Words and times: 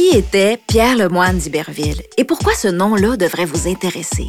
Qui 0.00 0.16
était 0.16 0.58
Pierre 0.66 0.96
Lemoine 0.96 1.36
d'Iberville 1.36 2.00
et 2.16 2.24
pourquoi 2.24 2.54
ce 2.54 2.68
nom-là 2.68 3.18
devrait 3.18 3.44
vous 3.44 3.68
intéresser? 3.68 4.28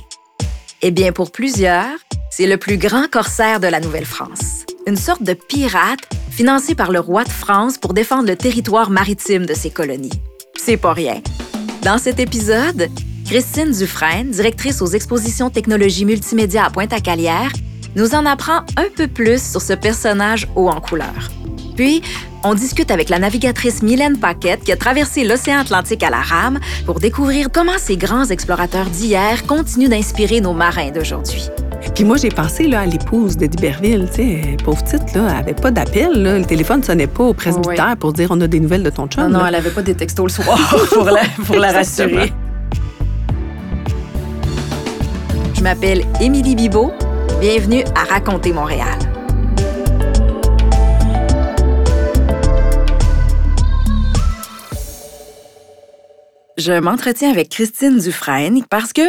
Eh 0.81 0.91
bien, 0.91 1.13
pour 1.13 1.31
plusieurs, 1.31 1.95
c'est 2.29 2.45
le 2.45 2.57
plus 2.57 2.75
grand 2.75 3.09
corsaire 3.09 3.61
de 3.61 3.67
la 3.67 3.79
Nouvelle-France. 3.79 4.65
Une 4.85 4.97
sorte 4.97 5.23
de 5.23 5.31
pirate 5.31 6.01
financé 6.29 6.75
par 6.75 6.91
le 6.91 6.99
roi 6.99 7.23
de 7.23 7.29
France 7.29 7.77
pour 7.77 7.93
défendre 7.93 8.27
le 8.27 8.35
territoire 8.35 8.89
maritime 8.89 9.45
de 9.45 9.53
ses 9.53 9.69
colonies. 9.69 10.11
C'est 10.57 10.75
pas 10.75 10.91
rien. 10.91 11.21
Dans 11.83 11.97
cet 11.97 12.19
épisode, 12.19 12.89
Christine 13.25 13.71
Dufresne, 13.71 14.29
directrice 14.29 14.81
aux 14.81 14.87
expositions 14.87 15.49
technologie 15.49 16.03
multimédia 16.03 16.65
à 16.65 16.69
Pointe-à-Calière, 16.69 17.53
nous 17.95 18.13
en 18.13 18.25
apprend 18.25 18.65
un 18.75 18.89
peu 18.93 19.07
plus 19.07 19.41
sur 19.41 19.61
ce 19.61 19.71
personnage 19.71 20.49
haut 20.57 20.67
en 20.67 20.81
couleur. 20.81 21.31
Puis, 21.81 22.03
on 22.43 22.53
discute 22.53 22.91
avec 22.91 23.09
la 23.09 23.17
navigatrice 23.17 23.81
Mylène 23.81 24.19
Paquette 24.19 24.63
qui 24.63 24.71
a 24.71 24.75
traversé 24.75 25.23
l'océan 25.23 25.61
Atlantique 25.61 26.03
à 26.03 26.11
la 26.11 26.21
rame 26.21 26.59
pour 26.85 26.99
découvrir 26.99 27.47
comment 27.51 27.79
ces 27.79 27.97
grands 27.97 28.25
explorateurs 28.25 28.85
d'hier 28.85 29.47
continuent 29.47 29.89
d'inspirer 29.89 30.41
nos 30.41 30.53
marins 30.53 30.91
d'aujourd'hui. 30.91 31.49
Puis 31.95 32.03
moi, 32.03 32.17
j'ai 32.17 32.29
pensé 32.29 32.67
là, 32.67 32.81
à 32.81 32.85
l'épouse 32.85 33.35
de 33.35 33.47
D'Iberville. 33.47 34.07
Tu 34.13 34.17
sais, 34.17 34.57
pauvre 34.63 34.83
petite, 34.83 35.15
là, 35.15 35.27
elle 35.31 35.37
avait 35.37 35.53
pas 35.55 35.71
d'appel. 35.71 36.21
Le 36.21 36.45
téléphone 36.45 36.83
sonnait 36.83 37.07
pas 37.07 37.23
au 37.23 37.33
presbytère 37.33 37.97
pour 37.97 38.13
dire 38.13 38.27
on 38.29 38.39
a 38.41 38.47
des 38.47 38.59
nouvelles 38.59 38.83
de 38.83 38.91
ton 38.91 39.07
chum. 39.07 39.23
Non, 39.31 39.39
non, 39.39 39.45
elle 39.47 39.55
avait 39.55 39.71
pas 39.71 39.81
des 39.81 39.95
textos 39.95 40.37
le 40.37 40.43
soir 40.43 40.59
pour 40.93 41.05
la, 41.05 41.23
pour 41.47 41.55
la 41.55 41.71
rassurer. 41.71 42.31
Je 45.55 45.63
m'appelle 45.63 46.03
Émilie 46.21 46.53
Bibot. 46.53 46.91
Bienvenue 47.39 47.83
à 47.95 48.13
Raconter 48.13 48.53
Montréal. 48.53 48.99
Je 56.61 56.73
m'entretiens 56.73 57.31
avec 57.31 57.49
Christine 57.49 57.97
Dufresne 57.97 58.63
parce 58.69 58.93
que 58.93 59.01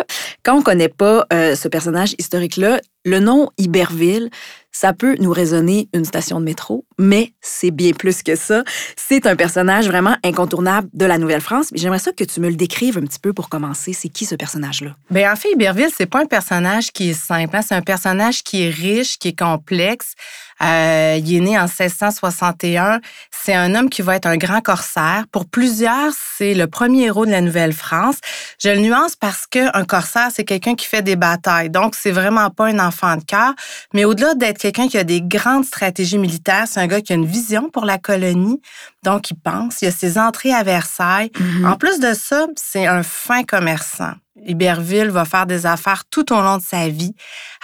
quand 0.43 0.57
on 0.57 0.63
connaît 0.63 0.89
pas 0.89 1.27
euh, 1.35 1.55
ce 1.55 1.69
personnage 1.69 2.15
historique-là, 2.19 2.81
le 3.05 3.21
nom 3.21 3.51
Iberville, 3.59 4.31
ça 4.71 4.95
peut 4.95 5.17
nous 5.19 5.33
résonner 5.33 5.91
une 5.93 6.07
station 6.07 6.41
de 6.41 6.47
métro, 6.47 6.87
mais 6.99 7.35
c'est 7.43 7.71
bien 7.71 7.93
plus 7.93 8.23
que 8.23 8.37
ça. 8.37 8.65
C'est 8.97 9.27
un 9.27 9.37
personnage 9.37 9.87
vraiment 9.87 10.17
incontournable 10.25 10.89
de 10.95 11.05
la 11.05 11.19
Nouvelle-France. 11.19 11.69
J'aimerais 11.75 11.99
ça 11.99 12.13
que 12.13 12.25
tu 12.25 12.41
me 12.41 12.49
le 12.49 12.57
décrives 12.57 12.97
un 12.97 13.03
petit 13.03 13.19
peu 13.19 13.35
pour 13.35 13.51
commencer. 13.51 13.93
C'est 13.93 14.09
qui 14.09 14.25
ce 14.25 14.35
personnage-là? 14.35 14.97
Bien, 15.11 15.31
en 15.31 15.37
fait, 15.37 15.51
Iberville, 15.53 15.91
c'est 15.95 16.07
pas 16.07 16.21
un 16.21 16.27
personnage 16.27 16.91
qui 16.91 17.11
est 17.11 17.13
simple. 17.13 17.55
Hein. 17.55 17.61
C'est 17.61 17.75
un 17.75 17.83
personnage 17.83 18.43
qui 18.43 18.63
est 18.63 18.71
riche, 18.71 19.19
qui 19.19 19.29
est 19.29 19.39
complexe. 19.39 20.15
Euh, 20.63 21.19
il 21.19 21.37
est 21.37 21.41
né 21.41 21.59
en 21.59 21.67
1661. 21.67 23.01
C'est 23.31 23.55
un 23.55 23.75
homme 23.75 23.91
qui 23.91 24.03
va 24.03 24.17
être 24.17 24.27
un 24.27 24.37
grand 24.37 24.61
corsaire. 24.61 25.25
Pour 25.33 25.47
plusieurs, 25.47 26.13
c'est 26.37 26.55
le 26.55 26.67
premier 26.67 27.05
héros 27.05 27.27
de 27.27 27.31
la 27.31 27.41
Nouvelle-France. 27.41 28.17
Je 28.59 28.69
le 28.69 28.79
nuance 28.79 29.17
parce 29.17 29.47
qu'un 29.47 29.85
corsaire, 29.85 30.29
c'est 30.33 30.45
quelqu'un 30.45 30.75
qui 30.75 30.87
fait 30.87 31.03
des 31.03 31.17
batailles. 31.17 31.71
Donc, 31.71 31.95
c'est 31.95 32.13
vraiment 32.13 32.51
pas 32.51 32.67
un 32.67 32.79
enfant 32.79 33.17
de 33.17 33.25
cœur. 33.25 33.55
Mais 33.93 34.05
au-delà 34.05 34.35
d'être 34.35 34.59
quelqu'un 34.59 34.89
qui 34.89 34.99
a 34.99 35.05
des 35.05 35.21
grandes 35.21 35.65
stratégies 35.65 36.19
militaires, 36.19 36.67
c'est 36.69 36.81
un 36.81 36.87
gars 36.87 37.01
qui 37.01 37.13
a 37.13 37.17
une 37.17 37.27
vision 37.27 37.69
pour 37.69 37.85
la 37.85 37.99
colonie. 37.99 38.61
Donc, 39.05 39.31
il 39.31 39.37
pense. 39.37 39.83
Il 39.83 39.89
a 39.89 39.91
ses 39.91 40.19
entrées 40.19 40.53
à 40.53 40.63
Versailles. 40.63 41.31
Mm-hmm. 41.35 41.67
En 41.67 41.77
plus 41.77 41.99
de 41.99 42.13
ça, 42.15 42.47
c'est 42.57 42.87
un 42.87 43.03
fin 43.03 43.45
commerçant. 43.45 44.13
Iberville 44.47 45.11
va 45.11 45.25
faire 45.25 45.47
des 45.47 45.67
affaires 45.67 46.05
tout 46.11 46.33
au 46.33 46.41
long 46.41 46.57
de 46.57 46.63
sa 46.63 46.89
vie. 46.89 47.15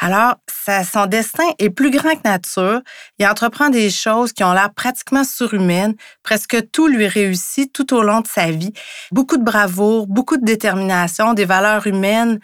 Alors, 0.01 0.37
son 0.85 1.07
destin 1.07 1.45
est 1.59 1.71
plus 1.71 1.91
grand 1.91 2.15
que 2.15 2.29
nature. 2.29 2.83
Il 3.19 3.27
entreprend 3.27 3.71
des 3.71 3.91
choses 3.91 4.33
qui 4.33 4.45
ont 4.45 4.53
l'air 4.53 4.73
pratiquement 4.75 5.25
surhumaines. 5.25 5.95
Presque 6.23 6.71
tout 6.71 6.87
lui 6.87 7.07
réussit 7.07 7.73
tout 7.73 7.95
au 7.95 8.03
long 8.03 8.21
de 8.21 8.27
sa 8.27 8.51
vie. 8.51 8.73
Beaucoup 9.11 9.39
de 9.39 9.45
bravoure, 9.45 10.07
beaucoup 10.07 10.37
de 10.37 10.45
détermination, 10.45 11.35
des 11.35 11.47
valeurs 11.47 11.87
humaines 11.87 12.39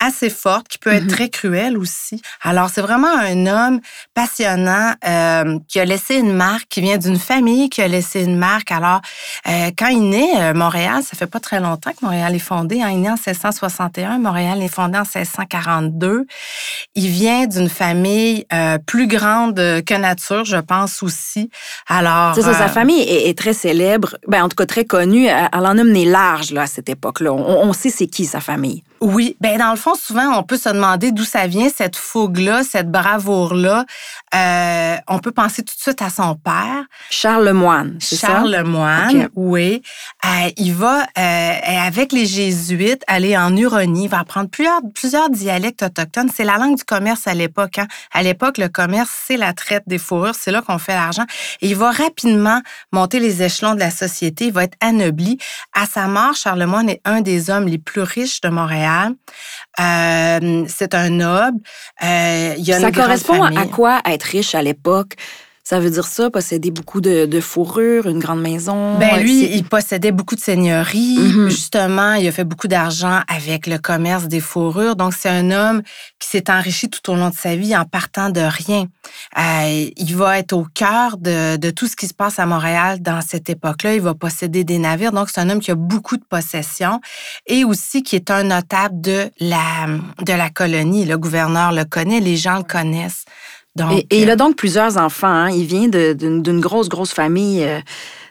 assez 0.00 0.30
forte, 0.30 0.68
qui 0.68 0.78
peut 0.78 0.92
être 0.92 1.04
mm-hmm. 1.04 1.08
très 1.08 1.28
cruelle 1.28 1.78
aussi. 1.78 2.22
Alors, 2.42 2.70
c'est 2.70 2.80
vraiment 2.80 3.12
un 3.16 3.46
homme 3.46 3.80
passionnant 4.14 4.92
euh, 5.06 5.58
qui 5.68 5.80
a 5.80 5.84
laissé 5.84 6.16
une 6.16 6.32
marque, 6.32 6.68
qui 6.68 6.80
vient 6.80 6.98
d'une 6.98 7.18
famille 7.18 7.68
qui 7.68 7.82
a 7.82 7.88
laissé 7.88 8.22
une 8.22 8.36
marque. 8.36 8.70
Alors, 8.72 9.00
euh, 9.48 9.70
quand 9.76 9.88
il 9.88 10.08
naît, 10.08 10.30
euh, 10.36 10.54
Montréal, 10.54 11.02
ça 11.02 11.16
fait 11.16 11.26
pas 11.26 11.40
très 11.40 11.60
longtemps 11.60 11.90
que 11.90 12.04
Montréal 12.04 12.34
est 12.34 12.38
fondé. 12.38 12.80
Hein. 12.80 12.90
Il 12.90 13.00
né 13.00 13.08
en 13.08 13.14
1661, 13.14 14.18
Montréal 14.18 14.62
est 14.62 14.68
fondé 14.68 14.98
en 14.98 15.02
1642. 15.02 16.26
Il 16.94 17.08
vient 17.08 17.46
d'une 17.46 17.68
famille 17.68 18.46
euh, 18.52 18.78
plus 18.78 19.06
grande 19.06 19.56
que 19.56 19.94
nature, 19.94 20.44
je 20.44 20.56
pense 20.56 21.02
aussi. 21.02 21.50
Alors, 21.88 22.34
ça, 22.34 22.54
sa 22.54 22.68
famille 22.68 23.02
est, 23.02 23.36
très 23.38 23.52
célèbre, 23.52 24.16
ben, 24.26 24.44
en 24.44 24.48
tout 24.48 24.56
cas 24.56 24.66
très 24.66 24.84
connue. 24.84 25.26
Elle 25.26 25.48
en 25.52 25.78
a 25.78 25.84
mené 25.84 26.04
large 26.04 26.50
là, 26.50 26.62
à 26.62 26.66
cette 26.66 26.88
époque-là. 26.88 27.32
On, 27.32 27.68
on 27.68 27.72
sait 27.72 27.90
c'est 27.90 28.06
qui 28.06 28.24
sa 28.24 28.40
famille. 28.40 28.82
Oui, 29.00 29.36
ben 29.40 29.58
dans 29.58 29.70
le 29.70 29.76
fond, 29.76 29.94
souvent, 29.94 30.36
on 30.36 30.42
peut 30.42 30.56
se 30.56 30.68
demander 30.68 31.12
d'où 31.12 31.24
ça 31.24 31.46
vient, 31.46 31.68
cette 31.68 31.96
fougue-là, 31.96 32.64
cette 32.64 32.90
bravoure-là. 32.90 33.84
Euh, 34.34 34.96
on 35.08 35.18
peut 35.18 35.32
penser 35.32 35.62
tout 35.62 35.74
de 35.74 35.80
suite 35.80 36.02
à 36.02 36.10
son 36.10 36.34
père. 36.34 36.84
Charles 37.10 37.46
Lemoine, 37.46 37.96
c'est 38.00 38.16
ça? 38.16 38.26
Charles 38.28 38.50
Lemoine, 38.50 39.28
oui. 39.34 39.82
Euh, 40.24 40.50
il 40.56 40.74
va, 40.74 41.06
euh, 41.18 41.52
avec 41.86 42.12
les 42.12 42.26
Jésuites, 42.26 43.02
aller 43.06 43.36
en 43.36 43.56
Huronie. 43.56 44.04
Il 44.04 44.10
va 44.10 44.20
apprendre 44.20 44.50
plusieurs, 44.50 44.80
plusieurs 44.94 45.30
dialectes 45.30 45.82
autochtones. 45.82 46.30
C'est 46.34 46.44
la 46.44 46.58
langue 46.58 46.76
du 46.76 46.84
commerce 46.84 47.26
à 47.26 47.34
l'époque. 47.34 47.78
Hein. 47.78 47.86
À 48.12 48.22
l'époque, 48.22 48.58
le 48.58 48.68
commerce, 48.68 49.10
c'est 49.26 49.36
la 49.36 49.52
traite 49.52 49.84
des 49.86 49.98
fourrures. 49.98 50.34
C'est 50.34 50.50
là 50.50 50.62
qu'on 50.62 50.78
fait 50.78 50.94
l'argent. 50.94 51.24
Et 51.60 51.68
il 51.68 51.76
va 51.76 51.90
rapidement 51.90 52.60
monter 52.92 53.20
les 53.20 53.42
échelons 53.42 53.74
de 53.74 53.80
la 53.80 53.90
société. 53.90 54.46
Il 54.46 54.52
va 54.52 54.64
être 54.64 54.76
anobli. 54.80 55.38
À 55.74 55.86
sa 55.86 56.06
mort, 56.06 56.34
Charles 56.34 56.60
Lemoine 56.60 56.90
est 56.90 57.00
un 57.04 57.20
des 57.20 57.50
hommes 57.50 57.66
les 57.66 57.78
plus 57.78 58.02
riches 58.02 58.40
de 58.40 58.48
Montréal. 58.48 59.14
Euh, 59.80 60.64
c'est 60.68 60.94
un 60.94 61.10
noble. 61.10 61.58
Euh, 62.02 62.54
il 62.58 62.64
y 62.64 62.72
a 62.72 62.80
ça 62.80 62.92
correspond 62.92 63.42
à 63.42 63.66
quoi? 63.66 64.00
Être 64.18 64.24
riche 64.24 64.54
à 64.54 64.62
l'époque? 64.62 65.16
Ça 65.68 65.80
veut 65.80 65.90
dire 65.90 66.06
ça, 66.06 66.30
posséder 66.30 66.70
beaucoup 66.70 67.02
de, 67.02 67.26
de 67.26 67.40
fourrures, 67.42 68.06
une 68.06 68.20
grande 68.20 68.40
maison. 68.40 68.96
Ben 68.96 69.20
lui, 69.20 69.54
il 69.54 69.64
possédait 69.64 70.12
beaucoup 70.12 70.34
de 70.34 70.40
seigneuries. 70.40 71.18
Mm-hmm. 71.18 71.48
Justement, 71.50 72.14
il 72.14 72.26
a 72.26 72.32
fait 72.32 72.44
beaucoup 72.44 72.68
d'argent 72.68 73.20
avec 73.28 73.66
le 73.66 73.76
commerce 73.76 74.28
des 74.28 74.40
fourrures. 74.40 74.96
Donc, 74.96 75.12
c'est 75.12 75.28
un 75.28 75.50
homme 75.50 75.82
qui 76.18 76.26
s'est 76.26 76.50
enrichi 76.50 76.88
tout 76.88 77.10
au 77.10 77.16
long 77.16 77.28
de 77.28 77.34
sa 77.34 77.54
vie 77.54 77.76
en 77.76 77.84
partant 77.84 78.30
de 78.30 78.40
rien. 78.40 78.86
Euh, 79.38 79.90
il 79.94 80.16
va 80.16 80.38
être 80.38 80.54
au 80.54 80.64
cœur 80.72 81.18
de, 81.18 81.58
de, 81.58 81.68
tout 81.68 81.86
ce 81.86 81.96
qui 81.96 82.06
se 82.06 82.14
passe 82.14 82.38
à 82.38 82.46
Montréal 82.46 83.02
dans 83.02 83.20
cette 83.20 83.50
époque-là. 83.50 83.94
Il 83.94 84.00
va 84.00 84.14
posséder 84.14 84.64
des 84.64 84.78
navires. 84.78 85.12
Donc, 85.12 85.28
c'est 85.28 85.42
un 85.42 85.50
homme 85.50 85.60
qui 85.60 85.70
a 85.70 85.74
beaucoup 85.74 86.16
de 86.16 86.24
possessions 86.24 86.98
et 87.46 87.64
aussi 87.64 88.02
qui 88.02 88.16
est 88.16 88.30
un 88.30 88.44
notable 88.44 89.02
de 89.02 89.30
la, 89.38 89.86
de 90.24 90.32
la 90.32 90.48
colonie. 90.48 91.04
Le 91.04 91.18
gouverneur 91.18 91.72
le 91.72 91.84
connaît, 91.84 92.20
les 92.20 92.38
gens 92.38 92.56
le 92.56 92.64
connaissent 92.64 93.26
et, 94.10 94.22
il 94.22 94.30
a 94.30 94.36
donc 94.36 94.56
plusieurs 94.56 94.96
enfants. 94.96 95.28
Hein. 95.28 95.50
Il 95.50 95.64
vient 95.64 95.88
d'une 95.88 96.60
grosse, 96.60 96.88
grosse 96.88 97.12
famille. 97.12 97.64
Euh, 97.64 97.80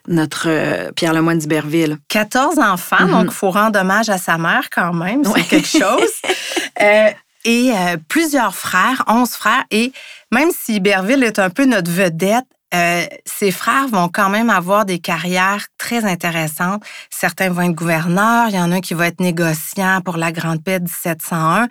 notre 0.09 0.47
euh, 0.47 0.89
Pierre 0.93 1.13
Lemoine 1.13 1.37
d'Iberville. 1.37 1.97
14 2.07 2.59
enfants, 2.59 3.05
mhm. 3.05 3.11
donc 3.11 3.25
il 3.25 3.33
faut 3.33 3.51
rendre 3.51 3.77
hommage 3.77 4.07
à 4.07 4.17
sa 4.17 4.37
mère 4.37 4.69
quand 4.73 4.93
même, 4.93 5.23
c'est 5.25 5.43
quelque 5.43 5.67
chose. 5.67 6.11
Euh, 6.79 7.09
et 7.43 7.71
plusieurs 8.07 8.53
frères, 8.53 9.03
11 9.07 9.29
frères. 9.31 9.63
Et 9.71 9.91
même 10.31 10.49
si 10.51 10.75
Iberville 10.75 11.23
est 11.23 11.39
un 11.39 11.49
peu 11.49 11.65
notre 11.65 11.89
vedette, 11.89 12.45
euh, 12.73 13.05
ses 13.25 13.51
frères 13.51 13.87
vont 13.87 14.09
quand 14.09 14.29
même 14.29 14.49
avoir 14.49 14.85
des 14.85 14.99
carrières 14.99 15.67
très 15.77 16.03
intéressantes. 16.03 16.83
Certains 17.09 17.49
vont 17.49 17.61
être 17.61 17.75
gouverneurs, 17.75 18.49
il 18.49 18.55
y 18.55 18.59
en 18.59 18.71
a 18.71 18.75
un 18.75 18.81
qui 18.81 18.93
va 18.93 19.07
être 19.07 19.21
négociant 19.21 20.01
pour 20.01 20.17
la 20.17 20.31
Grande 20.31 20.63
Paix 20.63 20.79
1701. 20.79 21.67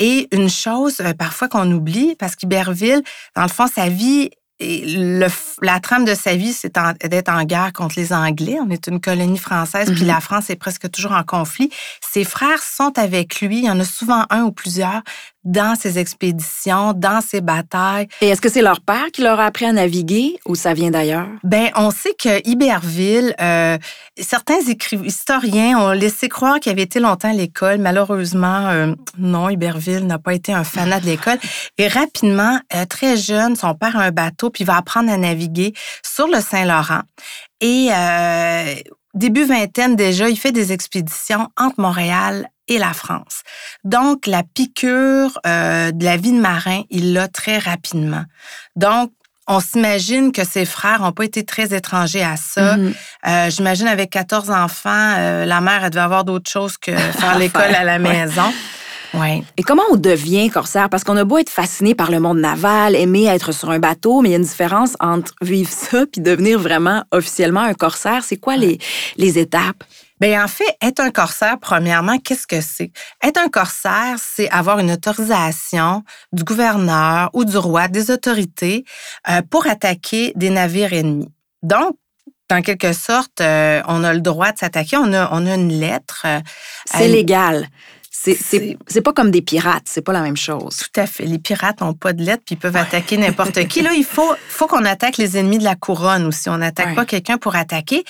Et 0.00 0.28
une 0.32 0.50
chose 0.50 1.00
euh, 1.00 1.14
parfois 1.14 1.48
qu'on 1.48 1.70
oublie, 1.70 2.14
parce 2.16 2.36
qu'Iberville, 2.36 3.02
dans 3.34 3.42
le 3.42 3.48
fond, 3.48 3.66
sa 3.66 3.88
vie 3.88 4.30
le, 4.60 5.26
la 5.62 5.80
trame 5.80 6.04
de 6.04 6.14
sa 6.14 6.36
vie, 6.36 6.52
c'est 6.52 6.72
d'être 7.02 7.28
en 7.28 7.44
guerre 7.44 7.72
contre 7.72 7.94
les 7.98 8.12
Anglais. 8.12 8.56
On 8.60 8.70
est 8.70 8.86
une 8.86 9.00
colonie 9.00 9.38
française, 9.38 9.90
puis 9.90 10.04
mm-hmm. 10.04 10.06
la 10.06 10.20
France 10.20 10.50
est 10.50 10.56
presque 10.56 10.90
toujours 10.90 11.12
en 11.12 11.24
conflit. 11.24 11.70
Ses 12.00 12.24
frères 12.24 12.62
sont 12.62 12.96
avec 12.98 13.40
lui. 13.40 13.58
Il 13.58 13.64
y 13.64 13.70
en 13.70 13.80
a 13.80 13.84
souvent 13.84 14.26
un 14.30 14.42
ou 14.42 14.52
plusieurs 14.52 15.02
dans 15.44 15.74
ses 15.76 15.98
expéditions, 15.98 16.92
dans 16.94 17.20
ses 17.20 17.40
batailles. 17.40 18.08
Et 18.20 18.28
est-ce 18.28 18.40
que 18.40 18.48
c'est 18.48 18.62
leur 18.62 18.80
père 18.80 19.06
qui 19.12 19.22
leur 19.22 19.40
a 19.40 19.46
appris 19.46 19.66
à 19.66 19.72
naviguer 19.72 20.38
ou 20.46 20.54
ça 20.54 20.74
vient 20.74 20.90
d'ailleurs? 20.90 21.28
Ben, 21.42 21.70
on 21.76 21.90
sait 21.90 22.14
que 22.14 22.46
Iberville, 22.48 23.34
euh, 23.40 23.78
certains 24.18 24.58
historiens 25.04 25.78
ont 25.78 25.92
laissé 25.92 26.28
croire 26.28 26.60
qu'il 26.60 26.72
avait 26.72 26.82
été 26.82 27.00
longtemps 27.00 27.30
à 27.30 27.34
l'école. 27.34 27.78
Malheureusement, 27.78 28.68
euh, 28.68 28.94
non, 29.18 29.50
Iberville 29.50 30.06
n'a 30.06 30.18
pas 30.18 30.34
été 30.34 30.52
un 30.52 30.64
fanat 30.64 31.00
de 31.00 31.06
l'école. 31.06 31.38
Et 31.78 31.88
rapidement, 31.88 32.58
euh, 32.74 32.86
très 32.86 33.16
jeune, 33.16 33.56
son 33.56 33.74
père 33.74 33.96
a 33.96 34.04
un 34.04 34.10
bateau, 34.10 34.50
puis 34.50 34.64
il 34.64 34.66
va 34.66 34.76
apprendre 34.76 35.12
à 35.12 35.16
naviguer 35.16 35.74
sur 36.02 36.26
le 36.26 36.40
Saint-Laurent. 36.40 37.02
Et 37.60 37.90
début 39.14 39.44
vingtaine 39.44 39.96
déjà, 39.96 40.28
il 40.28 40.38
fait 40.38 40.52
des 40.52 40.72
expéditions 40.72 41.48
entre 41.58 41.80
Montréal 41.80 42.48
et 42.68 42.78
la 42.78 42.92
France. 42.92 43.42
Donc, 43.84 44.26
la 44.26 44.42
piqûre 44.42 45.38
euh, 45.46 45.92
de 45.92 46.04
la 46.04 46.16
vie 46.16 46.32
de 46.32 46.40
marin, 46.40 46.82
il 46.90 47.12
l'a 47.12 47.28
très 47.28 47.58
rapidement. 47.58 48.24
Donc, 48.76 49.10
on 49.46 49.60
s'imagine 49.60 50.32
que 50.32 50.44
ses 50.44 50.64
frères 50.64 51.02
n'ont 51.02 51.12
pas 51.12 51.24
été 51.24 51.44
très 51.44 51.74
étrangers 51.74 52.24
à 52.24 52.36
ça. 52.36 52.76
Mhm. 52.76 52.94
Euh, 53.26 53.50
J'imagine 53.50 53.88
avec 53.88 54.10
14 54.10 54.50
enfants, 54.50 55.14
euh, 55.18 55.44
la 55.44 55.60
mère, 55.60 55.84
elle 55.84 55.90
devait 55.90 56.02
avoir 56.02 56.24
d'autres 56.24 56.50
choses 56.50 56.78
que 56.78 56.96
faire 57.18 57.38
l'école 57.38 57.74
à 57.74 57.84
la 57.84 57.98
maison. 57.98 58.42
Ouais. 58.42 58.52
Et 59.56 59.62
comment 59.62 59.82
on 59.90 59.96
devient 59.96 60.50
corsaire? 60.50 60.88
Parce 60.88 61.04
qu'on 61.04 61.16
a 61.16 61.24
beau 61.24 61.38
être 61.38 61.50
fasciné 61.50 61.94
par 61.94 62.10
le 62.10 62.20
monde 62.20 62.38
naval, 62.38 62.96
aimer 62.96 63.26
être 63.26 63.52
sur 63.52 63.70
un 63.70 63.78
bateau, 63.78 64.20
mais 64.20 64.30
il 64.30 64.32
y 64.32 64.34
a 64.34 64.38
une 64.38 64.44
différence 64.44 64.96
entre 65.00 65.32
vivre 65.40 65.70
ça 65.70 66.04
puis 66.10 66.20
devenir 66.20 66.58
vraiment 66.58 67.04
officiellement 67.12 67.60
un 67.60 67.74
corsaire. 67.74 68.24
C'est 68.24 68.38
quoi 68.38 68.56
les, 68.56 68.78
les 69.16 69.38
étapes? 69.38 69.84
Bien, 70.20 70.44
en 70.44 70.48
fait, 70.48 70.76
être 70.80 71.00
un 71.00 71.10
corsaire, 71.10 71.58
premièrement, 71.60 72.18
qu'est-ce 72.18 72.46
que 72.46 72.60
c'est? 72.60 72.92
Être 73.22 73.38
un 73.38 73.48
corsaire, 73.48 74.16
c'est 74.18 74.48
avoir 74.50 74.78
une 74.78 74.92
autorisation 74.92 76.02
du 76.32 76.44
gouverneur 76.44 77.30
ou 77.32 77.44
du 77.44 77.56
roi, 77.56 77.88
des 77.88 78.10
autorités, 78.10 78.84
euh, 79.28 79.42
pour 79.50 79.66
attaquer 79.66 80.32
des 80.36 80.50
navires 80.50 80.92
ennemis. 80.92 81.32
Donc, 81.62 81.96
en 82.52 82.62
quelque 82.62 82.92
sorte, 82.92 83.40
euh, 83.40 83.82
on 83.88 84.04
a 84.04 84.12
le 84.12 84.20
droit 84.20 84.52
de 84.52 84.58
s'attaquer. 84.58 84.96
On 84.96 85.12
a, 85.12 85.28
on 85.32 85.46
a 85.46 85.54
une 85.54 85.80
lettre. 85.80 86.22
euh, 86.26 86.40
C'est 86.84 87.08
légal. 87.08 87.68
C'est- 88.16 89.00
pas 89.02 89.12
comme 89.12 89.30
des 89.32 89.42
pirates, 89.42 89.82
c'est 89.86 90.00
pas 90.02 90.12
la 90.12 90.20
même 90.22 90.36
chose. 90.36 90.76
Tout 90.78 91.00
à 91.00 91.06
fait. 91.06 91.24
Les 91.26 91.38
pirates 91.38 91.80
n'ont 91.80 91.94
pas 91.94 92.12
de 92.12 92.22
lettre 92.22 92.42
puis 92.46 92.54
ils 92.54 92.58
peuvent 92.58 92.76
attaquer 92.76 93.16
n'importe 93.18 93.66
qui. 93.66 93.82
Là, 93.82 93.92
il 93.92 94.04
faut, 94.04 94.32
faut 94.48 94.66
qu'on 94.68 94.84
attaque 94.84 95.16
les 95.18 95.36
ennemis 95.36 95.58
de 95.58 95.64
la 95.64 95.74
couronne 95.74 96.24
aussi. 96.26 96.48
On 96.48 96.58
n'attaque 96.58 96.88
Ouais. 96.90 96.94
pas 96.94 97.04
quelqu'un 97.04 97.38
pour 97.38 97.56
attaquer. 97.56 98.04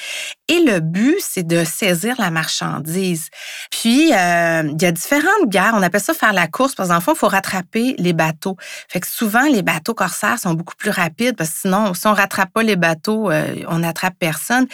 Et 0.48 0.60
le 0.60 0.80
but, 0.80 1.16
c'est 1.20 1.42
de 1.46 1.64
saisir 1.64 2.16
la 2.18 2.30
marchandise. 2.30 3.28
Puis, 3.70 4.12
euh, 4.12 4.62
il 4.70 4.82
y 4.82 4.84
a 4.84 4.92
différentes 4.92 5.48
guerres. 5.48 5.72
On 5.74 5.82
appelle 5.82 6.02
ça 6.02 6.12
faire 6.12 6.34
la 6.34 6.46
course 6.48 6.74
parce 6.74 6.90
qu'en 6.90 7.00
fond, 7.00 7.14
il 7.14 7.18
faut 7.18 7.28
rattraper 7.28 7.94
les 7.98 8.12
bateaux. 8.12 8.56
Fait 8.88 9.00
que 9.00 9.06
souvent, 9.08 9.44
les 9.50 9.62
bateaux 9.62 9.94
corsaires 9.94 10.38
sont 10.38 10.52
beaucoup 10.54 10.76
plus 10.76 10.90
rapides 10.90 11.34
parce 11.36 11.50
que 11.50 11.56
sinon, 11.62 11.94
si 11.94 12.06
on 12.06 12.12
rattrape 12.12 12.52
pas 12.52 12.62
les 12.62 12.76
bateaux, 12.76 13.30
euh, 13.30 13.54
on 13.68 13.78
n'attrape 13.78 14.14
personne. 14.18 14.66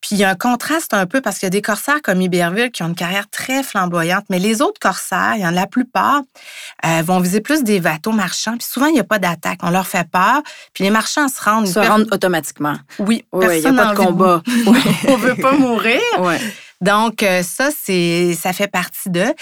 Puis, 0.00 0.10
il 0.12 0.18
y 0.18 0.24
a 0.24 0.30
un 0.30 0.34
contraste 0.34 0.92
un 0.92 1.06
peu 1.06 1.20
parce 1.20 1.38
qu'il 1.38 1.46
y 1.46 1.48
a 1.48 1.50
des 1.50 1.62
corsaires 1.62 2.02
comme 2.02 2.20
Iberville 2.20 2.72
qui 2.72 2.82
ont 2.82 2.88
une 2.88 2.94
carrière 2.96 3.30
très 3.30 3.62
flamboyante, 3.62 4.24
mais 4.28 4.38
les 4.40 4.60
autres 4.60 4.71
corsaires, 4.78 5.34
il 5.36 5.42
y 5.42 5.44
en 5.44 5.48
a 5.48 5.52
la 5.52 5.66
plupart, 5.66 6.22
euh, 6.84 7.02
vont 7.02 7.20
viser 7.20 7.40
plus 7.40 7.62
des 7.64 7.80
bateaux 7.80 8.12
marchands. 8.12 8.56
Puis 8.56 8.66
souvent, 8.70 8.86
il 8.86 8.94
n'y 8.94 9.00
a 9.00 9.04
pas 9.04 9.18
d'attaque. 9.18 9.58
On 9.62 9.70
leur 9.70 9.86
fait 9.86 10.08
peur. 10.08 10.42
Puis 10.74 10.84
les 10.84 10.90
marchands 10.90 11.28
se 11.28 11.40
rendent. 11.42 11.66
Se 11.66 11.78
rendre 11.78 12.06
automatiquement. 12.12 12.76
Oui, 12.98 13.24
Oui, 13.32 13.46
il 13.58 13.60
n'y 13.60 13.78
a 13.78 13.84
pas 13.84 13.92
de 13.92 13.96
combat. 13.96 14.42
on 15.08 15.16
veut 15.16 15.36
pas 15.36 15.52
mourir. 15.52 16.00
Donc, 16.82 17.22
euh, 17.22 17.44
ça, 17.44 17.70
c'est, 17.70 18.34
ça 18.34 18.52
fait 18.52 18.66
partie 18.66 19.08
d'eux. 19.08 19.32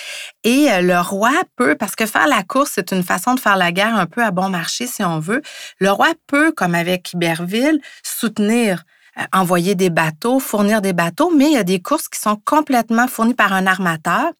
Et 0.44 0.70
euh, 0.70 0.82
le 0.82 1.00
roi 1.00 1.32
peut, 1.56 1.74
parce 1.74 1.96
que 1.96 2.04
faire 2.04 2.28
la 2.28 2.42
course, 2.42 2.72
c'est 2.74 2.92
une 2.92 3.02
façon 3.02 3.34
de 3.34 3.40
faire 3.40 3.56
la 3.56 3.72
guerre 3.72 3.96
un 3.96 4.04
peu 4.04 4.22
à 4.22 4.30
bon 4.30 4.50
marché, 4.50 4.86
si 4.86 5.02
on 5.02 5.18
veut. 5.18 5.40
Le 5.78 5.90
roi 5.90 6.08
peut, 6.26 6.52
comme 6.52 6.74
avec 6.74 7.14
Iberville, 7.14 7.80
soutenir, 8.02 8.84
envoyer 9.32 9.74
des 9.74 9.90
bateaux, 9.90 10.38
fournir 10.40 10.80
des 10.80 10.92
bateaux, 10.92 11.30
mais 11.36 11.46
il 11.46 11.52
y 11.52 11.56
a 11.56 11.64
des 11.64 11.80
courses 11.80 12.08
qui 12.08 12.18
sont 12.20 12.36
complètement 12.44 13.06
fournies 13.08 13.34
par 13.34 13.52
un 13.52 13.66
armateur. 13.66 14.30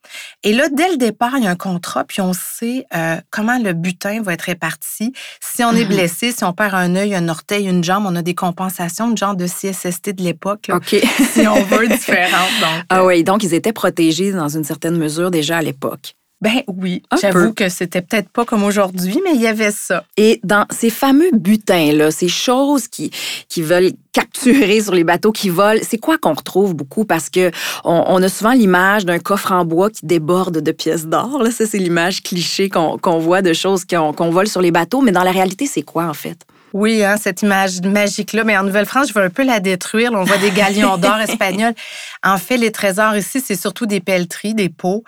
Et 0.43 0.53
là, 0.53 0.69
dès 0.71 0.89
le 0.91 0.97
départ, 0.97 1.33
il 1.37 1.45
y 1.45 1.47
a 1.47 1.51
un 1.51 1.57
contrat, 1.57 2.05
puis 2.05 2.21
on 2.21 2.33
sait 2.33 2.87
euh, 2.95 3.17
comment 3.31 3.59
le 3.59 3.73
butin 3.73 4.23
va 4.23 4.33
être 4.35 4.43
réparti. 4.43 5.13
Si 5.41 5.65
on 5.65 5.73
est 5.73 5.85
Mhm. 5.85 5.89
blessé, 5.89 6.33
si 6.33 6.45
on 6.45 6.53
perd 6.53 6.75
un 6.75 6.95
œil, 6.97 7.15
un 7.15 7.29
orteil, 7.29 7.67
une 7.69 7.83
jambe, 7.85 8.05
on 8.07 8.17
a 8.17 8.23
des 8.23 8.35
compensations, 8.35 9.11
une 9.11 9.17
genre 9.19 9.35
de 9.35 9.47
CSST 9.47 10.13
de 10.13 10.23
l'époque, 10.23 10.69
là, 10.69 10.77
OK. 10.77 10.95
si 11.33 11.47
on 11.47 11.63
veut, 11.65 11.89
différentes. 11.89 12.61
Donc, 12.61 12.85
ah 12.89 13.05
oui, 13.05 13.25
donc 13.25 13.43
ils 13.43 13.55
étaient 13.55 13.73
protégés 13.73 14.33
dans 14.33 14.49
une 14.49 14.65
certaine 14.65 14.97
mesure 14.97 15.31
déjà 15.31 15.59
à 15.59 15.63
l'époque. 15.63 16.15
Ben 16.41 16.63
oui, 16.69 17.03
j'avoue 17.21 17.53
que 17.53 17.69
c'était 17.69 18.01
peut-être 18.01 18.31
pas 18.31 18.47
comme 18.47 18.65
aujourd'hui, 18.65 19.21
mais 19.23 19.35
il 19.35 19.43
y 19.43 19.47
avait 19.47 19.71
ça. 19.73 20.05
Et 20.17 20.41
dans 20.43 20.65
ces 20.71 20.89
fameux 20.89 21.31
butins-là, 21.33 22.11
ces 22.11 22.29
choses 22.29 22.89
qui, 22.89 23.11
qui 23.49 23.61
veulent 23.61 23.93
capturer 24.13 24.81
sur 24.81 24.95
les 24.95 25.05
bateaux 25.05 25.33
qui 25.33 25.51
volent, 25.51 25.81
c'est 25.87 25.99
quoi 25.99 26.17
qu'on 26.17 26.33
retrouve 26.33 26.75
beaucoup? 26.75 27.05
Parce 27.05 27.29
que 27.29 27.51
on, 27.85 28.05
on 28.07 28.23
a 28.23 28.29
souvent 28.31 28.53
l'image 28.53 29.05
d'un 29.05 29.19
coffre 29.19 29.53
en 29.53 29.67
bois 29.67 29.91
qui 29.91 30.07
déborde 30.07 30.63
de 30.63 30.73
pièces 30.73 31.07
d'or. 31.07 31.43
là. 31.43 31.51
Ça, 31.51 31.67
c'est 31.67 31.79
l'image 31.79 32.23
cliché 32.23 32.71
qu'on 32.71 33.19
voit 33.19 33.43
de 33.43 33.53
choses 33.53 33.85
qu'on 33.85 34.15
qu'on 34.15 34.31
vole 34.31 34.49
sur 34.49 34.63
les 34.63 34.71
bateaux. 34.71 35.03
Mais 35.03 35.13
dans 35.13 35.25
la 35.25 35.33
réalité, 35.33 35.67
c'est 35.67 35.83
quoi, 35.83 36.07
en 36.07 36.15
fait? 36.15 36.39
Oui, 36.73 37.03
hein, 37.05 37.17
cette 37.21 37.43
image 37.43 37.81
magique-là. 37.81 38.45
Mais 38.45 38.57
en 38.57 38.63
Nouvelle-France, 38.63 39.09
je 39.09 39.15
veux 39.15 39.25
un 39.25 39.31
peu 39.31 39.45
la 39.45 39.61
détruire. 39.61 40.13
Là, 40.13 40.19
on 40.21 40.25
voit 40.25 40.39
des 40.39 40.51
galions 40.51 40.97
d'or 40.99 41.19
espagnols. 41.29 41.75
En 42.23 42.39
fait, 42.39 42.57
les 42.57 42.71
trésors 42.73 43.17
ici, 43.17 43.41
c'est 43.41 43.57
surtout 43.57 43.87
des 43.87 44.01
pelleteries, 44.01 44.55
des 44.55 44.69
pots. 44.69 45.05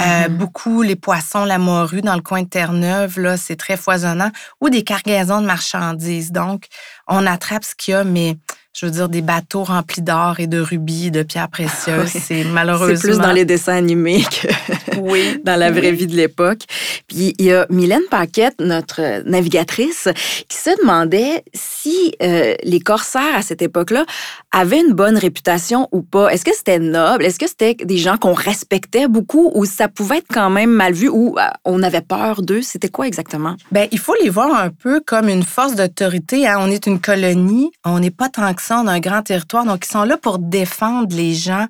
Euh, 0.00 0.28
Mhm. 0.28 0.36
Beaucoup 0.38 0.82
les 0.82 0.96
poissons, 0.96 1.44
la 1.44 1.58
morue 1.58 2.02
dans 2.02 2.14
le 2.14 2.20
coin 2.20 2.42
de 2.42 2.48
Terre-Neuve, 2.48 3.18
là, 3.18 3.36
c'est 3.36 3.56
très 3.56 3.76
foisonnant. 3.76 4.30
Ou 4.60 4.70
des 4.70 4.82
cargaisons 4.82 5.40
de 5.40 5.46
marchandises. 5.46 6.32
Donc, 6.32 6.66
on 7.06 7.26
attrape 7.26 7.64
ce 7.64 7.74
qu'il 7.74 7.92
y 7.92 7.94
a, 7.94 8.04
mais 8.04 8.36
je 8.78 8.84
veux 8.86 8.92
dire, 8.92 9.08
des 9.08 9.22
bateaux 9.22 9.64
remplis 9.64 10.02
d'or 10.02 10.38
et 10.38 10.46
de 10.46 10.60
rubis, 10.60 11.10
de 11.10 11.22
pierres 11.22 11.48
précieuses. 11.48 12.10
Oui. 12.14 12.20
C'est 12.24 12.44
malheureusement... 12.44 12.94
C'est 13.00 13.08
plus 13.08 13.18
dans 13.18 13.32
les 13.32 13.44
dessins 13.46 13.74
animés 13.74 14.22
que 14.22 14.48
Oui. 15.00 15.40
dans 15.44 15.58
la 15.58 15.70
vraie 15.70 15.90
Oui. 15.90 15.96
vie 15.96 16.06
de 16.06 16.16
l'époque. 16.16 16.60
Puis 17.08 17.34
il 17.38 17.46
y 17.46 17.52
a 17.52 17.66
Mylène 17.70 18.02
Paquette, 18.10 18.56
notre 18.60 19.22
navigatrice, 19.28 20.08
qui 20.48 20.56
se 20.58 20.70
demandait 20.80 21.42
si 21.54 22.14
euh, 22.22 22.54
les 22.62 22.80
corsaires 22.80 23.34
à 23.34 23.42
cette 23.42 23.62
époque-là 23.62 24.04
avaient 24.52 24.80
une 24.80 24.92
bonne 24.92 25.16
réputation 25.16 25.88
ou 25.92 26.02
pas. 26.02 26.28
Est-ce 26.28 26.44
que 26.44 26.54
c'était 26.54 26.78
noble? 26.78 27.24
Est-ce 27.24 27.38
que 27.38 27.46
c'était 27.48 27.74
des 27.74 27.98
gens 27.98 28.16
qu'on 28.18 28.34
respectait 28.34 29.08
beaucoup 29.08 29.50
ou 29.54 29.64
ça 29.64 29.88
pouvait 29.88 30.18
être 30.18 30.26
quand 30.32 30.50
même 30.50 30.70
mal 30.70 30.92
vu 30.92 31.08
ou 31.08 31.36
euh, 31.38 31.42
on 31.64 31.82
avait 31.82 32.00
peur 32.02 32.42
d'eux? 32.42 32.62
C'était 32.62 32.88
quoi 32.88 33.06
exactement? 33.06 33.56
Ben, 33.72 33.88
il 33.92 33.98
faut 33.98 34.14
les 34.22 34.28
voir 34.30 34.54
un 34.54 34.70
peu 34.70 35.00
comme 35.04 35.28
une 35.28 35.42
force 35.44 35.74
d'autorité. 35.74 36.46
hein. 36.46 36.56
On 36.60 36.70
est 36.70 36.86
une 36.86 37.00
colonie, 37.00 37.70
on 37.84 38.00
n'est 38.00 38.10
pas 38.10 38.28
tant 38.28 38.52
que 38.54 38.62
a 38.74 38.92
un 38.92 39.00
grand 39.00 39.22
territoire. 39.22 39.64
Donc, 39.64 39.86
ils 39.86 39.90
sont 39.90 40.04
là 40.04 40.16
pour 40.16 40.38
défendre 40.38 41.14
les 41.14 41.34
gens 41.34 41.66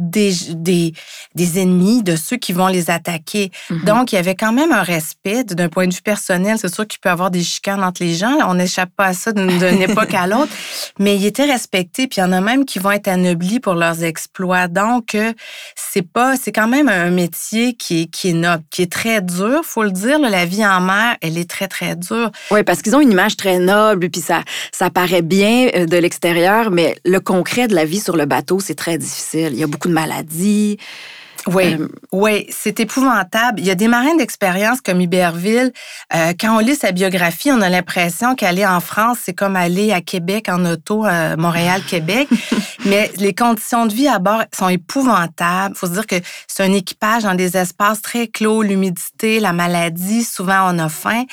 des, 0.00 0.32
des, 0.54 0.94
des 1.34 1.60
ennemis, 1.60 2.02
de 2.02 2.16
ceux 2.16 2.38
qui 2.38 2.52
vont 2.52 2.66
les 2.66 2.90
attaquer. 2.90 3.52
Mhm. 3.68 3.84
Donc, 3.84 4.12
il 4.12 4.16
y 4.16 4.18
avait 4.18 4.34
quand 4.34 4.52
même 4.52 4.72
un 4.72 4.82
respect 4.82 5.44
d'un 5.44 5.68
point 5.68 5.86
de 5.86 5.94
vue 5.94 6.02
personnel. 6.02 6.56
C'est 6.58 6.74
sûr 6.74 6.86
qu'il 6.86 6.98
peut 7.00 7.10
y 7.10 7.12
avoir 7.12 7.30
des 7.30 7.42
chicanes 7.42 7.84
entre 7.84 8.02
les 8.02 8.14
gens. 8.14 8.38
On 8.48 8.54
n'échappe 8.54 8.90
pas 8.96 9.06
à 9.06 9.12
ça 9.12 9.32
d'une 9.32 9.50
époque 9.82 10.14
à 10.14 10.26
l'autre. 10.26 10.52
Mais 10.98 11.16
ils 11.16 11.26
étaient 11.26 11.44
respectés. 11.44 12.08
Puis, 12.08 12.20
il 12.20 12.24
y 12.24 12.26
en 12.26 12.32
a 12.32 12.40
même 12.40 12.64
qui 12.64 12.78
vont 12.78 12.90
être 12.90 13.08
anoblis 13.08 13.60
pour 13.60 13.74
leurs 13.74 14.02
exploits. 14.02 14.68
Donc, 14.68 15.14
euh, 15.14 15.32
c'est 15.76 16.02
pas, 16.02 16.36
c'est 16.36 16.52
quand 16.52 16.68
même 16.68 16.88
un 16.88 17.10
métier 17.10 17.74
qui 17.74 18.02
est, 18.02 18.06
qui 18.06 18.30
est 18.30 18.34
noble, 18.34 18.64
qui 18.70 18.82
est 18.82 18.90
très 18.90 19.20
dur. 19.20 19.60
Faut 19.64 19.84
le 19.84 19.90
dire, 19.90 20.18
là, 20.18 20.30
la 20.30 20.46
vie 20.46 20.64
en 20.64 20.80
mer, 20.80 21.16
elle 21.20 21.36
est 21.36 21.48
très, 21.48 21.68
très 21.68 21.94
dure. 21.94 22.30
Oui, 22.50 22.62
parce 22.62 22.80
qu'ils 22.80 22.96
ont 22.96 23.00
une 23.00 23.12
image 23.12 23.36
très 23.36 23.58
noble, 23.58 24.08
puis 24.08 24.22
ça, 24.22 24.42
ça 24.72 24.88
paraît 24.88 25.22
bien 25.22 25.68
euh, 25.74 25.84
de 25.84 25.96
l'extérieur, 25.98 26.70
mais 26.70 26.96
le 27.04 27.20
concret 27.20 27.68
de 27.68 27.74
la 27.74 27.84
vie 27.84 28.00
sur 28.00 28.16
le 28.16 28.24
bateau, 28.24 28.60
c'est 28.60 28.74
très 28.74 28.96
difficile. 28.96 29.50
Il 29.52 29.58
y 29.58 29.62
a 29.62 29.66
beaucoup 29.66 29.89
de 29.90 29.94
maladies. 29.94 30.76
Oui, 31.46 31.74
Euh, 31.74 31.88
oui, 32.12 32.46
c'est 32.50 32.80
épouvantable. 32.80 33.60
Il 33.60 33.66
y 33.66 33.70
a 33.70 33.74
des 33.74 33.88
marins 33.88 34.14
d'expérience 34.16 34.80
comme 34.80 35.00
Iberville. 35.00 35.72
euh, 36.14 36.32
quand 36.38 36.56
on 36.56 36.58
lit 36.58 36.74
sa 36.74 36.92
biographie, 36.92 37.50
on 37.50 37.60
a 37.60 37.68
l'impression 37.68 38.34
qu'aller 38.34 38.66
en 38.66 38.80
France, 38.80 39.18
c'est 39.24 39.32
comme 39.32 39.56
aller 39.56 39.92
à 39.92 40.00
Québec 40.00 40.48
en 40.48 40.64
auto, 40.64 41.06
euh, 41.06 41.36
Montréal-Québec. 41.36 42.28
Mais 42.84 43.10
les 43.16 43.34
conditions 43.34 43.86
de 43.86 43.92
vie 43.94 44.08
à 44.08 44.18
bord 44.18 44.42
sont 44.54 44.68
épouvantables. 44.68 45.74
faut 45.76 45.86
se 45.86 45.92
dire 45.92 46.06
que 46.06 46.16
c'est 46.46 46.62
un 46.62 46.72
équipage 46.72 47.22
dans 47.22 47.34
des 47.34 47.56
espaces 47.56 48.02
très 48.02 48.26
clos, 48.28 48.62
l'humidité, 48.62 49.40
la 49.40 49.52
maladie, 49.52 50.24
souvent 50.24 50.74
on 50.74 50.78
a 50.78 50.88
faim. 50.88 51.24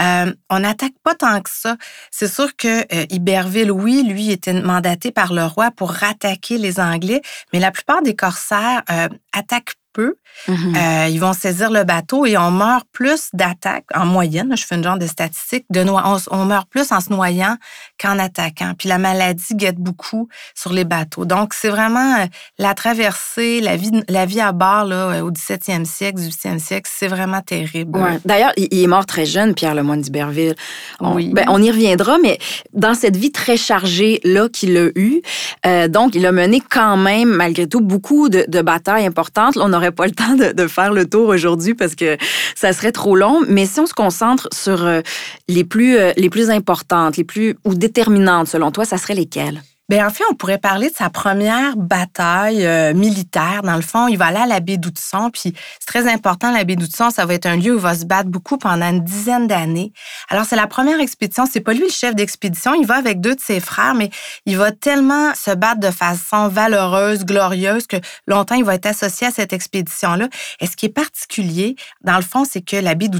Euh, 0.00 0.32
on 0.50 0.60
n'attaque 0.60 0.94
pas 1.02 1.14
tant 1.14 1.40
que 1.40 1.50
ça. 1.50 1.76
C'est 2.10 2.32
sûr 2.32 2.56
que 2.56 2.80
euh, 2.94 3.06
Iberville, 3.10 3.70
oui, 3.70 4.02
lui 4.02 4.30
était 4.30 4.52
mandaté 4.54 5.10
par 5.10 5.32
le 5.32 5.44
roi 5.44 5.70
pour 5.70 5.90
rattaquer 5.90 6.58
les 6.58 6.80
Anglais, 6.80 7.20
mais 7.52 7.60
la 7.60 7.70
plupart 7.70 8.02
des 8.02 8.14
corsaires 8.14 8.82
euh, 8.90 9.08
attaquent 9.52 9.81
peu. 9.92 10.16
mhm. 10.48 10.74
Euh, 10.76 11.08
ils 11.08 11.20
vont 11.20 11.32
saisir 11.32 11.70
le 11.70 11.84
bateau 11.84 12.26
et 12.26 12.36
on 12.36 12.50
meurt 12.50 12.86
plus 12.92 13.28
d'attaques, 13.32 13.84
en 13.94 14.06
moyenne, 14.06 14.56
je 14.56 14.64
fais 14.64 14.74
une 14.74 14.84
genre 14.84 14.98
de 14.98 15.06
statistique, 15.06 15.64
de 15.70 15.82
on, 16.30 16.44
meurt 16.44 16.68
plus 16.68 16.90
en 16.92 17.00
se 17.00 17.10
noyant 17.10 17.56
qu'en 18.00 18.18
attaquant. 18.18 18.72
Puis 18.78 18.88
la 18.88 18.98
maladie 18.98 19.54
guette 19.54 19.76
beaucoup 19.76 20.28
sur 20.54 20.72
les 20.72 20.84
bateaux. 20.84 21.24
Donc, 21.24 21.54
c'est 21.54 21.68
vraiment 21.68 22.20
euh, 22.20 22.26
la 22.58 22.74
traversée, 22.74 23.60
la 23.60 23.76
vie, 23.76 23.90
la 24.08 24.26
vie 24.26 24.40
à 24.40 24.52
bord 24.52 24.84
là, 24.84 24.94
euh, 24.94 25.20
au 25.20 25.30
17e 25.30 25.84
siècle, 25.84 26.20
18e 26.20 26.58
siècle, 26.58 26.90
c'est 26.92 27.08
vraiment 27.08 27.40
terrible. 27.40 27.98
Ouais. 27.98 28.18
D'ailleurs, 28.24 28.52
il 28.56 28.82
est 28.82 28.86
mort 28.86 29.06
très 29.06 29.26
jeune, 29.26 29.54
Pierre 29.54 29.74
Lemoine 29.74 30.00
d'Iberville. 30.00 30.54
On, 31.00 31.14
Oui. 31.14 31.30
ben, 31.32 31.44
on 31.48 31.62
y 31.62 31.70
reviendra, 31.70 32.18
mais 32.18 32.38
dans 32.72 32.94
cette 32.94 33.16
vie 33.16 33.32
très 33.32 33.56
chargée-là 33.56 34.48
qu'il 34.48 34.76
a 34.76 34.88
eue, 34.94 35.22
euh, 35.66 35.88
donc, 35.88 36.14
il 36.14 36.26
a 36.26 36.32
mené 36.32 36.60
quand 36.60 36.96
même, 36.96 37.28
malgré 37.30 37.66
tout, 37.66 37.80
beaucoup 37.80 38.28
de, 38.28 38.44
de 38.48 38.62
batailles 38.62 39.06
importantes. 39.06 39.56
Là, 39.56 39.64
on 39.66 39.72
n'aurait 39.82 39.92
pas 39.92 40.06
le 40.06 40.12
temps 40.12 40.34
de, 40.34 40.52
de 40.52 40.66
faire 40.68 40.92
le 40.92 41.06
tour 41.06 41.28
aujourd'hui 41.28 41.74
parce 41.74 41.94
que 41.94 42.16
ça 42.54 42.72
serait 42.72 42.92
trop 42.92 43.16
long. 43.16 43.40
Mais 43.48 43.66
si 43.66 43.80
on 43.80 43.86
se 43.86 43.94
concentre 43.94 44.48
sur 44.52 44.84
euh, 44.84 45.00
les, 45.48 45.64
plus, 45.64 45.96
euh, 45.96 46.12
les 46.16 46.30
plus 46.30 46.50
importantes, 46.50 47.16
les 47.16 47.24
plus 47.24 47.56
ou 47.64 47.74
déterminantes, 47.74 48.48
selon 48.48 48.70
toi, 48.70 48.84
ça 48.84 48.98
serait 48.98 49.14
lesquelles? 49.14 49.62
Bien, 49.92 50.06
en 50.06 50.10
fait, 50.10 50.24
on 50.30 50.34
pourrait 50.34 50.56
parler 50.56 50.88
de 50.88 50.94
sa 50.94 51.10
première 51.10 51.76
bataille 51.76 52.64
euh, 52.64 52.94
militaire. 52.94 53.60
Dans 53.62 53.76
le 53.76 53.82
fond, 53.82 54.08
il 54.08 54.16
va 54.16 54.28
aller 54.28 54.38
à 54.38 54.46
la 54.46 54.60
baie 54.60 54.78
puis 54.78 55.52
c'est 55.52 55.86
très 55.86 56.10
important, 56.10 56.50
la 56.50 56.64
baie 56.64 56.76
ça 56.90 57.26
va 57.26 57.34
être 57.34 57.44
un 57.44 57.56
lieu 57.56 57.74
où 57.74 57.76
il 57.76 57.82
va 57.82 57.94
se 57.94 58.06
battre 58.06 58.30
beaucoup 58.30 58.56
pendant 58.56 58.88
une 58.88 59.04
dizaine 59.04 59.46
d'années. 59.46 59.92
Alors, 60.30 60.46
c'est 60.46 60.56
la 60.56 60.66
première 60.66 60.98
expédition. 60.98 61.44
C'est 61.44 61.60
pas 61.60 61.74
lui 61.74 61.82
le 61.82 61.90
chef 61.90 62.14
d'expédition. 62.14 62.72
Il 62.72 62.86
va 62.86 62.94
avec 62.94 63.20
deux 63.20 63.34
de 63.34 63.40
ses 63.40 63.60
frères, 63.60 63.94
mais 63.94 64.08
il 64.46 64.56
va 64.56 64.72
tellement 64.72 65.34
se 65.34 65.50
battre 65.50 65.80
de 65.80 65.90
façon 65.90 66.48
valeureuse, 66.48 67.26
glorieuse, 67.26 67.86
que 67.86 67.98
longtemps, 68.26 68.54
il 68.54 68.64
va 68.64 68.76
être 68.76 68.86
associé 68.86 69.26
à 69.26 69.30
cette 69.30 69.52
expédition-là. 69.52 70.28
Et 70.60 70.68
ce 70.68 70.74
qui 70.74 70.86
est 70.86 70.94
particulier, 70.94 71.76
dans 72.00 72.16
le 72.16 72.22
fond, 72.22 72.46
c'est 72.50 72.62
que 72.62 72.76
la 72.76 72.94
baie 72.94 73.10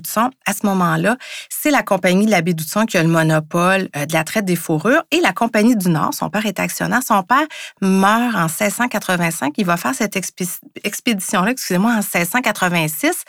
à 0.46 0.52
ce 0.54 0.64
moment-là, 0.64 1.18
c'est 1.50 1.70
la 1.70 1.82
compagnie 1.82 2.24
de 2.24 2.30
la 2.30 2.40
baie 2.40 2.54
qui 2.88 2.96
a 2.96 3.02
le 3.02 3.10
monopole 3.10 3.90
euh, 3.94 4.06
de 4.06 4.14
la 4.14 4.24
traite 4.24 4.46
des 4.46 4.56
fourrures 4.56 5.02
et 5.10 5.20
la 5.20 5.34
compagnie 5.34 5.76
du 5.76 5.90
Nord, 5.90 6.14
son 6.14 6.30
père 6.30 6.46
est 6.46 6.61
actionnaire. 6.62 7.00
Son 7.06 7.22
père 7.22 7.46
meurt 7.80 8.34
en 8.34 8.46
1685. 8.46 9.54
Il 9.58 9.66
va 9.66 9.76
faire 9.76 9.94
cette 9.94 10.16
expédition-là, 10.16 11.50
excusez-moi, 11.50 11.92
en 11.92 11.96
1686 11.96 13.24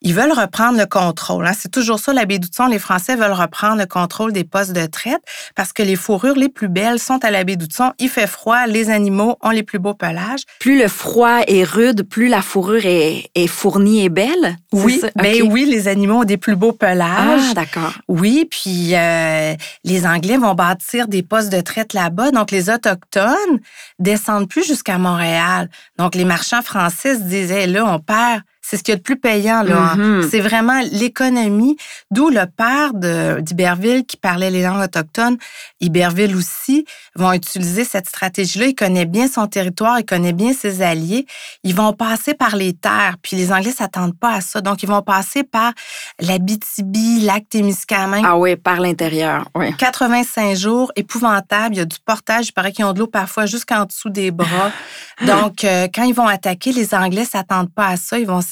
ils 0.00 0.14
veulent 0.14 0.32
reprendre 0.32 0.78
le 0.78 0.86
contrôle. 0.86 1.46
Hein. 1.46 1.52
C'est 1.58 1.70
toujours 1.70 1.98
ça, 1.98 2.12
la 2.12 2.24
baie 2.24 2.38
d'Outson. 2.38 2.66
Les 2.66 2.78
Français 2.78 3.16
veulent 3.16 3.32
reprendre 3.32 3.78
le 3.78 3.86
contrôle 3.86 4.32
des 4.32 4.44
postes 4.44 4.72
de 4.72 4.86
traite 4.86 5.22
parce 5.56 5.72
que 5.72 5.82
les 5.82 5.96
fourrures 5.96 6.36
les 6.36 6.48
plus 6.48 6.68
belles 6.68 7.00
sont 7.00 7.24
à 7.24 7.30
la 7.30 7.42
baie 7.44 7.56
d'Outson. 7.56 7.92
Il 7.98 8.08
fait 8.08 8.26
froid, 8.26 8.66
les 8.66 8.90
animaux 8.90 9.36
ont 9.42 9.50
les 9.50 9.62
plus 9.62 9.78
beaux 9.78 9.94
pelages. 9.94 10.42
Plus 10.60 10.78
le 10.78 10.88
froid 10.88 11.40
est 11.46 11.64
rude, 11.64 12.08
plus 12.08 12.28
la 12.28 12.42
fourrure 12.42 12.84
est, 12.84 13.46
fournie 13.48 14.04
et 14.04 14.08
belle? 14.08 14.56
Oui, 14.72 15.00
mais 15.16 15.42
oui, 15.42 15.64
les 15.64 15.88
animaux 15.88 16.20
ont 16.20 16.24
des 16.24 16.36
plus 16.36 16.54
beaux 16.54 16.72
pelages. 16.72 17.40
Ah, 17.50 17.54
d'accord. 17.54 17.94
Oui, 18.06 18.46
puis 18.48 18.94
euh, 18.94 19.54
les 19.84 20.06
Anglais 20.06 20.36
vont 20.36 20.54
bâtir 20.54 21.08
des 21.08 21.22
postes 21.22 21.50
de 21.50 21.60
traite 21.60 21.92
là-bas. 21.92 22.30
Donc, 22.30 22.50
les 22.50 22.57
Autochtones 22.70 23.60
descendent 23.98 24.48
plus 24.48 24.66
jusqu'à 24.66 24.98
Montréal. 24.98 25.68
Donc, 25.96 26.14
les 26.14 26.24
marchands 26.24 26.62
français 26.62 27.16
se 27.16 27.22
disaient, 27.22 27.66
là, 27.66 27.84
on 27.84 28.00
perd 28.00 28.42
c'est 28.68 28.76
ce 28.76 28.82
qui 28.82 28.90
est 28.90 28.96
le 28.96 29.00
plus 29.00 29.18
payant. 29.18 29.62
là. 29.62 29.94
Mm-hmm. 29.96 30.28
C'est 30.28 30.40
vraiment 30.40 30.78
l'économie, 30.92 31.78
d'où 32.10 32.28
le 32.28 32.44
père 32.44 32.92
d'Iberville 32.92 34.04
qui 34.04 34.18
parlait 34.18 34.50
les 34.50 34.62
langues 34.62 34.84
autochtones, 34.84 35.38
Iberville 35.80 36.36
aussi, 36.36 36.84
vont 37.14 37.32
utiliser 37.32 37.84
cette 37.84 38.06
stratégie-là. 38.06 38.66
Il 38.66 38.74
connaît 38.74 39.06
bien 39.06 39.26
son 39.26 39.46
territoire, 39.46 39.98
il 40.00 40.04
connaît 40.04 40.34
bien 40.34 40.52
ses 40.52 40.82
alliés. 40.82 41.24
Ils 41.64 41.74
vont 41.74 41.94
passer 41.94 42.34
par 42.34 42.56
les 42.56 42.74
terres, 42.74 43.16
puis 43.22 43.38
les 43.38 43.52
Anglais 43.52 43.72
s'attendent 43.72 44.18
pas 44.18 44.34
à 44.34 44.40
ça. 44.42 44.60
Donc, 44.60 44.82
ils 44.82 44.88
vont 44.88 45.00
passer 45.00 45.44
par 45.44 45.72
la 46.20 46.38
BTB, 46.38 47.22
lac 47.22 47.48
Témiscamingue. 47.48 48.24
Ah 48.26 48.36
oui, 48.36 48.56
par 48.56 48.80
l'intérieur, 48.80 49.48
oui. 49.54 49.74
85 49.78 50.54
jours, 50.54 50.92
épouvantable. 50.94 51.74
Il 51.74 51.78
y 51.78 51.80
a 51.80 51.86
du 51.86 51.96
portage. 52.04 52.48
Il 52.48 52.52
paraît 52.52 52.72
qu'ils 52.72 52.84
ont 52.84 52.92
de 52.92 52.98
l'eau 52.98 53.06
parfois 53.06 53.46
jusqu'en 53.46 53.86
dessous 53.86 54.10
des 54.10 54.30
bras. 54.30 54.70
Donc, 55.26 55.64
euh, 55.64 55.88
quand 55.94 56.02
ils 56.02 56.14
vont 56.14 56.28
attaquer, 56.28 56.72
les 56.72 56.94
Anglais 56.94 57.24
s'attendent 57.24 57.72
pas 57.72 57.86
à 57.86 57.96
ça. 57.96 58.18
Ils 58.18 58.26
vont 58.26 58.42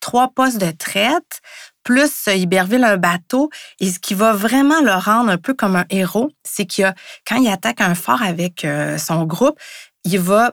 trois 0.00 0.28
postes 0.28 0.58
de 0.58 0.70
traite, 0.70 1.40
plus 1.82 2.26
Iberville 2.26 2.84
un 2.84 2.96
bateau. 2.96 3.50
Et 3.80 3.90
ce 3.90 3.98
qui 3.98 4.14
va 4.14 4.32
vraiment 4.32 4.80
le 4.82 4.92
rendre 4.92 5.30
un 5.30 5.38
peu 5.38 5.54
comme 5.54 5.76
un 5.76 5.86
héros, 5.90 6.30
c'est 6.44 6.66
qu'il 6.66 6.92
quand 7.28 7.36
il 7.36 7.48
attaque 7.48 7.80
un 7.80 7.94
fort 7.94 8.22
avec 8.22 8.64
euh, 8.64 8.98
son 8.98 9.24
groupe, 9.24 9.58
il 10.04 10.18
va 10.18 10.52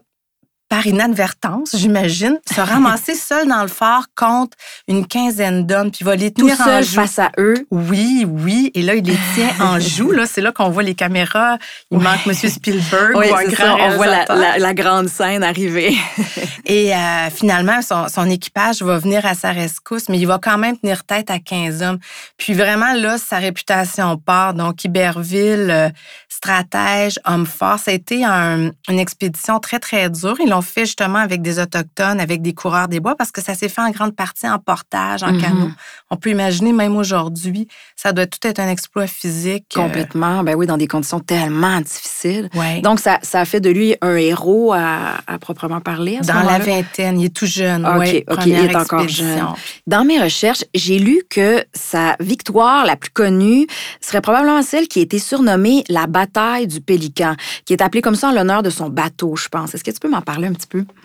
par 0.74 0.88
inadvertance, 0.88 1.76
j'imagine, 1.76 2.40
se 2.52 2.60
ramasser 2.60 3.14
seul 3.30 3.48
dans 3.48 3.62
le 3.62 3.68
phare 3.68 4.08
contre 4.16 4.58
une 4.88 5.06
quinzaine 5.06 5.68
d'hommes, 5.68 5.92
puis 5.92 6.04
va 6.04 6.16
les 6.16 6.34
tenir 6.34 6.58
Tout 6.58 6.64
seul 6.64 6.84
face 6.84 7.20
à 7.20 7.32
eux. 7.38 7.68
Oui, 7.70 8.26
oui. 8.28 8.72
Et 8.74 8.82
là, 8.82 8.96
il 8.96 9.06
les 9.06 9.18
tient 9.36 9.52
en 9.60 9.80
joue. 9.80 10.10
Là, 10.10 10.26
c'est 10.26 10.42
là 10.42 10.52
qu'on 10.52 10.72
voit 10.72 10.82
les 10.82 10.96
caméras. 10.96 11.60
Il 11.92 12.00
manque 12.00 12.26
M. 12.26 12.34
Spielberg 12.34 13.16
oui, 13.16 13.28
ou 13.30 13.36
un 13.36 13.44
grand 13.44 13.78
On 13.82 13.98
voit 13.98 14.08
la, 14.08 14.74
grande 14.74 15.10
scène 15.10 15.44
arriver. 15.44 15.96
Et 16.66 16.96
euh, 16.96 17.30
finalement, 17.30 17.82
son, 17.84 18.28
équipage 18.28 18.82
va 18.82 18.98
venir 18.98 19.28
à 19.28 19.36
sa 19.36 19.52
rescousse, 19.52 20.10
mais 20.10 20.18
il 20.18 20.26
va 20.26 20.40
quand 20.42 20.58
même 20.58 20.76
tenir 20.76 21.04
tête 21.04 21.30
à 21.30 21.38
15 21.38 21.84
hommes. 21.84 22.00
Puis 22.38 22.54
vraiment, 22.56 22.94
là, 22.94 23.20
sa 23.20 23.38
réputation 23.38 24.18
part. 24.18 24.56
Donc, 24.56 24.84
Iberville, 24.84 25.70
euh, 25.70 25.90
stratège, 26.30 27.20
homme 27.26 27.46
fort, 27.46 27.78
ça 27.78 27.92
a 27.92 27.94
été 27.94 28.24
une 28.26 29.00
expédition 29.00 29.60
très, 29.60 29.80
très 29.80 30.10
dure. 30.10 30.38
Ils 30.40 30.50
l'ont 30.50 30.63
fait 30.64 30.86
justement 30.86 31.20
avec 31.20 31.42
des 31.42 31.60
Autochtones, 31.60 32.20
avec 32.20 32.42
des 32.42 32.54
coureurs 32.54 32.88
des 32.88 33.00
bois, 33.00 33.16
parce 33.16 33.32
que 33.32 33.42
ça 33.42 33.54
s'est 33.54 33.70
fait 33.70 33.82
en 33.82 33.92
grande 33.92 34.16
partie 34.16 34.50
en 34.50 34.60
portage, 34.60 35.24
en 35.24 35.32
mhm. 35.32 35.42
canot. 35.42 35.72
On 36.10 36.16
peut 36.16 36.32
imaginer, 36.32 36.74
même 36.74 36.98
aujourd'hui, 36.98 37.68
ça 37.96 38.12
doit 38.12 38.26
tout 38.26 38.40
être 38.48 38.60
un 38.60 38.70
exploit 38.70 39.08
physique. 39.08 39.66
Euh, 39.78 39.82
Complètement. 39.82 40.44
Ben 40.44 40.56
oui, 40.56 40.66
dans 40.66 40.78
des 40.78 40.88
conditions 40.88 41.20
tellement 41.20 41.80
difficiles. 41.82 42.50
Ouais. 42.56 42.82
Donc, 42.82 43.00
ça, 43.00 43.20
ça 43.22 43.42
a 43.42 43.46
fait 43.46 43.60
de 43.60 43.70
lui 43.70 43.96
un 44.02 44.16
héros 44.16 44.74
à, 44.74 45.18
proprement 45.40 45.82
parler. 45.82 46.20
dans 46.24 46.44
la 46.44 46.60
vingtaine, 46.60 47.20
il 47.20 47.26
est 47.26 47.36
tout 47.36 47.46
jeune. 47.46 47.86
OK, 47.86 48.24
OK, 48.30 48.46
il 48.46 48.54
est 48.54 48.76
encore 48.76 49.08
jeune. 49.08 49.46
Dans 49.88 50.06
mes 50.06 50.20
recherches, 50.20 50.64
j'ai 50.74 51.00
lu 51.00 51.22
que 51.30 51.64
sa 51.74 52.16
victoire 52.20 52.86
la 52.86 52.96
plus 52.96 53.12
connue 53.12 53.68
serait 54.02 54.22
probablement 54.22 54.62
celle 54.62 54.88
qui 54.88 55.00
a 55.00 55.02
été 55.02 55.20
surnommée 55.20 55.84
la 55.90 56.08
bataille 56.08 56.68
du 56.68 56.82
Pélican, 56.82 57.36
qui 57.66 57.74
est 57.74 57.82
appelée 57.82 58.02
comme 58.02 58.16
ça 58.16 58.30
en 58.30 58.32
l'honneur 58.32 58.64
de 58.64 58.70
son 58.70 58.90
bateau, 58.90 59.36
je 59.36 59.48
pense. 59.48 59.74
Est-ce 59.76 59.84
que 59.84 59.92
tu 59.92 60.00
peux 60.00 60.10
m'en 60.10 60.22
parler 60.22 60.48
un 60.48 60.53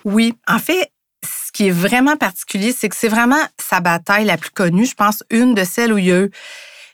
Oui. 0.05 0.35
En 0.47 0.59
fait, 0.59 0.91
ce 1.25 1.53
qui 1.53 1.69
est 1.69 1.73
vraiment 1.73 2.17
particulier, 2.17 2.75
c'est 2.77 2.89
que 2.89 2.97
c'est 2.97 3.09
vraiment 3.09 3.43
sa 3.59 3.81
bataille 3.81 4.25
la 4.25 4.37
plus 4.37 4.51
connue. 4.51 4.87
Je 4.87 4.95
pense 4.95 5.25
une 5.31 5.55
de 5.55 5.65
celles 5.65 5.93
où 5.93 5.99
il 5.99 6.13
a, 6.13 6.27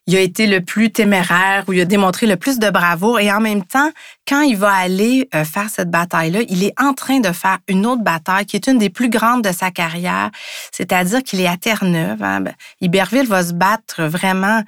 il 0.06 0.16
a 0.16 0.20
été 0.20 0.46
le 0.46 0.60
plus 0.60 0.92
téméraire, 0.92 1.64
où 1.66 1.72
il 1.72 1.80
a 1.80 1.84
démontré 1.84 2.26
le 2.26 2.36
plus 2.36 2.58
de 2.58 2.70
bravoure. 2.70 3.20
Et 3.20 3.32
en 3.32 3.40
même 3.40 3.64
temps, 3.64 3.90
quand 4.28 4.42
il 4.42 4.56
va 4.56 4.72
aller 4.72 5.28
euh, 5.34 5.44
faire 5.44 5.68
cette 5.70 5.90
bataille-là, 5.90 6.40
il 6.48 6.62
est 6.62 6.74
en 6.80 6.94
train 6.94 7.20
de 7.20 7.32
faire 7.32 7.58
une 7.68 7.86
autre 7.86 8.02
bataille 8.02 8.46
qui 8.46 8.56
est 8.56 8.66
une 8.66 8.78
des 8.78 8.90
plus 8.90 9.08
grandes 9.08 9.42
de 9.42 9.52
sa 9.52 9.70
carrière. 9.70 10.30
C'est-à-dire 10.72 11.22
qu'il 11.22 11.40
est 11.40 11.48
à 11.48 11.56
Terre-Neuve. 11.56 12.22
Hein. 12.22 12.40
Ben, 12.42 12.54
Iberville 12.80 13.26
va 13.26 13.44
se 13.44 13.52
battre 13.52 14.04
vraiment 14.04 14.62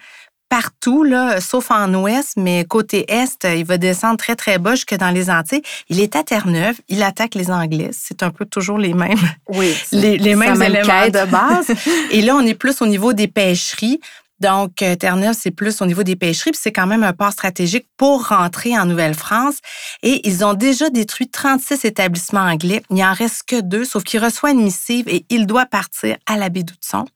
partout, 0.49 1.03
là, 1.03 1.41
sauf 1.41 1.71
en 1.71 1.93
ouest, 1.95 2.35
mais 2.37 2.65
côté 2.65 3.11
est, 3.13 3.45
il 3.45 3.65
va 3.65 3.79
descendre 3.79 4.17
très, 4.17 4.37
très 4.37 4.59
bas 4.59 4.75
jusque 4.75 4.95
dans 4.95 5.11
les 5.11 5.31
Antilles. 5.31 5.63
Il 5.89 6.01
est 6.01 6.17
à 6.17 6.23
Terre-Neuve, 6.23 6.77
il 6.89 7.03
attaque 7.03 7.35
les 7.35 7.51
Anglais. 7.51 7.91
C'est 7.93 8.23
un 8.23 8.31
peu 8.31 8.47
toujours 8.47 8.79
les 8.79 8.95
mêmes, 8.95 9.19
oui, 9.49 9.75
les, 9.93 10.19
les 10.19 10.35
mêmes 10.35 10.61
éléments 10.63 11.07
de 11.09 11.31
base. 11.31 11.71
Et 12.11 12.23
là, 12.23 12.37
on 12.37 12.47
est 12.47 12.55
plus 12.55 12.81
au 12.81 12.87
niveau 12.87 13.13
des 13.13 13.29
pêcheries. 13.29 14.01
Donc, 14.41 14.83
euh, 14.83 14.97
Terre-Neuve, 14.97 15.35
c'est 15.39 15.51
plus 15.51 15.81
au 15.81 15.87
niveau 15.87 16.03
des 16.03 16.17
pêcheries, 16.17 16.51
puis 16.51 16.61
c'est 16.63 16.73
quand 16.73 16.87
même 16.87 17.03
un 17.03 17.13
port 17.13 17.33
stratégique 17.33 17.87
pour 17.97 18.29
rentrer 18.29 18.79
en 18.79 18.85
Nouvelle-France. 18.85 19.57
Et 20.03 20.27
ils 20.29 20.45
ont 20.45 20.55
déjà 20.55 20.91
détruit 20.91 21.29
36 21.29 21.85
établissements 21.85 22.41
anglais. 22.41 22.83
Il 22.91 22.97
n'y 22.97 23.05
en 23.05 23.13
reste 23.13 23.45
que 23.47 23.61
deux, 23.61 23.85
sauf 23.85 24.05
qu'il 24.05 24.23
reçoit 24.23 24.51
une 24.51 24.63
missive 24.63 25.09
et 25.09 25.25
il 25.31 25.47
doit 25.47 25.67
partir 25.67 26.17
à 26.27 26.37
la 26.37 26.49
baie 26.49 26.63
d'Outson. 26.63 27.07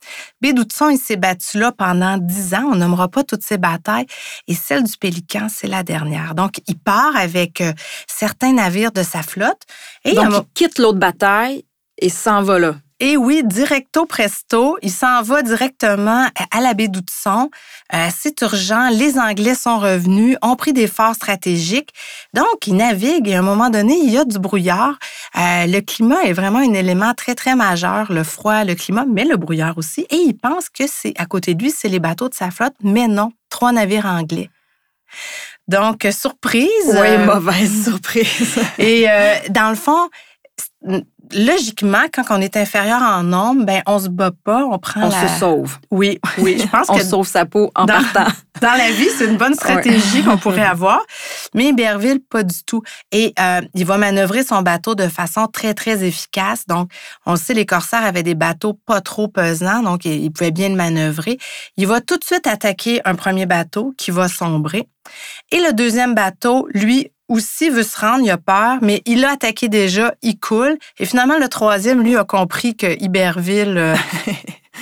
Baie 0.41 0.53
d'Outson, 0.53 0.89
il 0.89 0.99
s'est 0.99 1.17
battu 1.17 1.59
là 1.59 1.73
pendant 1.73 2.17
dix 2.17 2.55
ans. 2.55 2.71
On 2.73 2.77
nommera 2.77 3.09
pas 3.09 3.23
toutes 3.23 3.43
ces 3.43 3.59
batailles. 3.59 4.07
Et 4.49 4.55
celle 4.55 4.85
du 4.85 4.97
Pélican, 4.97 5.49
c'est 5.51 5.69
la 5.69 5.83
dernière. 5.83 6.35
Donc, 6.35 6.61
il 6.67 6.79
part 6.79 7.17
avec 7.17 7.61
euh, 7.61 7.73
certains 8.07 8.53
navires 8.53 8.93
de 8.93 9.03
sa 9.03 9.23
flotte. 9.23 9.63
Et 10.05 10.15
Donc, 10.15 10.33
il 10.33 10.53
quitte 10.55 10.79
l'autre 10.79 10.99
bataille 10.99 11.65
et 11.99 12.09
s'en 12.09 12.43
va 12.43 12.59
là. 12.59 12.77
Et 13.03 13.17
oui, 13.17 13.43
directo 13.43 14.05
presto, 14.05 14.77
il 14.83 14.91
s'en 14.91 15.23
va 15.23 15.41
directement 15.41 16.29
à 16.51 16.61
la 16.61 16.75
baie 16.75 16.89
d'Outson. 16.89 17.51
Euh, 17.95 18.09
c'est 18.15 18.39
urgent. 18.43 18.91
Les 18.91 19.19
Anglais 19.19 19.55
sont 19.55 19.79
revenus, 19.79 20.37
ont 20.43 20.55
pris 20.55 20.75
des 20.75 20.87
forts 20.87 21.15
stratégiques. 21.15 21.95
Donc, 22.35 22.67
il 22.67 22.77
navigue 22.77 23.27
et 23.27 23.37
à 23.37 23.39
un 23.39 23.43
moment 23.43 23.71
donné, 23.71 23.99
il 24.05 24.11
y 24.11 24.19
a 24.19 24.27
du 24.27 24.39
brouillard. 24.39 24.99
Euh, 25.37 25.67
le 25.67 25.81
climat 25.81 26.23
est 26.25 26.35
vraiment 26.35 26.59
un 26.59 26.75
élément 26.75 27.15
très, 27.15 27.35
très 27.35 27.57
majeur. 27.57 28.13
Le 28.13 28.23
froid, 28.23 28.65
le 28.65 28.75
climat, 28.75 29.07
mais 29.09 29.25
le 29.25 29.39
brouillard 29.39 29.79
aussi. 29.79 30.03
Et 30.11 30.17
il 30.17 30.35
pense 30.35 30.69
que 30.69 30.85
c'est 30.87 31.15
à 31.17 31.25
côté 31.25 31.55
de 31.55 31.63
lui, 31.63 31.71
c'est 31.71 31.89
les 31.89 32.01
bateaux 32.01 32.29
de 32.29 32.35
sa 32.35 32.51
flotte. 32.51 32.75
Mais 32.83 33.09
non, 33.09 33.33
trois 33.49 33.73
navires 33.73 34.05
anglais. 34.05 34.51
Donc, 35.69 36.07
surprise. 36.13 36.69
Oui, 36.87 36.99
euh, 36.99 37.25
mauvaise 37.25 37.85
surprise. 37.85 38.59
et 38.79 39.07
dans 39.49 39.71
le 39.71 39.77
fond, 39.77 40.11
logiquement, 41.33 42.05
quand 42.13 42.25
on 42.31 42.41
est 42.41 42.57
inférieur 42.57 43.03
en 43.03 43.23
nombre, 43.23 43.65
ben 43.65 43.83
on 43.87 43.99
se 43.99 44.09
bat 44.09 44.31
pas, 44.45 44.65
on 44.65 44.79
prend 44.79 45.05
on 45.05 45.11
se 45.11 45.39
sauve. 45.39 45.79
Oui, 45.91 46.19
oui, 46.39 46.59
je 46.61 46.67
pense 46.67 46.89
on 46.89 46.99
sauve 46.99 47.27
sa 47.27 47.47
peau 47.47 47.71
en 47.75 47.87
partant. 47.87 48.27
dans 48.61 48.73
la 48.73 48.91
vie, 48.91 49.09
c'est 49.17 49.27
une 49.27 49.37
bonne 49.37 49.55
stratégie 49.55 50.23
qu'on 50.23 50.37
pourrait 50.37 50.61
avoir, 50.67 51.01
mais 51.55 51.67
Iberville 51.67 52.21
pas 52.21 52.43
du 52.43 52.63
tout. 52.65 52.83
Et 53.13 53.33
euh, 53.41 53.61
il 53.75 53.87
va 53.87 53.99
manœuvrer 53.99 54.43
son 54.43 54.63
bateau 54.63 54.95
de 54.95 55.09
façon 55.09 55.47
très 55.47 55.75
très 55.75 56.05
efficace. 56.05 56.67
Donc, 56.67 56.91
on 57.27 57.37
sait 57.37 57.55
les 57.55 57.67
corsaires 57.67 58.05
avaient 58.05 58.23
des 58.23 58.35
bateaux 58.35 58.75
pas 58.75 59.01
trop 59.01 59.29
pesants, 59.29 59.83
donc 59.83 60.05
il 60.05 60.31
pouvait 60.33 60.51
bien 60.51 60.69
le 60.69 60.77
manœuvrer. 60.77 61.39
Il 61.77 61.87
va 61.87 62.01
tout 62.01 62.17
de 62.17 62.25
suite 62.25 62.47
attaquer 62.47 63.01
un 63.05 63.15
premier 63.15 63.47
bateau 63.47 63.95
qui 63.97 64.11
va 64.11 64.29
sombrer. 64.29 64.89
Et 65.51 65.59
le 65.59 65.73
deuxième 65.73 66.15
bateau, 66.15 66.69
lui, 66.73 67.11
aussi 67.31 67.71
veut 67.71 67.83
se 67.83 67.99
rendre, 67.99 68.23
il 68.25 68.31
a 68.31 68.37
peur, 68.37 68.77
mais 68.83 69.01
il 69.07 69.25
a 69.25 69.31
attaqué 69.33 69.69
déjà, 69.69 70.13
il 70.23 70.39
coule. 70.39 70.77
Et 70.99 71.07
finalement, 71.07 71.39
le 71.39 71.49
troisième, 71.49 72.03
lui, 72.03 72.17
a 72.17 72.25
compris 72.25 72.77
que 72.77 73.03
Iberville 73.03 73.79
euh, 73.79 73.95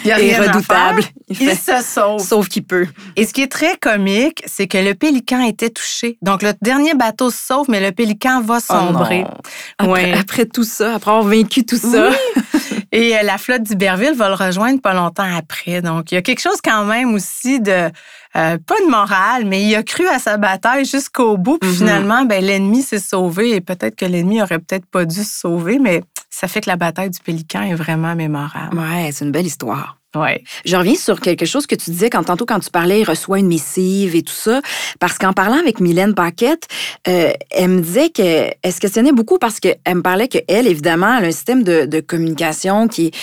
Il 0.05 0.09
y 0.09 0.12
a 0.12 0.19
est 0.21 0.35
rien 0.37 0.43
à 0.43 0.52
redoutable. 0.52 1.02
faire. 1.02 1.12
Il 1.40 1.55
se 1.57 1.83
sauve. 1.85 2.21
Sauf 2.21 2.49
qu'il 2.49 2.64
peut. 2.64 2.87
Et 3.17 3.26
ce 3.26 3.33
qui 3.33 3.43
est 3.43 3.50
très 3.52 3.76
comique, 3.76 4.43
c'est 4.47 4.67
que 4.67 4.78
le 4.78 4.95
pélican 4.95 5.43
était 5.45 5.71
touché. 5.71 6.19
Donc, 6.23 6.43
le 6.43 6.52
dernier 6.62 6.95
bateau 6.95 7.31
se 7.31 7.38
sauve, 7.38 7.67
mais 7.69 7.81
le 7.81 7.93
pélican 7.93 8.40
va 8.40 8.61
sombrer. 8.61 9.25
Oh 9.28 9.35
Après, 9.78 9.90
Ouais. 9.93 10.14
après 10.19 10.47
tout 10.47 10.64
ça, 10.64 10.95
après 10.95 11.11
avoir 11.11 11.25
vaincu 11.25 11.64
tout 11.67 11.76
ça. 11.78 12.11
Et 12.93 13.14
euh, 13.17 13.23
la 13.23 13.37
flotte 13.37 13.62
d'Iberville 13.64 14.14
va 14.14 14.28
le 14.28 14.35
rejoindre 14.35 14.81
pas 14.81 14.95
longtemps 14.95 15.28
après. 15.37 15.83
Donc, 15.83 16.11
il 16.11 16.14
y 16.14 16.19
a 16.19 16.23
quelque 16.23 16.40
chose 16.40 16.59
quand 16.64 16.85
même 16.87 17.12
aussi 17.12 17.61
de, 17.61 17.90
euh, 18.37 18.58
pas 18.66 18.75
de 18.85 18.90
morale, 18.90 19.44
mais 19.47 19.62
il 19.64 19.75
a 19.75 19.82
cru 19.82 20.06
à 20.08 20.18
sa 20.18 20.37
bataille 20.37 20.85
jusqu'au 20.85 21.37
bout. 21.37 21.58
Puis 21.58 21.70
Mhm. 21.70 21.76
finalement, 21.76 22.25
ben, 22.25 22.44
l'ennemi 22.44 22.82
s'est 22.82 22.99
sauvé 22.99 23.54
et 23.54 23.61
peut-être 23.61 23.97
que 23.97 24.04
l'ennemi 24.04 24.40
aurait 24.42 24.58
peut-être 24.58 24.87
pas 24.87 25.04
dû 25.04 25.23
se 25.25 25.40
sauver, 25.40 25.78
mais 25.78 26.02
ça 26.30 26.47
fait 26.49 26.61
que 26.61 26.70
la 26.70 26.76
bataille 26.76 27.11
du 27.11 27.18
Pélican 27.20 27.62
est 27.62 27.75
vraiment 27.75 28.14
mémorable. 28.14 28.76
Ouais, 28.78 29.11
c'est 29.12 29.25
une 29.25 29.32
belle 29.32 29.47
histoire. 29.47 29.97
Ouais. 30.16 30.42
Je 30.64 30.75
reviens 30.75 30.94
sur 30.94 31.20
quelque 31.20 31.44
chose 31.44 31.66
que 31.66 31.75
tu 31.75 31.90
disais 31.90 32.08
quand 32.08 32.25
tantôt 32.25 32.47
quand 32.47 32.58
tu 32.61 32.70
parlais, 32.70 33.00
il 33.00 33.04
reçoit 33.04 33.38
une 33.40 33.47
missive 33.47 34.16
et 34.16 34.23
tout 34.23 34.32
ça, 34.32 34.62
parce 35.00 35.18
qu'en 35.18 35.35
parlant 35.35 35.58
avec 35.58 35.80
Mylène 35.80 36.14
Paquette, 36.14 36.66
euh, 37.08 37.32
elle 37.50 37.68
me 37.68 37.80
disait 37.82 38.08
qu'elle 38.08 38.54
se 38.73 38.80
questionnait 38.80 39.12
beaucoup 39.12 39.38
parce 39.38 39.61
qu'elle 39.61 39.76
me 39.94 40.00
parlait 40.00 40.28
qu'elle, 40.28 40.66
évidemment, 40.66 41.18
elle 41.18 41.25
a 41.25 41.28
un 41.28 41.32
système 41.32 41.62
de, 41.62 41.85
de 41.85 42.00
communication 42.00 42.88
qui 42.88 43.06
est 43.08 43.14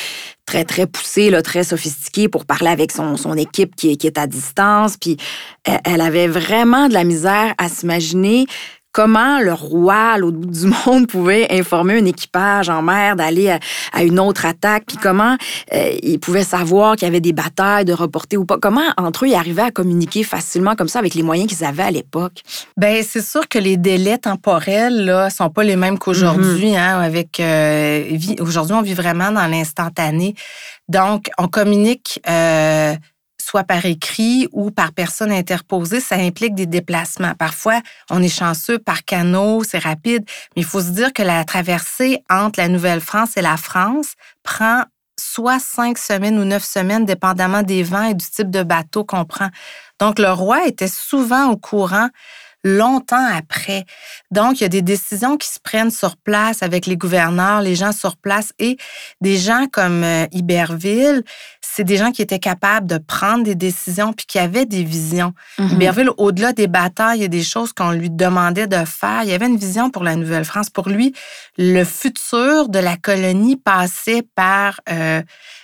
très, 0.45 0.63
très 0.63 0.87
poussé, 0.87 1.29
là, 1.29 1.41
très 1.41 1.63
sophistiqué 1.63 2.29
pour 2.29 2.45
parler 2.45 2.69
avec 2.69 2.91
son, 2.91 3.17
son 3.17 3.35
équipe 3.35 3.75
qui 3.75 3.91
est, 3.91 3.95
qui 3.95 4.07
est 4.07 4.17
à 4.17 4.27
distance. 4.27 4.97
Puis 4.97 5.17
elle 5.63 6.01
avait 6.01 6.27
vraiment 6.27 6.87
de 6.87 6.93
la 6.93 7.03
misère 7.03 7.53
à 7.57 7.69
s'imaginer 7.69 8.45
comment 8.95 9.41
le 9.41 9.51
roi 9.51 10.13
à 10.13 10.17
l'autre 10.17 10.37
bout 10.37 10.51
du 10.51 10.67
monde 10.85 11.07
pouvait 11.07 11.47
informer 11.51 11.99
un 11.99 12.05
équipage 12.05 12.69
en 12.69 12.81
mer 12.81 13.17
d'aller 13.17 13.49
à, 13.49 13.59
à 13.91 14.03
une 14.03 14.21
autre 14.21 14.45
attaque, 14.45 14.85
puis 14.87 14.95
comment 14.95 15.35
euh, 15.73 15.97
il 16.01 16.17
pouvait 16.17 16.45
savoir 16.45 16.95
qu'il 16.95 17.05
y 17.05 17.09
avait 17.09 17.19
des 17.19 17.33
batailles 17.33 17.83
de 17.83 17.91
reporter 17.91 18.37
ou 18.37 18.45
pas? 18.45 18.57
Comment 18.57 18.85
entre 18.95 19.25
eux 19.25 19.27
ils 19.27 19.35
arrivaient 19.35 19.63
à 19.63 19.71
communiquer 19.71 20.23
facilement 20.23 20.75
comme 20.75 20.87
ça 20.87 20.99
avec 20.99 21.13
les 21.13 21.23
moyens 21.23 21.49
qu'ils 21.49 21.65
avaient 21.65 21.83
à 21.83 21.91
l'époque? 21.91 22.41
Ben 22.77 23.03
c'est 23.05 23.21
sûr 23.21 23.49
que 23.49 23.59
les 23.59 23.75
délais 23.75 24.17
temporels 24.17 25.03
là 25.03 25.29
sont 25.29 25.49
pas 25.49 25.65
les 25.65 25.75
mêmes 25.75 25.99
qu'aujourd'hui. 25.99 26.71
Mm-hmm. 26.71 26.77
hein, 26.77 26.99
avec 27.01 27.41
euh, 27.41 28.17
aujourd'hui, 28.39 28.75
on 28.75 28.81
vit 28.81 28.93
vraiment 28.93 29.31
dans 29.31 29.47
l'instantané. 29.47 30.35
Donc, 30.87 31.29
on 31.37 31.47
communique 31.47 32.21
euh, 32.29 32.95
soit 33.45 33.63
par 33.63 33.85
écrit 33.85 34.47
ou 34.51 34.71
par 34.71 34.91
personne 34.91 35.31
interposée. 35.31 35.99
Ça 35.99 36.15
implique 36.15 36.55
des 36.55 36.65
déplacements. 36.65 37.33
Parfois, 37.35 37.79
on 38.09 38.23
est 38.23 38.29
chanceux 38.29 38.79
par 38.79 39.05
canot, 39.05 39.63
c'est 39.63 39.79
rapide. 39.79 40.23
Mais 40.55 40.63
il 40.63 40.65
faut 40.65 40.81
se 40.81 40.89
dire 40.89 41.13
que 41.13 41.21
la 41.21 41.43
traversée 41.45 42.23
entre 42.29 42.59
la 42.59 42.67
Nouvelle-France 42.69 43.37
et 43.37 43.41
la 43.41 43.57
France 43.57 44.13
prend 44.43 44.83
soit 45.19 45.59
cinq 45.59 45.97
semaines 45.97 46.39
ou 46.39 46.43
neuf 46.43 46.63
semaines, 46.63 47.05
dépendamment 47.05 47.61
des 47.61 47.83
vents 47.83 48.03
et 48.03 48.15
du 48.15 48.25
type 48.25 48.49
de 48.49 48.63
bateau 48.63 49.03
qu'on 49.03 49.25
prend. 49.25 49.49
Donc, 49.99 50.19
le 50.19 50.31
roi 50.31 50.65
était 50.65 50.87
souvent 50.87 51.49
au 51.49 51.57
courant 51.57 52.09
longtemps 52.65 53.27
après. 53.33 53.85
Donc, 54.31 54.59
il 54.59 54.63
y 54.63 54.65
a 54.65 54.69
des 54.69 54.81
décisions 54.81 55.37
qui 55.37 55.47
se 55.47 55.59
prennent 55.59 55.91
sur 55.91 56.17
place 56.17 56.63
avec 56.63 56.87
les 56.87 56.97
gouverneurs, 56.97 57.61
les 57.61 57.75
gens 57.75 57.91
sur 57.91 58.17
place 58.17 58.51
et 58.59 58.75
des 59.21 59.37
gens 59.37 59.67
comme 59.71 60.03
euh, 60.03 60.25
Iberville, 60.31 61.23
c'est 61.75 61.83
des 61.83 61.97
gens 61.97 62.11
qui 62.11 62.21
étaient 62.21 62.39
capables 62.39 62.87
de 62.87 62.97
prendre 62.97 63.43
des 63.43 63.55
décisions 63.55 64.13
puis 64.13 64.25
qui 64.25 64.39
avaient 64.39 64.65
des 64.65 64.83
visions. 64.83 65.33
Mhm. 65.59 65.69
Iberville, 65.73 66.09
au-delà 66.17 66.53
des 66.53 66.67
batailles 66.67 67.23
et 67.23 67.27
des 67.27 67.43
choses 67.43 67.73
qu'on 67.73 67.91
lui 67.91 68.09
demandait 68.09 68.67
de 68.67 68.83
faire, 68.85 69.21
il 69.23 69.29
y 69.29 69.33
avait 69.33 69.47
une 69.47 69.57
vision 69.57 69.91
pour 69.91 70.03
la 70.03 70.15
Nouvelle-France. 70.15 70.69
Pour 70.69 70.89
lui, 70.89 71.13
le 71.57 71.83
futur 71.83 72.69
de 72.69 72.79
la 72.79 72.97
colonie 72.97 73.57
passait 73.57 74.23
par 74.35 74.79
euh, 74.89 75.21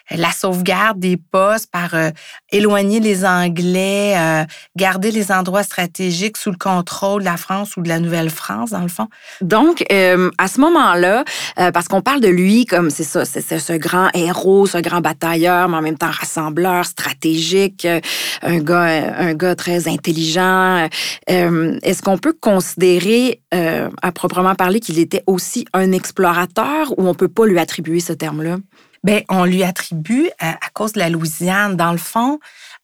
la 0.10 0.31
sauvegarde 0.31 1.00
des 1.00 1.17
postes, 1.17 1.72
par 1.72 1.93
euh, 1.93 2.12
éloigner 2.51 3.00
les 3.00 3.25
Anglais, 3.25 4.15
euh, 4.17 4.43
garder 4.75 5.12
les 5.12 5.31
endroits 5.31 5.63
stratégiques 5.63 6.38
sous 6.38 6.51
le 6.51 6.58
contrôle 6.58 6.90
de 6.91 7.24
la 7.24 7.38
France 7.38 7.77
ou 7.77 7.81
de 7.81 7.89
la 7.89 8.00
Nouvelle-France, 8.00 8.71
dans 8.71 8.81
le 8.81 8.88
fond. 8.88 9.07
Donc, 9.41 9.83
euh, 9.91 10.29
à 10.38 10.48
ce 10.48 10.60
moment-là, 10.60 11.24
euh, 11.60 11.71
parce 11.71 11.88
qu'on 11.88 12.01
parle 12.01 12.19
de 12.19 12.27
lui 12.27 12.65
comme 12.65 12.89
c'est 12.89 13.03
ça, 13.03 13.25
c'est 13.25 13.41
ce 13.60 13.74
grand 13.74 14.10
héros, 14.13 14.67
ce 14.67 14.77
grand 14.77 15.01
batailleur, 15.01 15.69
mais 15.69 15.77
en 15.77 15.81
même 15.81 15.98
temps 15.98 16.12
rassembleur, 16.12 16.86
stratégique, 16.86 17.86
euh, 17.86 18.01
un 18.41 18.60
gars, 18.60 19.15
un 19.17 19.33
gars 19.33 19.55
très 19.55 19.88
intelligent. 19.88 20.88
Est-ce 21.27 22.01
qu'on 22.01 22.17
peut 22.17 22.36
considérer, 22.39 23.41
à 23.51 24.12
proprement 24.12 24.55
parler, 24.55 24.79
qu'il 24.79 25.00
était 25.00 25.24
aussi 25.27 25.65
un 25.74 25.91
explorateur 25.91 26.93
ou 26.98 27.07
on 27.07 27.13
peut 27.13 27.27
pas 27.27 27.45
lui 27.45 27.60
attribuer 27.60 28.00
ce 28.00 28.13
terme-là? 28.13 28.57
Ben, 29.03 29.24
on 29.29 29.45
lui 29.45 29.63
attribue, 29.63 30.30
à 30.39 30.69
cause 30.73 30.93
de 30.93 30.99
la 30.99 31.10
Louisiane, 31.10 31.75
dans 31.75 31.91
le 31.91 31.97
fond, 31.97 32.39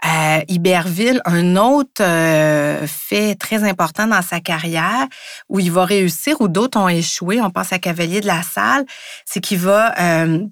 euh, 0.06 0.42
Iberville, 0.48 1.22
un 1.26 1.56
autre 1.56 2.02
euh, 2.02 2.86
fait 2.88 3.36
très 3.36 3.64
important 3.64 4.08
dans 4.08 4.22
sa 4.22 4.40
carrière 4.40 5.08
où 5.50 5.60
il 5.60 5.72
va 5.72 5.86
réussir, 5.86 6.40
où 6.40 6.48
d'autres 6.48 6.80
ont 6.80 6.88
échoué, 6.88 7.42
on 7.42 7.50
pense 7.50 7.74
à 7.74 7.80
Cavalier 7.80 8.22
de 8.22 8.28
la 8.28 8.44
Salle, 8.44 8.86
c'est 9.26 9.40
qu'il 9.42 9.60
va... 9.60 10.00
euh, 10.00 10.46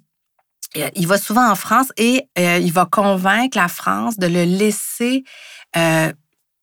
il 0.96 1.08
va 1.08 1.18
souvent 1.18 1.50
en 1.50 1.56
France 1.56 1.88
et 1.96 2.28
euh, 2.38 2.58
il 2.58 2.74
va 2.74 2.86
convaincre 2.86 3.58
la 3.58 3.70
France 3.70 4.18
de 4.18 4.28
le 4.28 4.44
laisser 4.44 5.24
euh, 5.78 6.12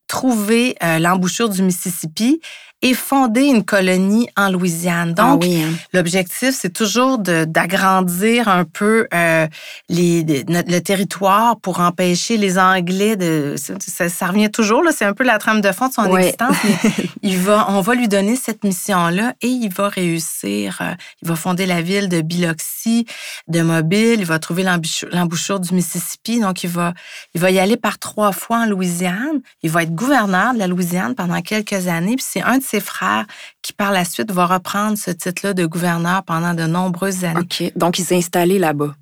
trouver 0.06 0.76
euh, 0.82 0.98
l'embouchure 0.98 1.48
du 1.48 1.62
Mississippi 1.62 2.40
et 2.82 2.94
fonder 2.94 3.42
une 3.44 3.64
colonie 3.64 4.28
en 4.36 4.50
Louisiane. 4.50 5.14
ah 5.18 5.22
Donc, 5.22 5.42
oui, 5.44 5.62
hein. 5.62 5.70
L'objectif, 5.92 6.50
c'est 6.58 6.72
toujours 6.72 7.18
d'agrandir 7.18 8.48
un 8.48 8.64
peu 8.64 9.06
euh, 9.14 9.46
les, 9.88 10.22
le 10.24 10.78
territoire 10.80 11.58
pour 11.60 11.80
empêcher 11.80 12.36
les 12.36 12.58
Anglais 12.58 13.16
de. 13.16 13.54
Ça, 13.56 14.08
ça- 14.08 14.26
revient 14.26 14.50
toujours, 14.50 14.82
c'est 14.96 15.04
un 15.04 15.12
peu 15.14 15.24
la 15.24 15.38
trame 15.38 15.60
de 15.60 15.70
fond 15.72 15.88
de 15.88 15.92
son 15.92 16.06
Ouais. 16.10 16.22
existence, 16.22 16.56
mais 16.64 16.90
il 17.22 17.38
va, 17.38 17.66
on 17.70 17.80
va 17.80 17.94
lui 17.94 18.08
donner 18.08 18.34
cette 18.36 18.64
mission-là 18.64 19.34
et 19.42 19.48
il 19.48 19.68
va 19.72 19.88
réussir. 19.88 20.78
euh, 20.80 20.92
il 21.22 21.28
va 21.28 21.36
fonder 21.36 21.66
la 21.66 21.82
ville 21.82 22.08
de 22.08 22.20
Biloxi, 22.20 23.06
de 23.48 23.62
Mobile, 23.62 24.16
il 24.20 24.24
va 24.26 24.38
trouver 24.38 24.62
l'embouchure 24.62 25.08
l'embouchure 25.12 25.60
du 25.60 25.74
Mississippi. 25.74 26.40
Donc, 26.40 26.64
il 26.64 26.70
va, 26.70 26.94
il 27.34 27.40
va 27.40 27.50
y 27.50 27.58
aller 27.58 27.76
par 27.76 27.98
trois 27.98 28.32
fois 28.32 28.58
en 28.58 28.66
Louisiane. 28.66 29.40
Il 29.62 29.70
va 29.70 29.82
être 29.84 29.94
gouverneur 29.94 30.54
de 30.54 30.58
la 30.58 30.66
Louisiane 30.66 31.14
pendant 31.14 31.40
quelques 31.42 31.86
années. 31.88 32.16
Puis 32.16 32.24
c'est 32.28 32.42
un 32.42 32.58
de 32.58 32.62
ses 32.72 32.80
frères 32.80 33.26
qui, 33.62 33.72
par 33.72 33.92
la 33.92 34.04
suite, 34.04 34.32
va 34.32 34.46
reprendre 34.46 34.96
ce 34.98 35.10
titre-là 35.10 35.54
de 35.54 35.66
gouverneur 35.66 36.22
pendant 36.24 36.54
de 36.54 36.64
nombreuses 36.64 37.24
années. 37.24 37.40
OK. 37.40 37.72
Donc, 37.76 37.98
il 37.98 38.04
s'est 38.04 38.16
installé 38.16 38.58
là-bas. 38.58 38.94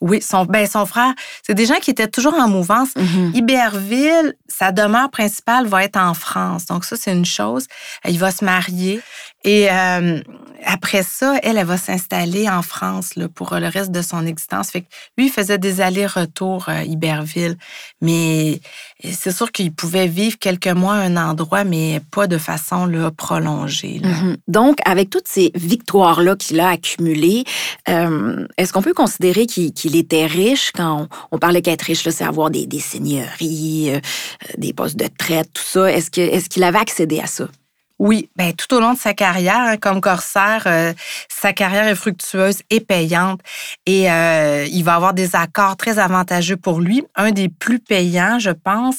Oui, 0.00 0.22
son, 0.22 0.46
ben, 0.46 0.66
son 0.66 0.86
frère, 0.86 1.12
c'est 1.46 1.54
des 1.54 1.66
gens 1.66 1.74
qui 1.74 1.90
étaient 1.90 2.08
toujours 2.08 2.34
en 2.34 2.48
mouvance. 2.48 2.88
Mhm. 2.96 3.32
Iberville, 3.34 4.34
sa 4.48 4.72
demeure 4.72 5.10
principale 5.10 5.66
va 5.66 5.84
être 5.84 5.98
en 5.98 6.14
France. 6.14 6.64
Donc 6.64 6.86
ça, 6.86 6.96
c'est 6.96 7.12
une 7.12 7.26
chose. 7.26 7.66
Il 8.08 8.18
va 8.18 8.30
se 8.30 8.42
marier. 8.42 9.02
Et 9.44 9.70
euh, 9.70 10.20
après 10.64 11.02
ça, 11.02 11.38
elle, 11.42 11.56
elle 11.56 11.66
va 11.66 11.76
s'installer 11.76 12.48
en 12.48 12.62
France 12.62 13.14
pour 13.34 13.54
le 13.54 13.68
reste 13.68 13.90
de 13.90 14.02
son 14.02 14.26
existence. 14.26 14.72
Lui, 14.74 14.84
il 15.26 15.30
faisait 15.30 15.58
des 15.58 15.80
allers-retours 15.80 16.68
à 16.68 16.84
Iberville. 16.84 17.56
Mais 18.00 18.60
c'est 19.02 19.32
sûr 19.32 19.50
qu'il 19.52 19.72
pouvait 19.72 20.06
vivre 20.06 20.38
quelques 20.38 20.68
mois 20.68 20.94
à 20.94 21.00
un 21.00 21.16
endroit, 21.16 21.64
mais 21.64 22.00
pas 22.10 22.26
de 22.26 22.38
façon 22.38 22.90
prolongée. 23.16 24.00
Mhm. 24.02 24.36
Donc, 24.48 24.78
avec 24.84 25.10
toutes 25.10 25.28
ces 25.28 25.50
victoires-là 25.54 26.36
qu'il 26.36 26.60
a 26.60 26.70
accumulées, 26.70 27.44
euh, 27.88 28.46
est-ce 28.58 28.72
qu'on 28.72 28.82
peut 28.82 28.94
considérer 28.94 29.46
qu'il 29.46 29.96
était 29.96 30.26
riche? 30.26 30.72
Quand 30.74 31.02
on, 31.02 31.36
on 31.36 31.38
parlait 31.38 31.62
qu'être 31.62 31.82
riche, 31.82 32.08
c'est 32.08 32.24
avoir 32.24 32.50
des, 32.50 32.68
seigneuries, 32.80 33.94
euh, 33.94 34.00
des 34.58 34.72
postes 34.72 34.96
de 34.96 35.08
traite, 35.18 35.50
tout 35.52 35.62
ça? 35.64 35.90
Est-ce 35.90 36.10
qu'il 36.10 36.64
avait 36.64 36.78
accédé 36.78 37.20
à 37.20 37.26
ça? 37.26 37.46
Oui, 38.00 38.30
ben 38.34 38.54
tout 38.54 38.74
au 38.74 38.80
long 38.80 38.94
de 38.94 38.98
sa 38.98 39.12
carrière 39.12 39.58
hein, 39.60 39.76
comme 39.76 40.00
corsaire, 40.00 40.62
euh, 40.64 40.94
sa 41.28 41.52
carrière 41.52 41.86
est 41.86 41.94
fructueuse 41.94 42.60
et 42.70 42.80
payante 42.80 43.40
et 43.84 44.10
euh, 44.10 44.66
il 44.72 44.82
va 44.84 44.94
avoir 44.94 45.12
des 45.12 45.36
accords 45.36 45.76
très 45.76 45.98
avantageux 45.98 46.56
pour 46.56 46.80
lui. 46.80 47.04
Un 47.14 47.30
des 47.30 47.50
plus 47.50 47.78
payants, 47.78 48.38
je 48.38 48.52
pense, 48.52 48.96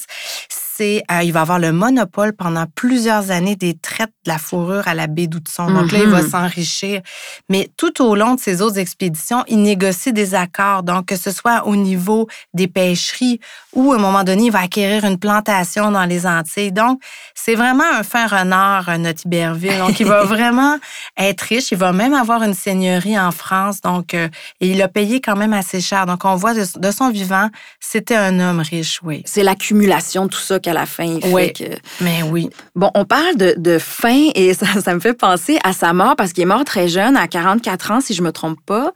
c'est 0.48 1.02
euh, 1.10 1.22
il 1.24 1.32
va 1.32 1.40
avoir 1.40 1.58
le 1.58 1.72
monopole 1.72 2.32
pendant 2.32 2.66
plusieurs 2.76 3.32
années 3.32 3.56
des 3.56 3.74
traites 3.76 4.12
de 4.24 4.30
la 4.30 4.38
fourrure 4.38 4.86
à 4.86 4.94
la 4.94 5.08
baie 5.08 5.26
d'Outson. 5.26 5.70
Donc 5.72 5.90
là, 5.90 5.98
il 5.98 6.08
va 6.08 6.22
Mhm. 6.22 6.30
s'enrichir. 6.30 7.00
Mais 7.48 7.68
tout 7.76 8.00
au 8.04 8.14
long 8.14 8.36
de 8.36 8.40
ses 8.40 8.62
autres 8.62 8.78
expéditions, 8.78 9.42
il 9.48 9.62
négocie 9.62 10.12
des 10.12 10.36
accords. 10.36 10.84
Donc 10.84 11.06
que 11.06 11.16
ce 11.16 11.32
soit 11.32 11.66
au 11.66 11.74
niveau 11.74 12.28
des 12.54 12.68
pêcheries 12.68 13.40
ou 13.74 13.92
à 13.92 13.96
un 13.96 13.98
moment 13.98 14.24
donné, 14.24 14.44
il 14.44 14.52
va 14.52 14.60
acquérir 14.60 15.04
une 15.04 15.18
plantation 15.18 15.90
dans 15.90 16.04
les 16.04 16.26
Antilles. 16.26 16.72
Donc, 16.72 17.00
c'est 17.34 17.54
vraiment 17.54 17.84
un 17.92 18.02
fin 18.02 18.26
renard, 18.26 18.88
euh, 18.88 18.98
notre 18.98 19.22
Iberville. 19.24 19.78
Donc, 19.78 19.98
il 20.00 20.06
va 20.06 20.24
vraiment 20.24 20.78
être 21.16 21.40
riche. 21.40 21.72
Il 21.72 21.78
va 21.78 21.92
même 21.92 22.14
avoir 22.14 22.42
une 22.42 22.54
seigneurie 22.54 23.18
en 23.18 23.30
France. 23.30 23.80
Donc, 23.80 24.14
euh, 24.14 24.28
et 24.60 24.68
il 24.68 24.82
a 24.82 24.88
payé 24.88 25.20
quand 25.20 25.36
même 25.36 25.52
assez 25.52 25.80
cher. 25.80 26.06
Donc, 26.06 26.24
on 26.24 26.36
voit 26.36 26.54
de, 26.54 26.90
son 26.90 27.10
vivant, 27.10 27.48
c'était 27.80 28.16
un 28.16 28.38
homme 28.38 28.60
riche, 28.60 29.00
oui. 29.02 29.22
C'est 29.24 29.42
l'accumulation 29.42 30.26
de 30.26 30.30
tout 30.30 30.38
ça 30.38 30.58
qu'à 30.58 30.74
la 30.74 30.86
fin, 30.86 31.04
il 31.04 31.20
oui, 31.32 31.46
fait 31.46 31.52
que... 31.52 32.04
Mais 32.04 32.22
oui. 32.22 32.50
Bon, 32.74 32.90
on 32.94 33.04
parle 33.04 33.36
de, 33.36 33.54
de 33.56 33.78
fin 33.78 34.28
et 34.34 34.52
ça, 34.52 34.66
ça, 34.84 34.94
me 34.94 35.00
fait 35.00 35.14
penser 35.14 35.58
à 35.64 35.72
sa 35.72 35.92
mort 35.92 36.16
parce 36.16 36.32
qu'il 36.32 36.42
est 36.42 36.46
mort 36.46 36.64
très 36.64 36.88
jeune, 36.88 37.16
à 37.16 37.28
44 37.28 37.90
ans, 37.92 38.00
si 38.00 38.12
je 38.12 38.22
me 38.22 38.32
trompe 38.32 38.58
pas. 38.66 38.92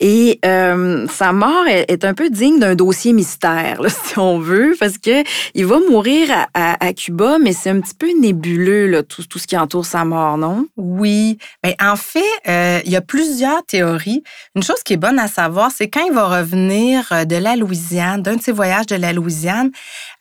Et 0.00 0.40
euh, 0.44 1.06
sa 1.08 1.32
mort 1.32 1.66
est, 1.68 1.90
est, 1.90 2.04
un 2.04 2.14
peu 2.14 2.28
digne 2.30 2.58
d'un 2.58 2.74
dossier 2.74 3.12
mystère, 3.12 3.80
là, 3.80 3.88
on 4.16 4.38
veut, 4.38 4.74
parce 4.78 4.98
que 4.98 5.22
il 5.54 5.66
va 5.66 5.78
mourir 5.90 6.28
à, 6.54 6.92
Cuba, 6.92 7.38
mais 7.38 7.52
c'est 7.52 7.70
un 7.70 7.80
petit 7.80 7.94
peu 7.94 8.08
nébuleux, 8.18 9.02
tout, 9.02 9.38
ce 9.38 9.46
qui 9.46 9.56
entoure 9.56 9.84
sa 9.84 10.04
mort, 10.04 10.38
non? 10.38 10.66
Oui. 10.76 11.38
Mais 11.64 11.76
en 11.80 11.96
fait, 11.96 12.20
euh, 12.48 12.80
il 12.84 12.90
y 12.90 12.96
a 12.96 13.00
plusieurs 13.00 13.64
théories. 13.64 14.22
Une 14.54 14.62
chose 14.62 14.82
qui 14.84 14.94
est 14.94 14.98
bonne 14.98 15.18
à 15.18 15.28
savoir, 15.28 15.70
c'est 15.74 15.88
quand 15.88 16.04
il 16.04 16.12
va 16.12 16.38
revenir 16.38 17.06
euh, 17.12 17.24
de 17.24 17.36
la 17.36 17.56
Louisiane, 17.56 18.22
d'un 18.22 18.36
de 18.36 18.42
ses 18.42 18.52
voyages 18.52 18.86
de 18.86 18.96
la 18.96 19.12
Louisiane, 19.12 19.70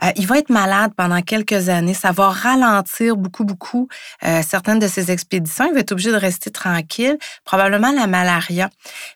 euh, 0.04 0.12
il 0.15 0.28
va 0.28 0.39
être 0.39 0.50
malade 0.50 0.91
pendant 0.95 1.21
quelques 1.21 1.69
années. 1.69 1.93
Ça 1.93 2.12
va 2.12 2.30
ralentir 2.30 3.15
beaucoup, 3.15 3.43
beaucoup 3.43 3.88
certaines 4.21 4.80
de 4.80 4.88
ses 4.88 5.12
expéditions. 5.12 5.65
Il 5.67 5.73
va 5.73 5.80
être 5.80 5.91
obligé 5.91 6.12
de 6.12 6.17
rester 6.17 6.52
tranquille, 6.52 7.17
probablement 7.45 7.91
la 7.91 8.08
malaria. 8.08 8.69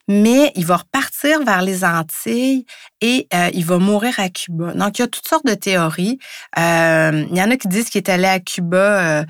Mais 0.07 0.51
il 0.55 0.65
va 0.65 0.77
repartir 0.77 1.43
vers 1.43 1.61
les 1.61 1.83
Antilles 1.83 2.65
et 3.01 3.27
euh, 3.33 3.49
il 3.53 3.65
va 3.65 3.79
mourir 3.79 4.13
à 4.19 4.29
Cuba. 4.29 4.73
Donc, 4.73 4.99
il 4.99 5.01
y 5.01 5.05
a 5.05 5.07
toutes 5.07 5.27
sortes 5.27 5.45
de 5.45 5.55
théories. 5.55 6.19
Euh, 6.59 7.25
il 7.29 7.35
y 7.35 7.41
en 7.41 7.49
a 7.49 7.57
qui 7.57 7.67
disent 7.67 7.89
qu'il 7.89 7.97
est 7.97 8.09
allé 8.09 8.27
à 8.27 8.39
Cuba 8.39 8.77
euh, 8.77 9.23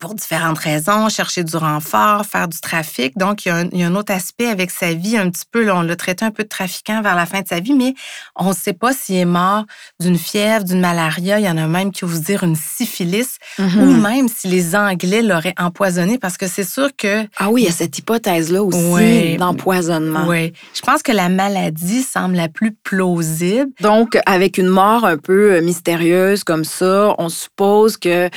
pour 0.00 0.14
différentes 0.14 0.58
raisons, 0.58 1.10
chercher 1.10 1.44
du 1.44 1.54
renfort, 1.56 2.24
faire 2.24 2.48
du 2.48 2.58
trafic. 2.60 3.18
Donc, 3.18 3.44
il 3.44 3.48
y, 3.48 3.52
a 3.52 3.56
un, 3.56 3.68
il 3.72 3.80
y, 3.80 3.82
a 3.82 3.86
un, 3.86 3.94
autre 3.94 4.12
aspect 4.12 4.46
avec 4.46 4.70
sa 4.70 4.94
vie, 4.94 5.18
un 5.18 5.30
petit 5.30 5.44
peu, 5.50 5.62
là, 5.62 5.76
on 5.76 5.82
l'a 5.82 5.96
traité 5.96 6.24
un 6.24 6.30
peu 6.30 6.44
de 6.44 6.48
trafiquant 6.48 7.02
vers 7.02 7.14
la 7.14 7.26
fin 7.26 7.42
de 7.42 7.48
sa 7.48 7.60
vie, 7.60 7.74
mais 7.74 7.94
on 8.34 8.48
ne 8.48 8.54
sait 8.54 8.72
pas 8.72 8.94
s'il 8.94 9.16
est 9.16 9.24
mort 9.26 9.64
d'une 10.00 10.18
fièvre, 10.18 10.64
d'une 10.64 10.80
malaria. 10.80 11.38
Il 11.38 11.44
y 11.44 11.50
en 11.50 11.58
a 11.58 11.66
même 11.66 11.92
qui 11.92 12.06
vous 12.06 12.18
dire 12.20 12.44
une 12.44 12.56
syphilis, 12.56 13.36
mm 13.58 13.66
-hmm. 13.66 13.78
ou 13.78 14.00
même 14.00 14.28
si 14.28 14.48
les 14.48 14.74
Anglais 14.74 15.22
l'auraient 15.22 15.58
empoisonné, 15.58 16.16
parce 16.18 16.38
que 16.38 16.46
c'est 16.46 16.68
sûr 16.68 16.88
que... 16.96 17.26
Ah 17.36 17.50
oui, 17.50 17.62
il 17.62 17.64
y 17.66 17.68
a 17.68 17.72
cette 17.72 17.98
hypothèse-là 17.98 18.62
aussi 18.62 18.78
oui, 18.78 19.36
d'empoisonnement. 19.36 20.26
Oui. 20.26 20.52
Je 20.74 20.80
pense 20.80 21.02
que 21.02 21.12
la 21.12 21.28
maladie 21.28 22.02
semble 22.02 22.36
la 22.36 22.48
plus 22.48 22.72
plausible 22.72 23.17
donc, 23.80 24.18
avec 24.26 24.58
une 24.58 24.68
mort 24.68 25.04
un 25.04 25.16
peu 25.16 25.54
euh, 25.54 25.60
mystérieuse 25.60 26.44
comme 26.44 26.64
ça, 26.64 27.14
on 27.18 27.28
suppose 27.28 27.96
que 27.96 28.28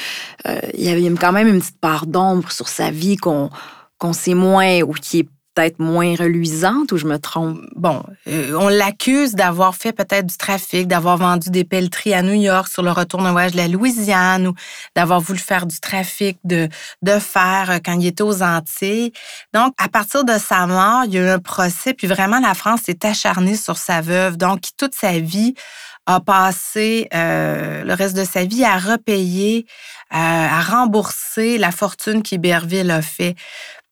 euh, 0.47 0.59
il 0.73 0.83
y 0.83 0.89
avait 0.89 1.09
quand 1.19 1.31
même 1.31 1.47
une 1.47 1.59
petite 1.59 1.79
part 1.79 2.07
d'ombre 2.07 2.51
sur 2.51 2.67
sa 2.67 2.91
vie 2.91 3.17
qu'on 3.17 3.49
qu'on 3.97 4.13
sait 4.13 4.33
moins 4.33 4.81
ou 4.81 4.93
qui 4.93 5.19
est 5.19 5.29
peut-être 5.53 5.79
moins 5.79 6.15
reluisante 6.15 6.91
ou 6.91 6.97
je 6.97 7.05
me 7.05 7.17
trompe? 7.17 7.59
Bon, 7.75 8.03
euh, 8.27 8.53
on 8.59 8.69
l'accuse 8.69 9.33
d'avoir 9.33 9.75
fait 9.75 9.93
peut-être 9.93 10.25
du 10.25 10.37
trafic, 10.37 10.87
d'avoir 10.87 11.17
vendu 11.17 11.49
des 11.49 11.63
pelleteries 11.63 12.13
à 12.13 12.21
New 12.21 12.39
York 12.39 12.67
sur 12.67 12.83
le 12.83 12.91
retour 12.91 13.21
d'un 13.21 13.31
voyage 13.31 13.51
de 13.51 13.57
la 13.57 13.67
Louisiane 13.67 14.47
ou 14.47 14.53
d'avoir 14.95 15.19
voulu 15.19 15.39
faire 15.39 15.65
du 15.65 15.79
trafic 15.79 16.37
de, 16.43 16.69
de 17.01 17.19
fer 17.19 17.69
euh, 17.69 17.77
quand 17.83 17.99
il 17.99 18.07
était 18.07 18.23
aux 18.23 18.41
Antilles. 18.41 19.11
Donc, 19.53 19.73
à 19.77 19.89
partir 19.89 20.23
de 20.23 20.37
sa 20.37 20.67
mort, 20.67 21.03
il 21.05 21.13
y 21.13 21.17
a 21.17 21.21
eu 21.21 21.29
un 21.29 21.39
procès, 21.39 21.93
puis 21.93 22.07
vraiment 22.07 22.39
la 22.39 22.53
France 22.53 22.81
s'est 22.85 23.05
acharnée 23.05 23.55
sur 23.55 23.77
sa 23.77 24.01
veuve. 24.01 24.37
Donc, 24.37 24.61
toute 24.77 24.95
sa 24.95 25.19
vie 25.19 25.53
a 26.05 26.19
passé 26.19 27.07
euh, 27.13 27.83
le 27.83 27.93
reste 27.93 28.15
de 28.15 28.25
sa 28.25 28.43
vie 28.45 28.63
à 28.63 28.77
repayer, 28.77 29.65
à 30.09 30.59
rembourser 30.61 31.57
la 31.57 31.71
fortune 31.71 32.21
qu'Iberville 32.21 32.91
a 32.91 33.01
fait. 33.01 33.35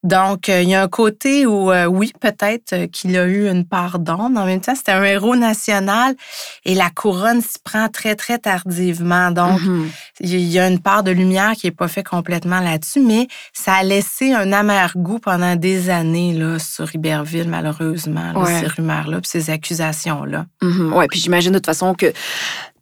Donc, 0.03 0.47
euh, 0.47 0.61
il 0.61 0.69
y 0.69 0.75
a 0.75 0.81
un 0.81 0.87
côté 0.87 1.45
où, 1.45 1.71
euh, 1.71 1.85
oui, 1.85 2.13
peut-être 2.21 2.71
euh, 2.71 2.87
qu'il 2.87 3.17
a 3.17 3.25
eu 3.25 3.49
une 3.49 3.65
part 3.65 3.99
d'ombre. 3.99 4.39
En 4.39 4.45
même 4.45 4.61
temps, 4.61 4.75
c'était 4.75 4.93
un 4.93 5.03
héros 5.03 5.35
national 5.35 6.15
et 6.63 6.73
la 6.73 6.89
couronne 6.89 7.41
s'y 7.41 7.59
prend 7.61 7.89
très, 7.89 8.15
très 8.15 8.37
tardivement. 8.37 9.31
Donc, 9.31 9.59
mm 9.61 9.83
-hmm. 9.83 9.87
il 10.21 10.47
y 10.47 10.57
a 10.57 10.67
une 10.69 10.79
part 10.79 11.03
de 11.03 11.11
lumière 11.11 11.51
qui 11.51 11.67
n'est 11.67 11.75
pas 11.75 11.89
fait 11.89 12.03
complètement 12.03 12.61
là-dessus, 12.61 13.01
mais 13.01 13.27
ça 13.51 13.73
a 13.73 13.83
laissé 13.83 14.31
un 14.33 14.53
amer 14.53 14.93
goût 14.95 15.19
pendant 15.19 15.55
des 15.57 15.89
années 15.89 16.33
là, 16.33 16.59
sur 16.59 16.87
Iberville, 16.95 17.49
malheureusement, 17.49 18.31
là, 18.33 18.39
ouais. 18.39 18.59
ces 18.61 18.67
rumeurs-là, 18.67 19.19
ces 19.23 19.49
accusations-là. 19.49 20.45
Mm 20.61 20.71
-hmm. 20.71 20.97
Oui, 20.97 21.05
puis 21.09 21.19
j'imagine 21.19 21.51
de 21.51 21.59
toute 21.59 21.65
façon 21.73 21.93
que 21.93 22.13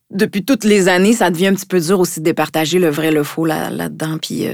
depuis 0.10 0.46
toutes 0.46 0.64
les 0.64 0.88
années, 0.88 1.12
ça 1.12 1.30
devient 1.30 1.48
un 1.48 1.54
petit 1.54 1.66
peu 1.66 1.82
dur 1.82 2.00
aussi 2.00 2.22
de 2.22 2.26
départager 2.26 2.80
le 2.80 2.90
vrai, 2.90 3.12
le 3.12 3.24
faux 3.24 3.46
là-dedans. 3.46 4.12
Là 4.12 4.18
puis 4.22 4.48
euh, 4.48 4.54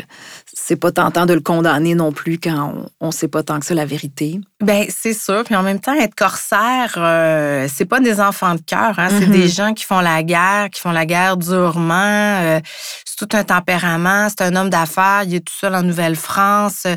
c'est 0.52 0.76
pas 0.76 0.92
tentant 0.92 1.28
de 1.28 1.34
le 1.34 1.42
condamner 1.42 1.94
non 1.94 2.12
plus 2.12 2.40
quand 2.40 2.74
on, 3.00 3.08
on 3.08 3.12
sait 3.12 3.28
pas 3.28 3.44
tant 3.44 3.60
que 3.60 3.66
ça 3.66 3.76
la 3.76 3.86
vérité. 3.86 4.42
Ben 4.62 4.86
c'est 4.90 5.14
sûr. 5.14 5.44
Puis 5.44 5.56
en 5.56 5.62
même 5.62 5.80
temps, 5.80 5.94
être 5.94 6.16
corsaire, 6.16 6.96
euh, 6.98 7.68
c'est 7.74 7.86
pas 7.86 8.00
des 8.00 8.20
enfants 8.20 8.56
de 8.56 8.62
cœur. 8.62 8.98
Hein? 8.98 9.10
C'est 9.10 9.28
mm 9.28 9.30
-hmm. 9.30 9.42
des 9.42 9.48
gens 9.48 9.74
qui 9.74 9.84
font 9.84 10.00
la 10.00 10.24
guerre, 10.24 10.70
qui 10.72 10.82
font 10.82 10.92
la 10.92 11.06
guerre 11.06 11.38
durement. 11.38 12.42
Euh, 12.42 12.60
c'est 13.06 13.28
tout 13.28 13.38
un 13.38 13.44
tempérament. 13.44 14.30
C'est 14.30 14.42
un 14.42 14.56
homme 14.56 14.70
d'affaires. 14.70 15.24
Il 15.28 15.36
est 15.36 15.46
tout 15.46 15.54
seul 15.60 15.76
en 15.76 15.84
Nouvelle-France. 15.84 16.88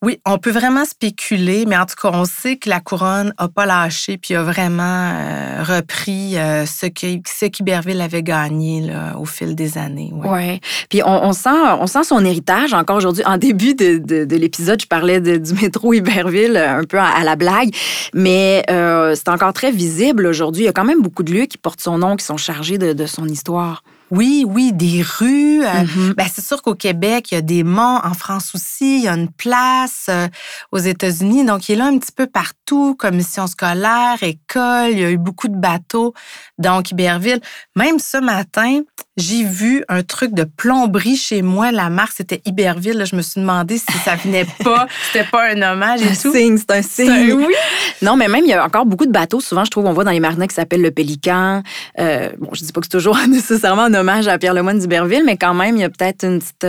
Oui, 0.00 0.20
on 0.24 0.38
peut 0.38 0.52
vraiment 0.52 0.84
spéculer, 0.84 1.64
mais 1.66 1.76
en 1.76 1.84
tout 1.84 1.96
cas, 2.00 2.10
on 2.12 2.24
sait 2.24 2.56
que 2.56 2.70
la 2.70 2.78
couronne 2.78 3.34
n'a 3.36 3.48
pas 3.48 3.66
lâché 3.66 4.16
puis 4.16 4.36
a 4.36 4.44
vraiment 4.44 4.82
euh, 5.12 5.64
repris 5.64 6.38
euh, 6.38 6.66
ce 6.66 6.86
que 6.86 7.18
ce 7.26 7.46
qu'Iberville 7.46 8.00
avait 8.00 8.22
gagné 8.22 8.92
au 9.18 9.24
fil 9.24 9.56
des 9.56 9.76
années. 9.76 10.12
Oui, 10.12 10.28
ouais. 10.28 10.60
puis 10.88 11.02
on, 11.04 11.32
sent, 11.32 11.48
on 11.80 11.88
sent 11.88 12.04
son 12.04 12.24
héritage 12.24 12.74
encore 12.74 12.96
aujourd'hui. 12.96 13.24
En 13.24 13.38
début 13.38 13.74
de, 13.74 13.98
de, 13.98 14.24
de 14.24 14.36
l'épisode, 14.36 14.80
je 14.80 14.86
parlais 14.86 15.20
de, 15.20 15.36
du 15.36 15.54
métro 15.54 15.92
Iberville 15.92 16.56
un 16.56 16.84
peu 16.84 17.00
à, 17.00 17.24
la 17.24 17.34
blague, 17.34 17.70
mais 18.14 18.62
euh, 18.70 19.16
c'est 19.16 19.28
encore 19.28 19.52
très 19.52 19.72
visible 19.72 20.26
aujourd'hui. 20.26 20.62
Il 20.62 20.66
y 20.66 20.70
a 20.70 20.72
quand 20.72 20.84
même 20.84 21.02
beaucoup 21.02 21.24
de 21.24 21.32
lieux 21.32 21.46
qui 21.46 21.58
portent 21.58 21.80
son 21.80 21.98
nom, 21.98 22.14
qui 22.14 22.24
sont 22.24 22.36
chargés 22.36 22.78
de 22.78 23.06
son 23.06 23.26
histoire. 23.26 23.82
Oui, 24.10 24.44
oui, 24.46 24.72
des 24.72 25.02
rues. 25.02 25.60
Mm 25.60 25.84
-hmm. 25.84 26.14
ben, 26.14 26.26
c'est 26.32 26.44
sûr 26.44 26.62
qu'au 26.62 26.74
Québec, 26.74 27.30
il 27.30 27.34
y 27.34 27.38
a 27.38 27.42
des 27.42 27.64
monts. 27.64 28.00
En 28.04 28.14
France 28.14 28.54
aussi, 28.54 28.98
il 28.98 29.02
y 29.04 29.08
a 29.08 29.14
une 29.14 29.30
place. 29.30 30.06
Euh, 30.08 30.28
aux 30.72 30.78
États-Unis, 30.78 31.44
donc 31.44 31.68
il 31.68 31.72
est 31.72 31.76
là 31.76 31.86
un 31.86 31.98
petit 31.98 32.12
peu 32.12 32.26
partout, 32.26 32.94
commission 32.94 33.46
scolaire, 33.46 34.16
école. 34.22 34.90
Il 34.92 34.98
y 34.98 35.04
a 35.04 35.10
eu 35.10 35.18
beaucoup 35.18 35.48
de 35.48 35.56
bateaux. 35.56 36.14
Donc, 36.58 36.90
Iberville, 36.90 37.40
même 37.76 37.98
ce 37.98 38.18
matin, 38.18 38.80
j'ai 39.16 39.44
vu 39.44 39.84
un 39.88 40.02
truc 40.02 40.32
de 40.32 40.44
plomberie 40.44 41.16
chez 41.16 41.42
moi. 41.42 41.72
La 41.72 41.90
marque, 41.90 42.12
c'était 42.16 42.40
Iberville. 42.44 42.98
Là, 42.98 43.04
je 43.04 43.16
me 43.16 43.22
suis 43.22 43.40
demandé 43.40 43.78
si 43.78 43.98
ça 44.04 44.16
venait 44.16 44.46
pas, 44.64 44.86
c'était 45.06 45.26
pas 45.26 45.50
un 45.50 45.62
hommage 45.62 46.02
et 46.02 46.08
un 46.08 46.14
tout. 46.14 46.32
Signe, 46.32 46.56
c'est 46.56 46.70
un 46.70 46.82
signe. 46.82 47.32
Oui. 47.32 47.54
Non, 48.02 48.16
mais 48.16 48.28
même, 48.28 48.44
il 48.44 48.50
y 48.50 48.54
a 48.54 48.64
encore 48.64 48.86
beaucoup 48.86 49.06
de 49.06 49.12
bateaux. 49.12 49.40
Souvent, 49.40 49.64
je 49.64 49.70
trouve, 49.70 49.86
on 49.86 49.92
voit 49.92 50.04
dans 50.04 50.10
les 50.10 50.20
marinats 50.20 50.46
qui 50.46 50.54
s'appellent 50.54 50.82
le 50.82 50.90
Pélican. 50.90 51.62
Euh, 51.98 52.30
bon, 52.38 52.50
je 52.52 52.64
dis 52.64 52.72
pas 52.72 52.80
que 52.80 52.86
c'est 52.86 52.96
toujours 52.96 53.18
nécessairement 53.28 53.82
un 53.82 53.94
hommage 53.94 54.28
à 54.28 54.38
Pierre 54.38 54.54
Lemoine 54.54 54.78
d'Iberville, 54.78 55.22
mais 55.24 55.36
quand 55.36 55.54
même, 55.54 55.76
il 55.76 55.80
y 55.80 55.84
a 55.84 55.90
peut-être 55.90 56.24
une 56.24 56.38
petite, 56.38 56.64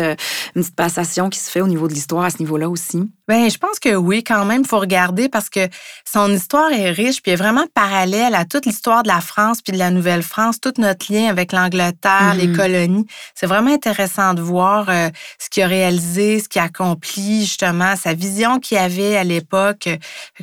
une 0.56 0.62
petite 0.62 0.76
passation 0.76 1.30
qui 1.30 1.40
se 1.40 1.50
fait 1.50 1.62
au 1.62 1.68
niveau 1.68 1.88
de 1.88 1.94
l'histoire 1.94 2.26
à 2.26 2.30
ce 2.30 2.38
niveau-là 2.40 2.70
aussi. 2.70 3.10
Bien, 3.28 3.48
je 3.48 3.58
pense 3.58 3.80
que 3.80 3.96
oui, 3.96 4.24
quand 4.24 4.44
même, 4.46 4.62
il 4.62 4.68
faut 4.68 4.80
regarder 4.80 5.30
parce 5.30 5.50
que 5.50 5.68
son 6.04 6.34
histoire 6.34 6.72
est 6.72 6.90
riche, 6.90 7.22
puis 7.22 7.32
est 7.32 7.36
vraiment 7.36 7.66
parallèle 7.76 8.34
à 8.34 8.44
toute 8.44 8.66
l'histoire 8.66 9.04
de 9.04 9.08
la 9.08 9.22
France 9.22 9.62
puis 9.62 9.72
de 9.72 9.78
la 9.80 9.92
Nouvelle-France, 9.92 10.60
tout 10.62 10.74
notre 10.78 11.12
lien 11.12 11.28
avec 11.30 11.52
l'Angleterre, 11.52 12.34
mm 12.36 12.38
-hmm. 12.38 12.42
les 12.42 12.52
colonies. 12.60 13.06
C'est 13.36 13.48
vraiment 13.48 13.74
intéressant 13.74 14.34
de 14.34 14.42
voir 14.42 14.86
euh, 14.90 15.10
ce 15.44 15.50
qu'il 15.50 15.64
a 15.64 15.68
réalisé, 15.68 16.40
ce 16.40 16.48
qu'il 16.50 16.62
a 16.62 16.66
accompli, 16.66 17.42
justement, 17.42 17.94
sa 17.96 18.14
vision 18.14 18.60
qu'il 18.60 18.78
avait 18.78 19.16
à 19.18 19.24
l'époque. 19.24 19.86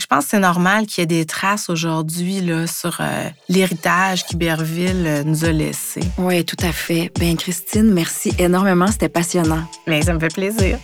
Je 0.03 0.07
pense 0.07 0.25
que 0.25 0.31
c'est 0.31 0.47
normal 0.51 0.87
qu'il 0.87 1.03
y 1.03 1.05
ait 1.05 1.17
des 1.21 1.27
traces 1.27 1.69
aujourd'hui 1.75 2.37
sur 2.81 2.95
euh, 3.01 3.29
l'héritage 3.49 4.25
qu'Iberville 4.27 5.05
euh, 5.07 5.23
nous 5.25 5.45
a 5.45 5.53
laissé. 5.53 6.01
Oui, 6.19 6.45
tout 6.45 6.63
à 6.71 6.73
fait. 6.73 7.05
Bien, 7.21 7.35
Christine, 7.37 7.93
merci 7.93 8.29
énormément. 8.39 8.89
C'était 8.95 9.15
passionnant. 9.21 9.65
Bien, 9.87 10.03
ça 10.03 10.13
me 10.15 10.21
fait 10.21 10.35
plaisir. 10.41 10.79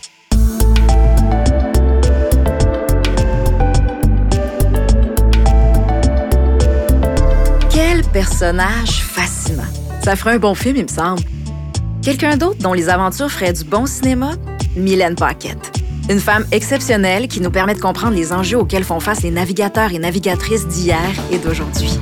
Personnage 8.22 9.02
fascinant. 9.02 9.66
Ça 10.04 10.14
ferait 10.14 10.34
un 10.34 10.38
bon 10.38 10.54
film, 10.54 10.76
il 10.76 10.84
me 10.84 10.88
semble. 10.88 11.22
Quelqu'un 12.02 12.36
d'autre 12.36 12.58
dont 12.60 12.72
les 12.72 12.88
aventures 12.88 13.28
feraient 13.28 13.52
du 13.52 13.64
bon 13.64 13.84
cinéma? 13.84 14.34
Mylène 14.76 15.16
Paquette. 15.16 15.72
Une 16.08 16.20
femme 16.20 16.44
exceptionnelle 16.52 17.26
qui 17.26 17.40
nous 17.40 17.50
permet 17.50 17.74
de 17.74 17.80
comprendre 17.80 18.14
les 18.14 18.32
enjeux 18.32 18.58
auxquels 18.58 18.84
font 18.84 19.00
face 19.00 19.22
les 19.22 19.32
navigateurs 19.32 19.92
et 19.92 19.98
navigatrices 19.98 20.68
d'hier 20.68 21.10
et 21.32 21.38
d'aujourd'hui. 21.38 21.98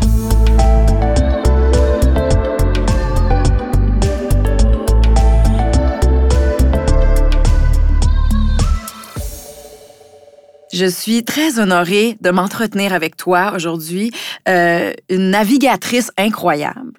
Je 10.72 10.86
suis 10.86 11.24
très 11.24 11.58
honorée 11.58 12.16
de 12.20 12.30
m'entretenir 12.30 12.92
avec 12.92 13.16
toi 13.16 13.52
aujourd'hui, 13.54 14.12
euh, 14.48 14.92
une 15.08 15.30
navigatrice 15.30 16.10
incroyable. 16.16 16.92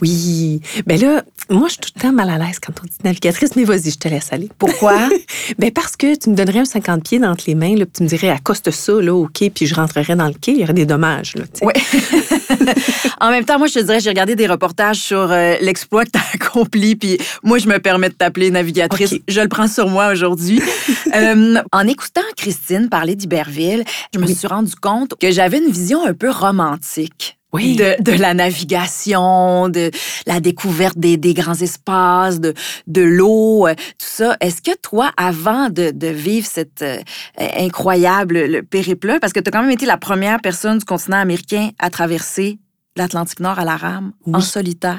Oui. 0.00 0.60
Ben 0.86 1.00
là, 1.00 1.22
moi, 1.50 1.68
je 1.68 1.72
suis 1.72 1.80
tout 1.80 1.90
le 1.96 2.00
temps 2.00 2.12
mal 2.12 2.30
à 2.30 2.38
l'aise 2.38 2.58
quand 2.58 2.72
on 2.82 2.86
dit 2.86 2.96
navigatrice, 3.04 3.56
mais 3.56 3.64
vas-y, 3.64 3.90
je 3.90 3.98
te 3.98 4.08
laisse 4.08 4.32
aller. 4.32 4.48
Pourquoi? 4.58 5.08
ben 5.58 5.70
parce 5.70 5.96
que 5.96 6.14
tu 6.16 6.30
me 6.30 6.34
donnerais 6.34 6.60
un 6.60 6.64
50 6.64 7.02
pieds 7.02 7.24
entre 7.24 7.44
les 7.46 7.54
mains, 7.54 7.76
là, 7.76 7.84
puis 7.86 7.92
tu 7.96 8.02
me 8.02 8.08
dirais, 8.08 8.36
de 8.64 8.70
ça, 8.70 8.92
là, 9.00 9.14
OK, 9.14 9.50
puis 9.54 9.66
je 9.66 9.74
rentrerais 9.74 10.16
dans 10.16 10.26
le 10.26 10.34
quai, 10.34 10.52
il 10.52 10.60
y 10.60 10.62
aurait 10.62 10.72
des 10.72 10.86
dommages. 10.86 11.34
Là, 11.34 11.44
oui. 11.62 11.72
en 13.20 13.30
même 13.30 13.44
temps, 13.44 13.58
moi, 13.58 13.66
je 13.66 13.74
te 13.74 13.80
dirais, 13.80 14.00
j'ai 14.00 14.10
regardé 14.10 14.36
des 14.36 14.46
reportages 14.46 14.98
sur 14.98 15.30
euh, 15.30 15.56
l'exploit 15.60 16.04
que 16.04 16.10
tu 16.12 16.18
as 16.18 16.34
accompli, 16.34 16.96
puis 16.96 17.18
moi, 17.42 17.58
je 17.58 17.68
me 17.68 17.78
permets 17.78 18.08
de 18.08 18.14
t'appeler 18.14 18.50
navigatrice. 18.50 19.16
Je 19.28 19.40
le 19.40 19.48
prends 19.48 19.68
sur 19.68 19.88
moi 19.88 20.12
aujourd'hui. 20.12 20.60
Euh, 21.14 21.56
en 21.70 21.86
écoutant 21.86 22.22
Christine 22.36 22.88
parler 22.88 23.14
d'Iberville, 23.14 23.84
je 24.12 24.18
me 24.18 24.26
suis 24.26 24.48
rendu 24.48 24.74
compte 24.74 25.14
que 25.20 25.30
j'avais 25.30 25.58
une 25.58 25.70
vision 25.70 26.04
un 26.04 26.12
peu 26.12 26.28
romantique 26.28 27.38
oui. 27.54 27.76
de, 27.76 28.12
la 28.12 28.34
navigation, 28.34 29.68
de 29.68 29.90
la 30.26 30.40
découverte 30.40 30.98
des, 30.98 31.34
grands 31.34 31.54
espaces, 31.54 32.40
de, 32.40 32.54
de 32.86 33.02
l'eau, 33.02 33.66
euh, 33.66 33.74
tout 33.74 34.06
ça. 34.06 34.36
Est-ce 34.40 34.60
que 34.60 34.76
toi, 34.80 35.10
avant 35.16 35.70
de, 35.70 35.92
vivre 36.08 36.46
cette 36.46 36.82
euh, 36.82 36.98
incroyable 37.38 38.62
périple, 38.64 39.18
parce 39.20 39.32
que 39.32 39.40
tu 39.40 39.48
as 39.48 39.52
quand 39.52 39.62
même 39.62 39.70
été 39.70 39.86
la 39.86 39.96
première 39.96 40.40
personne 40.40 40.78
du 40.78 40.84
continent 40.84 41.18
américain 41.18 41.70
à 41.78 41.90
traverser 41.90 42.58
l'Atlantique 42.96 43.40
Nord 43.40 43.58
à 43.58 43.64
la 43.64 43.76
rame, 43.76 44.12
en 44.32 44.40
solitaire? 44.40 44.98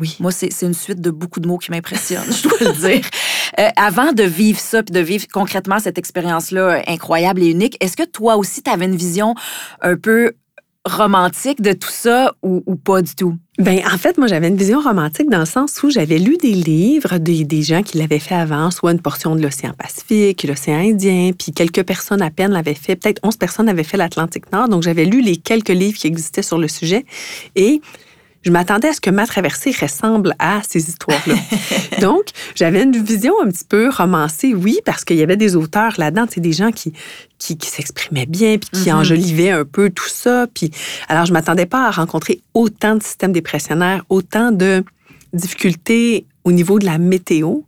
Oui. 0.00 0.16
Moi, 0.18 0.32
c'est 0.32 0.50
une 0.62 0.74
suite 0.74 1.00
de 1.00 1.10
beaucoup 1.10 1.40
de 1.40 1.46
mots 1.46 1.58
qui 1.58 1.70
m'impressionnent, 1.70 2.24
je 2.32 2.48
dois 2.48 2.58
le 2.60 2.88
dire. 2.88 3.06
Euh, 3.58 3.68
avant 3.76 4.12
de 4.12 4.22
vivre 4.22 4.58
ça, 4.58 4.82
puis 4.82 4.92
de 4.92 5.00
vivre 5.00 5.26
concrètement 5.32 5.78
cette 5.78 5.98
expérience-là 5.98 6.82
incroyable 6.86 7.42
et 7.42 7.48
unique, 7.48 7.76
est-ce 7.80 7.96
que 7.96 8.04
toi 8.04 8.36
aussi, 8.36 8.62
tu 8.62 8.70
avais 8.70 8.86
une 8.86 8.96
vision 8.96 9.34
un 9.80 9.96
peu 9.96 10.32
romantique 10.86 11.60
de 11.60 11.72
tout 11.72 11.90
ça 11.90 12.32
ou, 12.42 12.60
pas 12.76 13.02
du 13.02 13.14
tout? 13.14 13.36
Ben, 13.58 13.80
en 13.92 13.98
fait, 13.98 14.18
moi, 14.18 14.26
j'avais 14.26 14.48
une 14.48 14.56
vision 14.56 14.80
romantique 14.80 15.28
dans 15.30 15.40
le 15.40 15.46
sens 15.46 15.82
où 15.82 15.90
j'avais 15.90 16.18
lu 16.18 16.36
des 16.36 16.52
livres 16.52 17.18
des, 17.18 17.44
des 17.44 17.62
gens 17.62 17.82
qui 17.82 17.98
l'avaient 17.98 18.18
fait 18.18 18.34
avant, 18.34 18.70
soit 18.70 18.92
une 18.92 19.00
portion 19.00 19.34
de 19.34 19.42
l'océan 19.42 19.72
Pacifique, 19.76 20.44
l'océan 20.44 20.78
Indien, 20.78 21.32
puis 21.36 21.52
quelques 21.52 21.82
personnes 21.82 22.22
à 22.22 22.30
peine 22.30 22.52
l'avaient 22.52 22.74
fait. 22.74 22.96
Peut-être 22.96 23.20
11 23.22 23.36
personnes 23.36 23.68
avaient 23.68 23.84
fait 23.84 23.96
l'Atlantique 23.96 24.52
Nord. 24.52 24.68
Donc, 24.68 24.82
j'avais 24.82 25.04
lu 25.04 25.20
les 25.22 25.36
quelques 25.36 25.70
livres 25.70 25.98
qui 25.98 26.06
existaient 26.06 26.42
sur 26.42 26.58
le 26.58 26.68
sujet. 26.68 27.04
Et 27.56 27.80
je 28.46 28.52
m'attendais 28.52 28.88
à 28.88 28.92
ce 28.92 29.00
que 29.00 29.10
ma 29.10 29.26
traversée 29.26 29.74
ressemble 29.78 30.34
à 30.38 30.60
ces 30.66 30.88
histoires-là. 30.88 31.34
Donc, 32.00 32.26
j'avais 32.54 32.84
une 32.84 32.92
vision 32.92 33.34
un 33.44 33.48
petit 33.48 33.64
peu 33.64 33.90
romancée, 33.90 34.54
oui, 34.54 34.78
parce 34.84 35.04
qu'il 35.04 35.16
y 35.16 35.22
avait 35.22 35.36
des 35.36 35.56
auteurs 35.56 35.94
là-dedans, 35.98 36.26
c'est 36.30 36.40
des 36.40 36.52
gens 36.52 36.70
qui, 36.70 36.92
qui, 37.38 37.58
s'exprimaient 37.60 38.26
bien, 38.26 38.58
puis 38.58 38.70
qui 38.70 38.88
mm-hmm. 38.88 38.94
enjolivaient 38.94 39.50
un 39.50 39.64
peu 39.64 39.90
tout 39.90 40.08
ça. 40.08 40.46
Puis, 40.54 40.70
alors, 41.08 41.26
je 41.26 41.32
m'attendais 41.32 41.66
pas 41.66 41.88
à 41.88 41.90
rencontrer 41.90 42.40
autant 42.54 42.94
de 42.94 43.02
systèmes 43.02 43.32
dépressionnaires, 43.32 44.04
autant 44.10 44.52
de 44.52 44.84
difficultés 45.32 46.24
au 46.46 46.52
niveau 46.52 46.78
de 46.78 46.86
la 46.86 46.96
météo, 46.96 47.62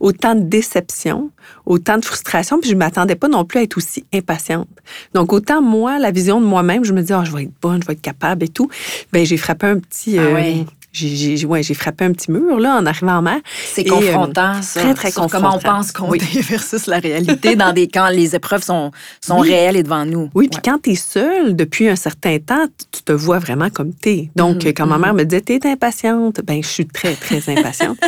autant 0.00 0.34
de 0.34 0.40
déception, 0.42 1.30
autant 1.66 1.98
de 1.98 2.04
frustration, 2.04 2.58
puis 2.58 2.68
je 2.68 2.74
ne 2.74 2.80
m'attendais 2.80 3.14
pas 3.14 3.28
non 3.28 3.44
plus 3.44 3.60
à 3.60 3.62
être 3.62 3.76
aussi 3.76 4.04
impatiente. 4.12 4.68
Donc, 5.14 5.32
autant 5.32 5.62
moi, 5.62 6.00
la 6.00 6.10
vision 6.10 6.40
de 6.40 6.46
moi-même, 6.46 6.84
je 6.84 6.92
me 6.92 7.00
dis, 7.00 7.14
oh, 7.14 7.24
je 7.24 7.30
vais 7.30 7.44
être 7.44 7.52
bonne, 7.62 7.80
je 7.80 7.86
vais 7.86 7.92
être 7.92 8.02
capable 8.02 8.44
et 8.44 8.48
tout, 8.48 8.68
ben 9.12 9.24
j'ai 9.24 9.36
frappé 9.36 9.68
un 9.68 9.78
petit, 9.78 10.18
ah 10.18 10.22
euh, 10.22 10.64
j'ai 10.94 11.44
ouais, 11.44 11.62
frappé 11.62 12.04
un 12.04 12.12
petit 12.12 12.30
mur 12.30 12.58
là, 12.60 12.76
en 12.76 12.86
arrivant 12.86 13.16
en 13.16 13.22
mer. 13.22 13.40
C'est 13.64 13.84
confrontant, 13.84 14.56
euh, 14.56 14.62
ça. 14.62 14.80
Très, 14.80 14.94
très 14.94 15.12
confrontant. 15.12 15.38
Comment 15.38 15.56
on 15.56 15.58
pense 15.58 15.92
qu'on 15.92 16.12
est 16.14 16.40
versus 16.48 16.86
la 16.86 16.98
réalité 16.98 17.56
dans 17.56 17.72
des 17.72 17.88
quand 17.88 18.08
les 18.08 18.36
épreuves 18.36 18.62
sont, 18.62 18.92
sont 19.20 19.38
réelles 19.38 19.76
et 19.76 19.82
devant 19.82 20.06
nous. 20.06 20.30
Oui, 20.34 20.48
puis 20.48 20.60
quand 20.64 20.78
tu 20.82 20.92
es 20.92 20.94
seule 20.94 21.56
depuis 21.56 21.88
un 21.88 21.96
certain 21.96 22.38
temps, 22.38 22.66
tu 22.92 23.02
te 23.02 23.12
vois 23.12 23.38
vraiment 23.38 23.70
comme 23.70 23.92
tu 23.94 24.10
es. 24.10 24.30
Donc, 24.36 24.58
mm-hmm, 24.58 24.74
quand 24.74 24.86
ma 24.86 24.98
mère 24.98 25.14
mm-hmm. 25.14 25.18
me 25.18 25.24
disait, 25.24 25.42
tu 25.42 25.52
es 25.54 25.66
impatiente, 25.66 26.40
ben 26.44 26.62
je 26.62 26.68
suis 26.68 26.86
très, 26.86 27.14
très 27.14 27.48
impatiente. 27.48 27.98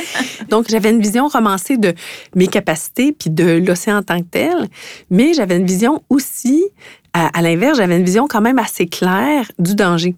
Donc, 0.49 0.67
j'avais 0.69 0.91
une 0.91 1.01
vision 1.01 1.27
romancée 1.29 1.77
de 1.77 1.93
mes 2.35 2.47
capacités 2.47 3.13
puis 3.13 3.31
de 3.31 3.63
l'océan 3.67 3.99
en 3.99 4.03
tant 4.03 4.19
que 4.21 4.29
tel, 4.31 4.69
mais 5.11 5.35
j'avais 5.35 5.57
une 5.57 5.67
vision 5.67 6.03
aussi 6.09 6.65
à, 7.13 7.37
à 7.37 7.43
l'inverse, 7.43 7.79
j'avais 7.79 7.97
une 7.97 8.05
vision 8.05 8.27
quand 8.29 8.43
même 8.43 8.59
assez 8.59 8.87
claire 8.87 9.51
du 9.59 9.75
danger. 9.75 10.15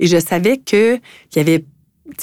Et 0.00 0.06
je 0.06 0.18
savais 0.18 0.56
qu'il 0.56 1.00
y 1.36 1.38
avait 1.38 1.64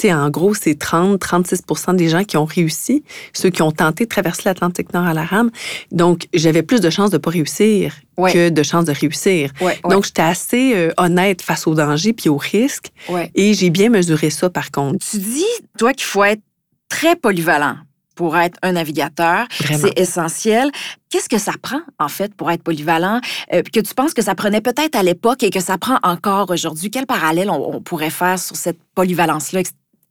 sais, 0.02 0.12
en 0.12 0.30
gros, 0.30 0.54
c'est 0.54 0.80
30-36 0.80 1.96
des 1.96 2.08
gens 2.08 2.24
qui 2.24 2.36
ont 2.36 2.44
réussi, 2.44 3.04
ceux 3.32 3.50
qui 3.50 3.62
ont 3.62 3.72
tenté 3.72 4.04
de 4.04 4.08
traverser 4.08 4.42
l'Atlantique 4.44 4.92
Nord 4.92 5.06
à 5.06 5.14
la 5.14 5.24
rame. 5.24 5.50
Donc, 5.90 6.26
j'avais 6.34 6.62
plus 6.62 6.80
de 6.80 6.90
chances 6.90 7.10
de 7.10 7.18
pas 7.18 7.30
réussir 7.30 7.94
que 8.16 8.48
de 8.48 8.62
chances 8.62 8.86
de 8.86 8.92
réussir. 8.92 9.50
Donc, 9.88 10.04
j'étais 10.06 10.22
assez 10.22 10.74
euh, 10.74 10.92
honnête 10.96 11.42
face 11.42 11.66
au 11.66 11.74
danger 11.74 12.12
puis 12.12 12.28
au 12.28 12.36
risque. 12.36 12.90
Et 13.34 13.54
j'ai 13.54 13.70
bien 13.70 13.90
mesuré 13.90 14.30
ça, 14.30 14.48
par 14.50 14.70
contre. 14.70 15.04
Tu 15.10 15.18
dis, 15.18 15.44
toi, 15.78 15.92
qu'il 15.92 16.06
faut 16.06 16.24
être 16.24 16.42
très 16.88 17.16
polyvalent 17.16 17.76
pour 18.16 18.36
être 18.36 18.58
un 18.62 18.72
navigateur. 18.72 19.46
C'est 19.50 19.98
essentiel. 19.98 20.70
Qu'est-ce 21.10 21.28
que 21.28 21.38
ça 21.38 21.52
prend, 21.60 21.80
en 21.98 22.08
fait, 22.08 22.34
pour 22.34 22.50
être 22.50 22.62
polyvalent, 22.62 23.20
euh, 23.52 23.62
que 23.62 23.80
tu 23.80 23.94
penses 23.94 24.14
que 24.14 24.22
ça 24.22 24.34
prenait 24.34 24.62
peut-être 24.62 24.96
à 24.96 25.02
l'époque 25.02 25.42
et 25.42 25.50
que 25.50 25.60
ça 25.60 25.78
prend 25.78 25.98
encore 26.02 26.50
aujourd'hui? 26.50 26.90
Quel 26.90 27.06
parallèle 27.06 27.50
on 27.50 27.80
pourrait 27.80 28.10
faire 28.10 28.38
sur 28.38 28.56
cette 28.56 28.78
polyvalence-là? 28.94 29.60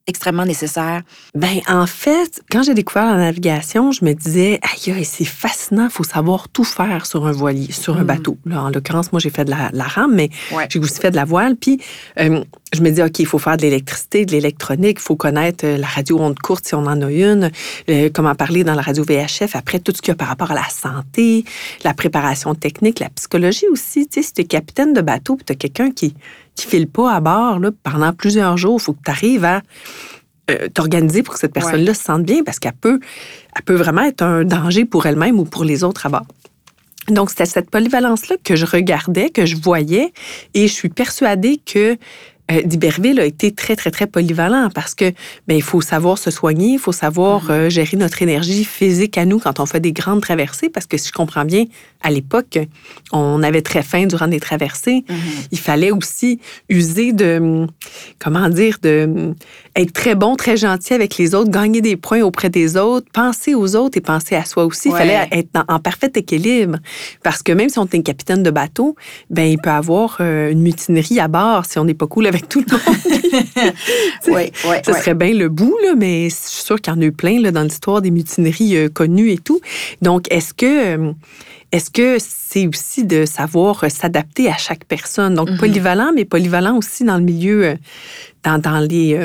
Extrêmement 0.07 0.45
nécessaire? 0.45 1.01
Ben 1.33 1.59
en 1.67 1.87
fait, 1.87 2.41
quand 2.51 2.63
j'ai 2.63 2.73
découvert 2.73 3.05
la 3.05 3.17
navigation, 3.17 3.91
je 3.91 4.05
me 4.05 4.13
disais, 4.13 4.59
aïe, 4.61 5.03
c'est 5.03 5.25
fascinant, 5.25 5.85
il 5.85 5.91
faut 5.91 6.03
savoir 6.03 6.49
tout 6.49 6.63
faire 6.63 7.05
sur 7.05 7.25
un 7.25 7.31
voilier, 7.31 7.71
sur 7.71 7.97
un 7.97 8.03
hmm. 8.03 8.07
bateau. 8.07 8.37
Là, 8.45 8.63
en 8.63 8.69
l'occurrence, 8.69 9.11
moi, 9.11 9.19
j'ai 9.19 9.29
fait 9.29 9.45
de 9.45 9.51
la, 9.51 9.83
rame, 9.83 10.15
mais 10.15 10.29
j'ai 10.69 10.79
aussi 10.79 10.99
fait 10.99 11.11
de 11.11 11.15
la 11.15 11.25
voile. 11.25 11.55
Puis 11.55 11.79
euh, 12.19 12.43
je 12.73 12.81
me 12.81 12.91
dis, 12.91 13.01
OK, 13.01 13.19
il 13.19 13.25
faut 13.25 13.39
faire 13.39 13.57
de 13.57 13.63
l'électricité, 13.63 14.25
de 14.25 14.31
l'électronique, 14.31 14.97
il 14.99 15.03
faut 15.03 15.15
connaître 15.15 15.65
euh, 15.65 15.77
la 15.77 15.87
radio 15.87 16.19
onde 16.19 16.37
courte 16.39 16.67
si 16.67 16.75
on 16.75 16.85
en 16.85 17.01
a 17.01 17.11
une, 17.11 17.51
euh, 17.89 18.09
comment 18.13 18.35
parler 18.35 18.63
dans 18.63 18.75
la 18.75 18.81
radio 18.81 19.03
VHF, 19.03 19.55
après 19.55 19.79
tout 19.79 19.91
ce 19.95 20.01
qu'il 20.01 20.09
y 20.09 20.11
a 20.11 20.15
par 20.15 20.27
rapport 20.27 20.51
à 20.51 20.55
la 20.55 20.69
santé, 20.69 21.45
la 21.83 21.93
préparation 21.93 22.53
technique, 22.53 22.99
la 22.99 23.09
psychologie 23.09 23.67
aussi. 23.71 24.07
Tu 24.07 24.21
sais, 24.21 24.27
si 24.27 24.33
tu 24.33 24.41
es 24.41 24.45
capitaine 24.45 24.93
de 24.93 25.01
bateau, 25.01 25.35
puis 25.35 25.45
tu 25.45 25.53
as 25.53 25.55
quelqu'un 25.55 25.91
qui 25.91 26.15
qui 26.55 26.67
file 26.67 26.87
pas 26.87 27.13
à 27.13 27.19
bord 27.19 27.59
là, 27.59 27.71
pendant 27.83 28.13
plusieurs 28.13 28.57
jours. 28.57 28.77
Il 28.79 28.83
faut 28.83 28.93
que 28.93 29.03
tu 29.03 29.11
arrives 29.11 29.45
à 29.45 29.61
euh, 30.51 30.67
t'organiser 30.73 31.23
pour 31.23 31.33
que 31.33 31.39
cette 31.39 31.53
personne-là 31.53 31.93
se 31.93 32.03
sente 32.03 32.23
bien 32.23 32.43
parce 32.43 32.59
qu'elle 32.59 32.73
peut, 32.73 32.99
elle 33.55 33.63
peut 33.63 33.75
vraiment 33.75 34.03
être 34.03 34.21
un 34.21 34.43
danger 34.43 34.85
pour 34.85 35.05
elle-même 35.05 35.39
ou 35.39 35.45
pour 35.45 35.63
les 35.63 35.83
autres 35.83 36.05
à 36.05 36.09
bord. 36.09 36.25
Donc, 37.07 37.29
c'était 37.29 37.45
cette 37.45 37.69
polyvalence-là 37.69 38.37
que 38.43 38.55
je 38.55 38.65
regardais, 38.65 39.29
que 39.29 39.45
je 39.45 39.55
voyais, 39.55 40.11
et 40.55 40.67
je 40.67 40.73
suis 40.73 40.89
persuadée 40.89 41.61
que 41.63 41.97
euh, 42.51 42.61
d'Iberville 42.61 43.19
a 43.19 43.25
été 43.25 43.51
très, 43.51 43.75
très, 43.75 43.89
très 43.89 44.05
polyvalent 44.05 44.69
parce 44.73 44.93
que 44.93 45.05
ben, 45.47 45.55
il 45.55 45.63
faut 45.63 45.81
savoir 45.81 46.19
se 46.19 46.29
soigner, 46.29 46.73
il 46.73 46.79
faut 46.79 46.91
savoir 46.91 47.45
mm-hmm. 47.45 47.51
euh, 47.51 47.69
gérer 47.69 47.97
notre 47.97 48.21
énergie 48.21 48.63
physique 48.63 49.17
à 49.17 49.25
nous 49.25 49.39
quand 49.39 49.59
on 49.59 49.65
fait 49.65 49.79
des 49.79 49.93
grandes 49.93 50.21
traversées 50.21 50.69
parce 50.69 50.85
que 50.85 50.97
si 50.97 51.07
je 51.07 51.13
comprends 51.13 51.45
bien, 51.45 51.65
à 52.03 52.11
l'époque, 52.11 52.59
on 53.11 53.41
avait 53.41 53.63
très 53.63 53.81
faim 53.81 54.05
durant 54.05 54.27
des 54.27 54.39
traversées. 54.39 55.03
Mm-hmm. 55.09 55.47
Il 55.51 55.59
fallait 55.59 55.91
aussi 55.91 56.39
user 56.69 57.13
de, 57.13 57.65
comment 58.19 58.47
dire, 58.49 58.77
de 58.83 59.33
être 59.75 59.91
très 59.91 60.13
bon, 60.13 60.35
très 60.35 60.55
gentil 60.55 60.93
avec 60.93 61.17
les 61.17 61.33
autres, 61.33 61.49
gagner 61.49 61.81
des 61.81 61.97
points 61.97 62.21
auprès 62.21 62.49
des 62.49 62.77
autres, 62.77 63.07
penser 63.11 63.55
aux 63.55 63.75
autres 63.75 63.97
et 63.97 64.01
penser 64.01 64.35
à 64.35 64.45
soi 64.45 64.65
aussi. 64.65 64.89
Il 64.89 64.95
fallait 64.95 65.27
être 65.31 65.49
en, 65.67 65.79
parfait 65.79 66.11
équilibre 66.15 66.77
parce 67.23 67.41
que 67.41 67.51
même 67.51 67.69
si 67.69 67.79
on 67.79 67.85
est 67.85 67.95
un 67.95 68.01
capitaine 68.01 68.43
de 68.43 68.51
bateau, 68.51 68.95
ben 69.31 69.49
il 69.49 69.57
peut 69.57 69.71
avoir 69.71 70.17
euh, 70.19 70.51
une 70.51 70.61
mutinerie 70.61 71.19
à 71.19 71.27
bord 71.27 71.65
si 71.65 71.79
on 71.79 71.85
n'est 71.85 71.93
pas 71.93 72.07
cool 72.07 72.27
avec 72.27 72.34
avec 72.35 72.49
tout 72.49 72.63
le 72.67 72.71
monde. 72.71 73.73
oui, 74.27 74.51
oui, 74.67 74.75
Ce 74.85 74.93
serait 74.93 75.15
bien 75.15 75.33
le 75.33 75.49
bout, 75.49 75.77
là, 75.83 75.95
mais 75.95 76.29
je 76.29 76.35
suis 76.35 76.63
sûre 76.63 76.79
qu'il 76.79 76.93
y 76.93 76.97
en 76.97 77.01
a 77.01 77.05
eu 77.05 77.11
plein 77.11 77.39
là, 77.39 77.51
dans 77.51 77.63
l'histoire 77.63 78.01
des 78.01 78.11
mutineries 78.11 78.77
euh, 78.77 78.89
connues 78.89 79.31
et 79.31 79.37
tout. 79.37 79.61
Donc, 80.01 80.31
est-ce 80.31 80.53
que 80.53 80.97
euh, 80.97 81.13
est-ce 81.71 81.89
que 81.89 82.17
c'est 82.19 82.67
aussi 82.67 83.03
de 83.03 83.25
savoir 83.25 83.83
s'adapter 83.89 84.49
à 84.49 84.57
chaque 84.57 84.85
personne? 84.85 85.35
Donc, 85.35 85.49
mm-hmm. 85.49 85.57
polyvalent, 85.57 86.11
mais 86.15 86.25
polyvalent 86.25 86.77
aussi 86.77 87.03
dans 87.03 87.17
le 87.17 87.23
milieu, 87.23 87.65
euh, 87.65 87.75
dans, 88.43 88.79
les, 88.79 89.17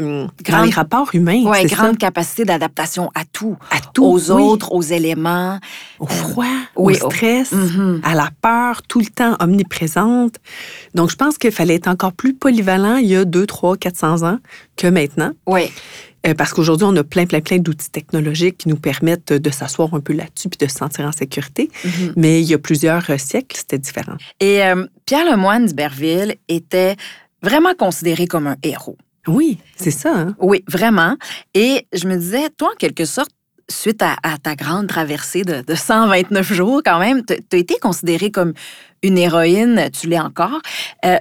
dans 0.48 0.62
les 0.62 0.70
rapports 0.70 1.10
humains. 1.12 1.42
Oui, 1.44 1.64
grande 1.66 1.98
capacité 1.98 2.44
d'adaptation 2.44 3.10
à 3.14 3.24
tout. 3.24 3.56
À 3.70 3.80
tout. 3.92 4.04
Aux 4.04 4.30
autres, 4.30 4.72
aux 4.72 4.82
éléments. 4.82 5.58
Au 5.98 6.06
froid, 6.06 6.46
au 6.76 6.92
stress, 6.92 7.52
mm-hmm. 7.52 8.00
à 8.02 8.14
la 8.14 8.30
peur, 8.40 8.82
tout 8.82 9.00
le 9.00 9.06
temps 9.06 9.36
omniprésente. 9.40 10.36
Donc, 10.94 11.10
je 11.10 11.16
pense 11.16 11.38
qu'il 11.38 11.52
fallait 11.52 11.74
être 11.76 11.88
encore 11.88 12.12
plus 12.12 12.34
polyvalent 12.34 12.96
il 12.96 13.06
y 13.06 13.16
a 13.16 13.24
2, 13.24 13.46
3, 13.46 13.76
400 13.76 14.22
ans 14.22 14.38
que 14.76 14.86
maintenant. 14.86 15.32
Oui. 15.46 15.70
Euh, 16.26 16.34
parce 16.34 16.52
qu'aujourd'hui, 16.52 16.86
on 16.88 16.96
a 16.96 17.04
plein, 17.04 17.26
plein, 17.26 17.40
plein 17.40 17.58
d'outils 17.58 17.90
technologiques 17.90 18.58
qui 18.58 18.68
nous 18.68 18.76
permettent 18.76 19.32
de 19.32 19.50
s'asseoir 19.50 19.94
un 19.94 20.00
peu 20.00 20.12
là-dessus 20.12 20.48
puis 20.48 20.58
de 20.58 20.70
se 20.70 20.76
sentir 20.76 21.06
en 21.06 21.12
sécurité. 21.12 21.70
Mm-hmm. 21.84 22.12
Mais 22.16 22.40
il 22.42 22.48
y 22.48 22.54
a 22.54 22.58
plusieurs 22.58 23.08
euh, 23.10 23.18
siècles, 23.18 23.56
c'était 23.56 23.78
différent. 23.78 24.16
Et 24.38 24.64
euh, 24.64 24.86
Pierre 25.06 25.24
Lemoine 25.24 25.66
d'Iberville 25.66 26.36
était 26.48 26.96
vraiment 27.42 27.74
considéré 27.74 28.26
comme 28.26 28.46
un 28.46 28.56
héros. 28.62 28.98
Oui, 29.26 29.58
c'est 29.76 29.90
ça. 29.90 30.12
Hein? 30.14 30.36
Oui, 30.38 30.64
vraiment. 30.68 31.16
Et 31.54 31.86
je 31.92 32.06
me 32.06 32.16
disais, 32.16 32.48
toi, 32.56 32.70
en 32.72 32.76
quelque 32.76 33.04
sorte, 33.04 33.30
suite 33.70 34.02
à, 34.02 34.16
ta 34.38 34.56
grande 34.56 34.88
traversée 34.88 35.42
de, 35.42 35.74
129 35.74 36.52
jours, 36.52 36.82
quand 36.84 36.98
même, 36.98 37.24
tu 37.24 37.34
as 37.52 37.56
été 37.56 37.78
considérée 37.78 38.30
comme 38.30 38.52
une 39.02 39.16
héroïne, 39.16 39.88
tu 39.92 40.08
l'es 40.08 40.18
encore. 40.18 40.60
Euh, 41.04 41.18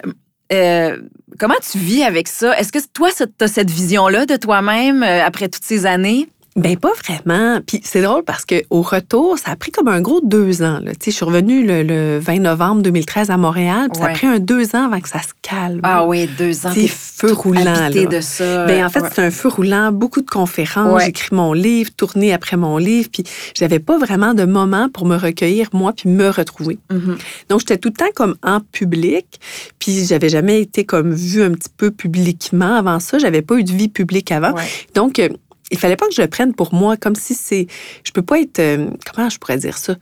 comment 1.38 1.56
tu 1.72 1.78
vis 1.78 2.04
avec 2.04 2.28
ça? 2.28 2.58
Est-ce 2.58 2.72
que 2.72 2.80
toi, 2.94 3.10
tu 3.12 3.44
as 3.44 3.48
cette 3.48 3.70
vision-là 3.70 4.26
de 4.26 4.36
toi-même 4.36 5.04
euh, 5.04 5.26
après 5.26 5.48
toutes 5.48 5.64
ces 5.64 5.86
années? 5.86 6.30
Ben 6.56 6.78
pas 6.78 6.92
vraiment. 7.06 7.60
Puis 7.66 7.82
c'est 7.84 8.02
drôle 8.02 8.24
parce 8.24 8.46
que 8.46 8.56
au 8.70 8.82
retour, 8.82 9.38
ça 9.38 9.52
a 9.52 9.56
pris 9.56 9.72
comme 9.72 9.88
un 9.88 10.02
gros 10.02 10.22
deux 10.22 10.62
ans. 10.62 10.80
Là. 10.84 10.92
Je 11.04 11.12
suis 11.12 11.26
revenue 11.26 11.66
le, 11.66 12.20
20 12.20 12.40
novembre 12.40 12.82
2013 12.82 13.30
à 13.30 13.38
Montréal. 13.38 13.90
Puis 13.92 14.02
ça 14.02 14.08
a 14.08 14.14
pris 14.14 14.28
un 14.28 14.40
deux 14.40 14.76
ans 14.76 14.86
avant 14.86 15.00
que 15.00 15.10
ça 15.10 15.20
se 15.20 15.34
calme. 15.42 15.80
Ah 15.84 16.06
oui, 16.06 16.30
deux 16.38 16.66
ans. 16.66 16.72
C'est 16.74 16.88
feu 16.88 17.34
roulant. 17.34 17.64
Là. 17.64 17.90
de 17.90 18.22
ça. 18.22 18.66
Ben, 18.66 18.86
en 18.86 18.90
fait, 18.90 19.04
c'est 19.14 19.22
un 19.22 19.32
feu 19.32 19.50
roulant. 19.50 19.92
Beaucoup 19.92 20.22
de 20.22 20.30
conférences. 20.30 21.04
J'écris 21.04 21.36
mon 21.36 21.54
livre, 21.54 21.92
tourné 21.96 22.34
après 22.34 22.58
mon 22.58 22.78
livre. 22.78 23.10
Puis 23.12 23.24
j'avais 23.56 23.80
pas 23.80 23.98
vraiment 23.98 24.34
de 24.34 24.46
moment 24.46 24.90
pour 24.90 25.06
me 25.06 25.16
recueillir, 25.16 25.70
moi, 25.74 25.94
puis 25.94 26.10
me 26.10 26.30
retrouver. 26.30 26.80
Mm-hmm. 26.92 27.18
Donc 27.50 27.60
j'étais 27.62 27.78
tout 27.78 27.90
le 27.90 27.96
temps 27.96 28.12
comme 28.16 28.36
en 28.44 28.60
public. 28.60 29.40
Puis 29.80 30.06
j'avais 30.06 30.30
jamais 30.30 30.62
été 30.62 30.84
comme 30.84 31.14
vue 31.14 31.44
un 31.44 31.52
petit 31.52 31.70
peu 31.76 31.92
publiquement 31.92 32.76
avant 32.76 33.00
ça. 33.00 33.18
J'avais 33.20 33.42
pas 33.42 33.56
eu 33.56 33.64
de 33.64 33.72
vie 33.72 33.88
publique 33.88 34.32
avant. 34.32 34.54
Donc, 34.96 35.20
euh, 35.20 35.30
il 35.72 35.78
fallait 35.78 35.96
pas 35.96 36.08
que 36.08 36.14
je 36.14 36.22
le 36.22 36.28
prenne 36.28 36.54
pour 36.54 36.74
moi, 36.74 36.98
comme 36.98 37.16
si 37.16 37.34
c'est. 37.34 37.68
Je 38.04 38.12
peux 38.12 38.22
pas 38.22 38.40
être. 38.40 38.60
Euh, 38.60 38.90
comment 39.14 39.30
je 39.30 39.38
pourrais 39.38 39.58
dire 39.58 39.78
ça? 39.78 39.96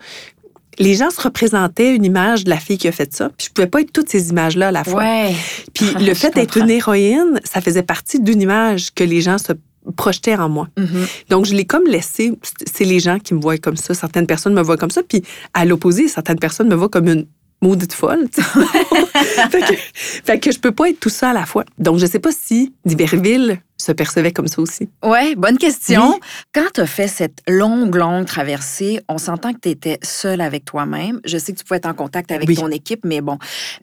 Les 0.80 0.94
gens 0.94 1.10
se 1.10 1.20
représentaient 1.20 1.96
une 1.96 2.06
image 2.06 2.44
de 2.44 2.52
la 2.52 2.58
fille 2.58 2.78
qui 2.78 2.88
a 2.88 2.92
fait 2.92 3.12
ça, 3.12 3.30
puis 3.36 3.48
je 3.48 3.54
pouvais 3.54 3.68
pas 3.68 3.82
être 3.82 3.92
toutes 3.92 4.10
ces 4.10 4.30
images-là 4.30 4.68
à 4.68 4.72
la 4.72 4.84
fois. 4.84 5.02
Ouais. 5.02 5.36
Puis 5.74 5.88
le 6.00 6.14
fait 6.14 6.36
d'être 6.36 6.58
une 6.58 6.70
héroïne, 6.70 7.40
ça 7.44 7.62
faisait 7.62 7.84
partie 7.84 8.20
d'une 8.20 8.42
image 8.42 8.94
que 8.94 9.04
les 9.04 9.22
gens 9.22 9.40
se 9.40 9.54
projetaient 9.96 10.36
en 10.36 10.50
moi. 10.50 10.68
Mm-hmm. 10.78 11.30
Donc, 11.30 11.46
je 11.46 11.56
l'ai 11.56 11.66
comme 11.66 11.86
laissé. 11.86 12.38
C'est 12.72 12.84
les 12.84 13.00
gens 13.00 13.20
qui 13.20 13.34
me 13.34 13.40
voient 13.40 13.58
comme 13.58 13.78
ça. 13.78 13.94
Certaines 13.94 14.28
personnes 14.28 14.54
me 14.54 14.62
voient 14.62 14.78
comme 14.78 14.92
ça. 14.92 15.02
Puis, 15.02 15.24
à 15.54 15.66
l'opposé, 15.66 16.08
certaines 16.08 16.40
personnes 16.40 16.68
me 16.68 16.76
voient 16.76 16.90
comme 16.90 17.08
une 17.08 17.26
maudite 17.62 17.94
folle. 17.94 18.28
fait, 18.34 19.62
que, 19.62 19.74
fait 19.94 20.40
que 20.40 20.52
je 20.52 20.60
peux 20.60 20.72
pas 20.72 20.90
être 20.90 21.00
tout 21.00 21.10
ça 21.10 21.32
à 21.32 21.34
la 21.34 21.46
fois. 21.46 21.64
Donc, 21.80 22.00
je 22.00 22.06
sais 22.06 22.20
pas 22.20 22.32
si 22.32 22.74
d'Iberville 22.86 23.62
se 23.78 23.92
percevait 23.92 24.32
comme 24.32 24.48
ça 24.48 24.62
aussi? 24.62 24.90
Oui, 25.04 25.36
bonne 25.36 25.58
question. 25.58 26.20
Quand 26.54 26.68
tu 26.74 26.82
as 26.82 26.88
fait 26.88 27.08
cette 27.08 27.42
longue, 27.48 27.96
longue 27.96 28.26
traversée, 28.26 29.02
on 29.08 29.18
s'entend 29.18 29.54
que 29.54 29.60
tu 29.60 29.70
étais 29.70 30.00
seule 30.02 30.42
avec 30.42 30.66
toi-même. 30.66 31.20
Je 31.26 31.38
sais 31.38 31.54
que 31.54 31.60
tu 31.60 31.64
pouvais 31.64 31.78
être 31.78 31.86
en 31.86 31.94
contact 31.94 32.32
avec 32.32 32.54
ton 32.56 32.70
équipe, 32.70 33.02
mais 33.06 33.22
bon, 33.22 33.38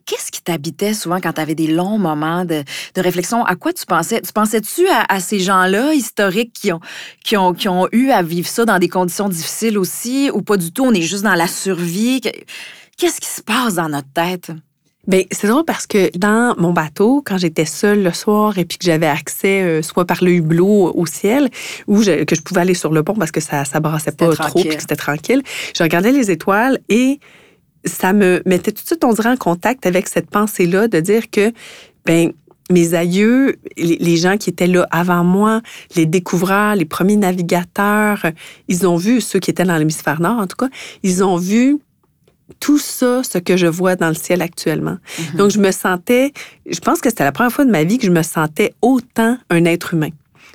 qu'est-ce 0.05 0.31
qui 0.31 0.41
t'habitait 0.41 0.93
souvent 0.93 1.19
quand 1.21 1.33
tu 1.33 1.41
avais 1.41 1.55
des 1.55 1.67
longs 1.67 1.97
moments 1.97 2.45
de, 2.45 2.63
réflexion? 2.97 3.45
À 3.45 3.55
quoi 3.55 3.73
tu 3.73 3.85
pensais? 3.85 4.21
Tu 4.21 4.33
pensais-tu 4.33 4.85
à, 4.87 5.19
ces 5.19 5.39
gens-là 5.39 5.93
historiques 5.93 6.53
qui 6.53 6.71
ont, 6.71 6.79
qui, 7.23 7.37
ont, 7.37 7.53
qui 7.53 7.69
ont 7.69 7.87
eu 7.91 8.09
à 8.09 8.21
vivre 8.21 8.47
ça 8.47 8.65
dans 8.65 8.79
des 8.79 8.89
conditions 8.89 9.29
difficiles 9.29 9.77
aussi 9.77 10.29
ou 10.33 10.41
pas 10.41 10.57
du 10.57 10.71
tout? 10.71 10.83
On 10.83 10.93
est 10.93 11.01
juste 11.01 11.23
dans 11.23 11.35
la 11.35 11.47
survie. 11.47 12.21
Qu'est-ce 12.97 13.19
qui 13.21 13.29
se 13.29 13.41
passe 13.41 13.75
dans 13.75 13.89
notre 13.89 14.11
tête? 14.13 14.51
Bien, 15.07 15.23
c'est 15.31 15.47
drôle 15.47 15.65
parce 15.65 15.85
que 15.85 16.15
dans 16.17 16.55
mon 16.57 16.73
bateau, 16.73 17.21
quand 17.23 17.37
j'étais 17.37 17.65
seule 17.65 18.01
le 18.01 18.11
soir 18.11 18.57
et 18.57 18.65
puis 18.65 18.77
que 18.77 18.85
j'avais 18.85 19.07
accès 19.07 19.61
euh, 19.61 19.81
soit 19.81 20.05
par 20.05 20.23
le 20.23 20.31
hublot 20.31 20.91
au 20.95 21.05
ciel 21.05 21.49
ou 21.87 21.99
que 21.99 22.35
je 22.35 22.41
pouvais 22.41 22.61
aller 22.61 22.73
sur 22.73 22.91
le 22.91 23.03
pont 23.03 23.13
parce 23.13 23.31
que 23.31 23.41
ça 23.41 23.65
ça 23.65 23.79
brassait 23.79 24.11
pas 24.11 24.33
trop 24.35 24.61
puis 24.61 24.75
que 24.75 24.81
c'était 24.81 24.95
tranquille, 24.95 25.43
je 25.77 25.83
regardais 25.83 26.11
les 26.11 26.31
étoiles 26.31 26.79
et 26.89 27.19
ça 27.85 28.13
me 28.13 28.41
mettait 28.45 28.71
tout 28.71 28.81
de 28.81 28.87
suite 28.87 29.03
on 29.03 29.13
dirait 29.13 29.29
en 29.29 29.37
contact 29.37 29.85
avec 29.85 30.07
cette 30.07 30.29
pensée 30.29 30.65
là 30.65 30.87
de 30.87 30.99
dire 30.99 31.29
que 31.29 31.51
ben 32.05 32.31
mes 32.71 32.95
aïeux, 32.95 33.57
les, 33.77 34.17
gens 34.17 34.37
qui 34.37 34.49
étaient 34.49 34.65
là 34.65 34.87
avant 34.89 35.23
moi, 35.23 35.61
les 35.95 36.07
découvreurs, 36.07 36.75
les 36.75 36.85
premiers 36.85 37.15
navigateurs, 37.15 38.25
ils 38.67 38.87
ont 38.87 38.97
vu, 38.97 39.21
ceux 39.21 39.39
qui 39.39 39.51
étaient 39.51 39.65
dans 39.65 39.77
l'hémisphère 39.77 40.19
nord 40.19 40.39
en 40.39 40.47
tout 40.47 40.55
cas, 40.57 40.69
ils 41.03 41.23
ont 41.23 41.37
vu 41.37 41.77
tout 42.59 42.77
ça, 42.77 43.21
ce 43.23 43.37
que 43.37 43.57
je 43.57 43.67
vois 43.67 43.95
dans 43.95 44.09
le 44.09 44.15
ciel 44.15 44.41
actuellement. 44.41 44.97
Mhm. 45.19 45.37
Donc, 45.37 45.51
je 45.51 45.59
me 45.59 45.71
sentais, 45.71 46.31
je 46.69 46.79
pense 46.79 47.01
que 47.01 47.09
c'était 47.09 47.23
la 47.23 47.31
première 47.31 47.51
fois 47.51 47.65
de 47.65 47.71
ma 47.71 47.83
vie 47.83 47.97
que 47.97 48.05
je 48.05 48.11
me 48.11 48.23
sentais 48.23 48.73
autant 48.81 49.37
un 49.49 49.65
être 49.65 49.93
humain. 49.93 50.09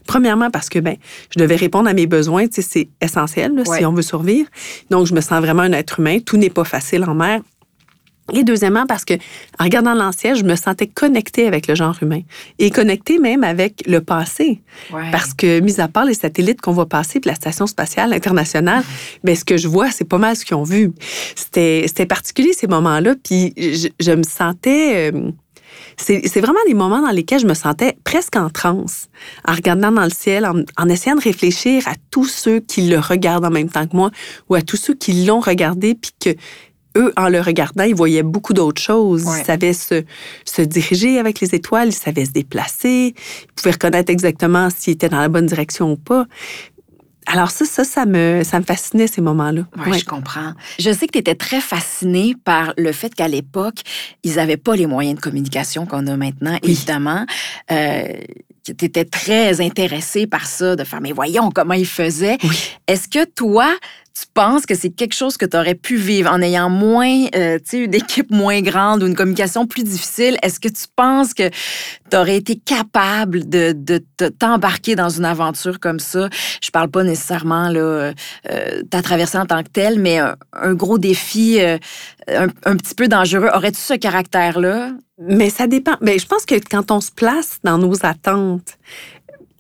Premièrement, 0.07 0.51
parce 0.51 0.69
que 0.69 0.79
ben, 0.79 0.97
je 1.35 1.39
devais 1.39 1.57
répondre 1.57 1.89
à 1.89 1.93
mes 1.93 2.07
besoins, 2.07 2.47
c'est 2.51 2.89
essentiel 3.01 3.63
si 3.65 3.85
on 3.85 3.93
veut 3.93 4.03
survivre. 4.03 4.49
Donc, 4.91 5.07
je 5.07 5.15
me 5.15 5.21
sens 5.21 5.41
vraiment 5.41 5.63
un 5.63 5.73
être 5.73 6.01
humain. 6.01 6.19
Tout 6.21 6.37
n'est 6.37 6.51
pas 6.51 6.65
facile 6.65 7.05
en 7.05 7.15
mer. 7.15 7.41
Et 8.33 8.45
deuxièmement, 8.45 8.87
parce 8.87 9.05
que 9.05 9.15
en 9.59 9.65
regardant 9.65 9.95
l'ancien, 9.95 10.35
je 10.35 10.45
me 10.45 10.57
sentais 10.57 10.87
connectée 10.87 11.47
avec 11.47 11.67
le 11.67 11.75
genre 11.75 11.97
humain 12.03 12.21
et 12.59 12.71
connectée 12.71 13.19
même 13.19 13.45
avec 13.45 13.83
le 13.87 14.01
passé. 14.01 14.61
Parce 15.13 15.35
que, 15.35 15.61
mis 15.61 15.81
à 15.81 15.89
part 15.89 16.05
les 16.05 16.15
satellites 16.15 16.61
qu'on 16.61 16.73
voit 16.73 16.89
passer, 16.89 17.21
puis 17.21 17.29
la 17.29 17.35
station 17.35 17.67
spatiale 17.67 18.13
internationale, 18.13 18.83
mais 19.25 19.33
ben, 19.33 19.37
ce 19.37 19.45
que 19.45 19.57
je 19.57 19.69
vois, 19.69 19.91
c'est 19.91 20.05
pas 20.05 20.19
mal 20.19 20.37
ce 20.37 20.45
qu'ils 20.45 20.57
ont 20.57 20.63
vu. 20.63 20.93
C'était 21.35 22.07
particulier 22.07 22.53
ces 22.53 22.67
moments-là, 22.67 23.15
puis 23.23 23.55
je, 23.57 24.13
me 24.13 24.23
sentais. 24.23 25.13
Euh, 25.13 25.31
c'est 25.97 26.41
vraiment 26.41 26.61
des 26.67 26.75
moments 26.75 27.03
dans 27.03 27.11
lesquels 27.11 27.41
je 27.41 27.47
me 27.47 27.55
sentais 27.55 27.97
presque 28.05 28.37
en 28.37 28.49
transe, 28.49 29.09
en 29.47 29.53
regardant 29.53 29.93
dans 29.93 30.05
le 30.05 30.11
ciel, 30.11 30.47
en, 30.47 30.63
en, 30.79 30.89
essayant 30.89 31.17
de 31.17 31.21
réfléchir 31.21 31.87
à 31.87 31.93
tous 32.11 32.25
ceux 32.25 32.61
qui 32.61 32.89
le 32.89 32.99
regardent 32.99 33.45
en 33.45 33.51
même 33.51 33.69
temps 33.69 33.87
que 33.87 33.95
moi, 33.95 34.11
ou 34.49 34.55
à 34.55 34.63
tous 34.63 34.77
ceux 34.77 34.95
qui 34.95 35.25
l'ont 35.25 35.41
regardé, 35.41 35.95
puis 35.95 36.13
que 36.19 36.41
eux, 36.97 37.13
en 37.17 37.29
le 37.29 37.41
regardant, 37.41 37.85
ils 37.85 37.95
voyaient 37.95 38.23
beaucoup 38.23 38.53
d'autres 38.53 38.83
choses. 38.83 39.23
Ils 39.23 39.45
savaient 39.45 39.73
se, 39.73 40.05
se, 40.45 40.63
diriger 40.63 41.19
avec 41.19 41.41
les 41.41 41.55
étoiles, 41.55 41.89
ils 41.89 41.93
savaient 41.93 42.25
se 42.25 42.33
déplacer, 42.33 43.15
ils 43.17 43.53
pouvaient 43.55 43.73
reconnaître 43.73 44.11
exactement 44.11 44.69
s'ils 44.71 44.95
étaient 44.95 45.09
dans 45.09 45.21
la 45.21 45.29
bonne 45.29 45.47
direction 45.47 45.93
ou 45.93 45.97
pas. 45.97 46.27
Alors 47.27 47.51
ça, 47.51 47.65
ça, 47.65 47.85
ça 47.85 48.07
me, 48.07 48.43
ça 48.43 48.59
me 48.59 48.65
fascinait 48.65 49.07
ces 49.07 49.21
moments-là. 49.21 49.63
Oui, 49.87 49.99
je 49.99 50.05
comprends. 50.05 50.53
Je 50.79 50.91
sais 50.91 51.07
que 51.07 51.13
tu 51.13 51.19
étais 51.19 51.35
très 51.37 51.61
fascinée 51.61 52.35
par 52.45 52.73
le 52.77 52.91
fait 52.93 53.15
qu'à 53.15 53.29
l'époque, 53.29 53.83
ils 54.25 54.37
n'avaient 54.37 54.57
pas 54.57 54.75
les 54.75 54.87
moyens 54.87 55.17
de 55.17 55.21
communication 55.21 55.87
qu'on 55.87 56.07
a 56.09 56.17
maintenant, 56.17 56.59
évidemment. 56.63 57.25
Euh, 57.71 58.05
tu 58.65 58.85
étais 58.85 59.05
très 59.05 59.61
intéressée 59.61 60.27
par 60.27 60.47
ça, 60.47 60.77
de 60.77 60.85
faire, 60.85 61.01
mais 61.01 61.13
voyons 61.13 61.51
comment 61.51 61.75
ils 61.75 61.87
faisaient. 61.87 62.39
Est-ce 62.89 63.09
que 63.09 63.25
toi, 63.25 63.71
tu 64.21 64.27
penses 64.35 64.67
que 64.67 64.75
c'est 64.75 64.91
quelque 64.91 65.15
chose 65.15 65.37
que 65.37 65.47
tu 65.47 65.57
aurais 65.57 65.75
pu 65.75 65.97
vivre 65.97 66.31
en 66.31 66.43
ayant 66.43 66.69
moins, 66.69 67.27
euh, 67.35 67.59
tu 67.59 67.65
sais, 67.65 67.79
une 67.79 67.95
équipe 67.95 68.31
moins 68.31 68.61
grande 68.61 69.03
ou 69.03 69.07
une 69.07 69.15
communication 69.15 69.67
plus 69.67 69.85
difficile? 69.85 70.37
Est-ce 70.43 70.61
que 70.61 70.69
tu 70.69 70.85
penses 70.95 71.33
que 71.33 71.49
tu 72.11 72.17
aurais 72.17 72.37
été 72.37 72.57
capable 72.57 73.49
de, 73.49 73.75
t'embarquer 74.39 74.95
dans 74.95 75.09
une 75.09 75.25
aventure 75.25 75.81
comme 75.81 76.01
ça? 76.01 76.29
Je 76.63 76.71
parle 76.71 76.91
pas 76.91 77.03
nécessairement, 77.03 77.69
là, 77.69 78.13
euh, 78.51 78.83
ta 78.91 79.01
traversée 79.01 79.39
en 79.39 79.47
tant 79.47 79.63
que 79.63 79.71
telle, 79.71 79.99
mais 79.99 80.19
un, 80.19 80.75
gros 80.75 80.99
défi 80.99 81.61
euh, 81.61 81.79
un, 82.29 82.49
un, 82.65 82.77
petit 82.77 82.95
peu 82.95 83.09
dangereux. 83.09 83.49
Aurais-tu 83.55 83.81
ce 83.81 83.95
caractère-là? 83.95 84.91
Mais 85.19 85.51
ça 85.51 85.67
dépend. 85.67 85.97
Mais 86.01 86.19
je 86.19 86.27
pense 86.27 86.47
que 86.47 86.55
quand 86.55 86.91
on 86.91 87.01
se 87.01 87.11
place 87.11 87.59
dans 87.63 87.79
nos 87.79 87.95
attentes, 88.05 88.79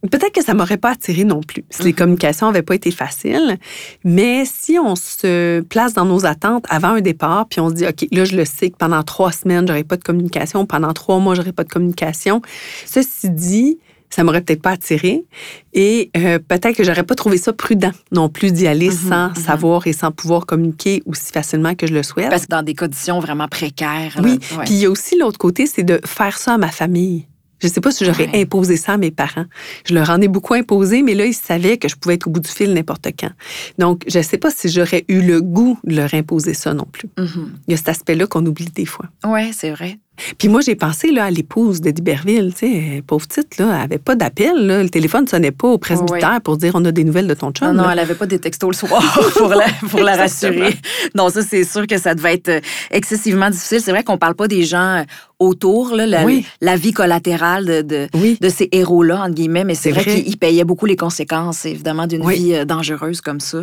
Peut-être 0.08 0.32
que 0.32 0.42
ça 0.42 0.54
m'aurait 0.54 0.78
pas 0.78 0.92
attiré 0.92 1.24
non 1.24 1.42
plus 1.42 1.64
si 1.68 1.82
les 1.82 1.90
mhm. 1.90 1.96
communications 1.96 2.46
n'avaient 2.46 2.62
pas 2.62 2.74
été 2.74 2.90
faciles. 2.90 3.58
Mais 4.02 4.44
si 4.46 4.78
on 4.78 4.96
se 4.96 5.60
place 5.60 5.92
dans 5.92 6.06
nos 6.06 6.24
attentes 6.24 6.64
avant 6.70 6.88
un 6.88 7.00
départ, 7.00 7.46
puis 7.48 7.60
on 7.60 7.68
se 7.68 7.74
dit, 7.74 7.86
OK, 7.86 8.06
là, 8.10 8.24
je 8.24 8.36
le 8.36 8.46
sais 8.46 8.70
que 8.70 8.76
pendant 8.76 9.02
trois 9.02 9.32
semaines, 9.32 9.66
j'aurai 9.68 9.84
pas 9.84 9.96
de 9.96 10.04
communication, 10.04 10.64
pendant 10.64 10.92
trois 10.94 11.18
mois, 11.18 11.34
j'aurai 11.34 11.52
pas 11.52 11.64
de 11.64 11.68
communication. 11.68 12.40
Ceci 12.86 13.28
dit, 13.28 13.78
ça 14.10 14.24
m'aurait 14.24 14.40
peut-être 14.40 14.62
pas 14.62 14.70
attiré. 14.70 15.24
Et 15.72 16.10
euh, 16.16 16.38
peut-être 16.38 16.76
que 16.76 16.82
j'aurais 16.82 17.04
pas 17.04 17.14
trouvé 17.14 17.36
ça 17.38 17.52
prudent 17.52 17.92
non 18.10 18.28
plus 18.28 18.52
d'y 18.52 18.66
aller 18.66 18.88
mhm, 18.88 18.96
sans 18.96 19.28
mhm. 19.28 19.34
savoir 19.36 19.86
et 19.86 19.92
sans 19.92 20.10
pouvoir 20.10 20.46
communiquer 20.46 21.02
aussi 21.06 21.30
facilement 21.32 21.74
que 21.74 21.86
je 21.86 21.94
le 21.94 22.02
souhaite. 22.02 22.30
Parce 22.30 22.42
que 22.42 22.50
dans 22.50 22.62
des 22.62 22.74
conditions 22.74 23.20
vraiment 23.20 23.48
précaires. 23.48 24.18
Oui. 24.22 24.38
Puis 24.38 24.74
il 24.74 24.78
y 24.78 24.86
a 24.86 24.90
aussi 24.90 25.16
l'autre 25.18 25.38
côté, 25.38 25.66
c'est 25.66 25.84
de 25.84 26.00
faire 26.04 26.38
ça 26.38 26.54
à 26.54 26.58
ma 26.58 26.70
famille. 26.70 27.26
Je 27.60 27.66
ne 27.66 27.72
sais 27.72 27.80
pas 27.80 27.90
si 27.90 28.04
j'aurais 28.04 28.30
imposé 28.34 28.76
ça 28.76 28.94
à 28.94 28.96
mes 28.96 29.10
parents. 29.10 29.46
Je 29.86 29.94
leur 29.94 30.10
en 30.10 30.20
ai 30.20 30.28
beaucoup 30.28 30.54
imposé, 30.54 31.02
mais 31.02 31.14
là, 31.14 31.26
ils 31.26 31.34
savaient 31.34 31.76
que 31.78 31.88
je 31.88 31.96
pouvais 31.96 32.14
être 32.14 32.26
au 32.26 32.30
bout 32.30 32.40
du 32.40 32.50
fil 32.50 32.72
n'importe 32.72 33.08
quand. 33.18 33.30
Donc, 33.78 34.04
je 34.08 34.18
ne 34.18 34.22
sais 34.22 34.38
pas 34.38 34.50
si 34.50 34.68
j'aurais 34.68 35.04
eu 35.08 35.20
le 35.20 35.40
goût 35.40 35.78
de 35.84 35.94
leur 35.94 36.12
imposer 36.14 36.54
ça 36.54 36.74
non 36.74 36.86
plus. 36.90 37.08
Mm-hmm. 37.18 37.46
Il 37.68 37.70
y 37.70 37.74
a 37.74 37.76
cet 37.76 37.90
aspect-là 37.90 38.26
qu'on 38.26 38.44
oublie 38.46 38.66
des 38.66 38.86
fois. 38.86 39.06
Oui, 39.24 39.52
c'est 39.52 39.70
vrai. 39.70 39.98
Puis 40.38 40.48
moi, 40.48 40.60
j'ai 40.60 40.74
pensé 40.74 41.10
là, 41.12 41.24
à 41.24 41.30
l'épouse 41.30 41.80
de 41.80 41.90
Diberville. 41.90 42.52
Tu 42.54 42.66
sais, 42.66 43.02
pauvre 43.06 43.26
petite, 43.26 43.58
là, 43.58 43.66
elle 43.66 43.78
n'avait 43.78 43.98
pas 43.98 44.14
d'appel. 44.14 44.66
Le 44.66 44.88
téléphone 44.88 45.24
ne 45.24 45.28
sonnait 45.28 45.50
pas 45.50 45.68
au 45.68 45.78
presbytère 45.78 46.40
pour 46.42 46.56
dire 46.56 46.72
on 46.74 46.84
a 46.84 46.92
des 46.92 47.04
nouvelles 47.04 47.26
de 47.26 47.34
ton 47.34 47.50
chum. 47.52 47.68
Non, 47.68 47.82
non, 47.82 47.90
elle 47.90 47.96
n'avait 47.96 48.14
pas 48.14 48.26
des 48.26 48.38
textos 48.38 48.70
le 48.70 48.74
soir 48.74 49.20
pour 49.36 49.48
la, 49.48 49.66
pour 49.88 50.00
la 50.00 50.16
rassurer. 50.16 50.74
Non, 51.14 51.28
ça, 51.28 51.42
c'est 51.42 51.64
sûr 51.64 51.86
que 51.86 51.98
ça 51.98 52.14
devait 52.14 52.34
être 52.34 52.48
euh, 52.48 52.60
excessivement 52.90 53.50
difficile. 53.50 53.80
C'est 53.80 53.90
vrai 53.90 54.04
qu'on 54.04 54.14
ne 54.14 54.18
parle 54.18 54.34
pas 54.34 54.48
des 54.48 54.64
gens 54.64 54.98
euh, 54.98 55.02
autour, 55.40 55.94
là, 55.94 56.06
la, 56.06 56.24
la, 56.60 56.76
vie 56.76 56.92
collatérale 56.92 57.64
de, 57.64 57.82
de, 57.82 58.08
de 58.38 58.48
ces 58.50 58.68
héros-là, 58.72 59.22
entre 59.22 59.34
guillemets, 59.34 59.64
mais 59.64 59.74
c'est 59.74 59.90
vrai, 59.90 60.04
qu'ils 60.04 60.36
payaient 60.36 60.64
beaucoup 60.64 60.84
les 60.84 60.96
conséquences, 60.96 61.64
évidemment, 61.64 62.06
d'une 62.06 62.28
vie 62.28 62.54
euh, 62.54 62.66
dangereuse 62.66 63.22
comme 63.22 63.40
ça. 63.40 63.62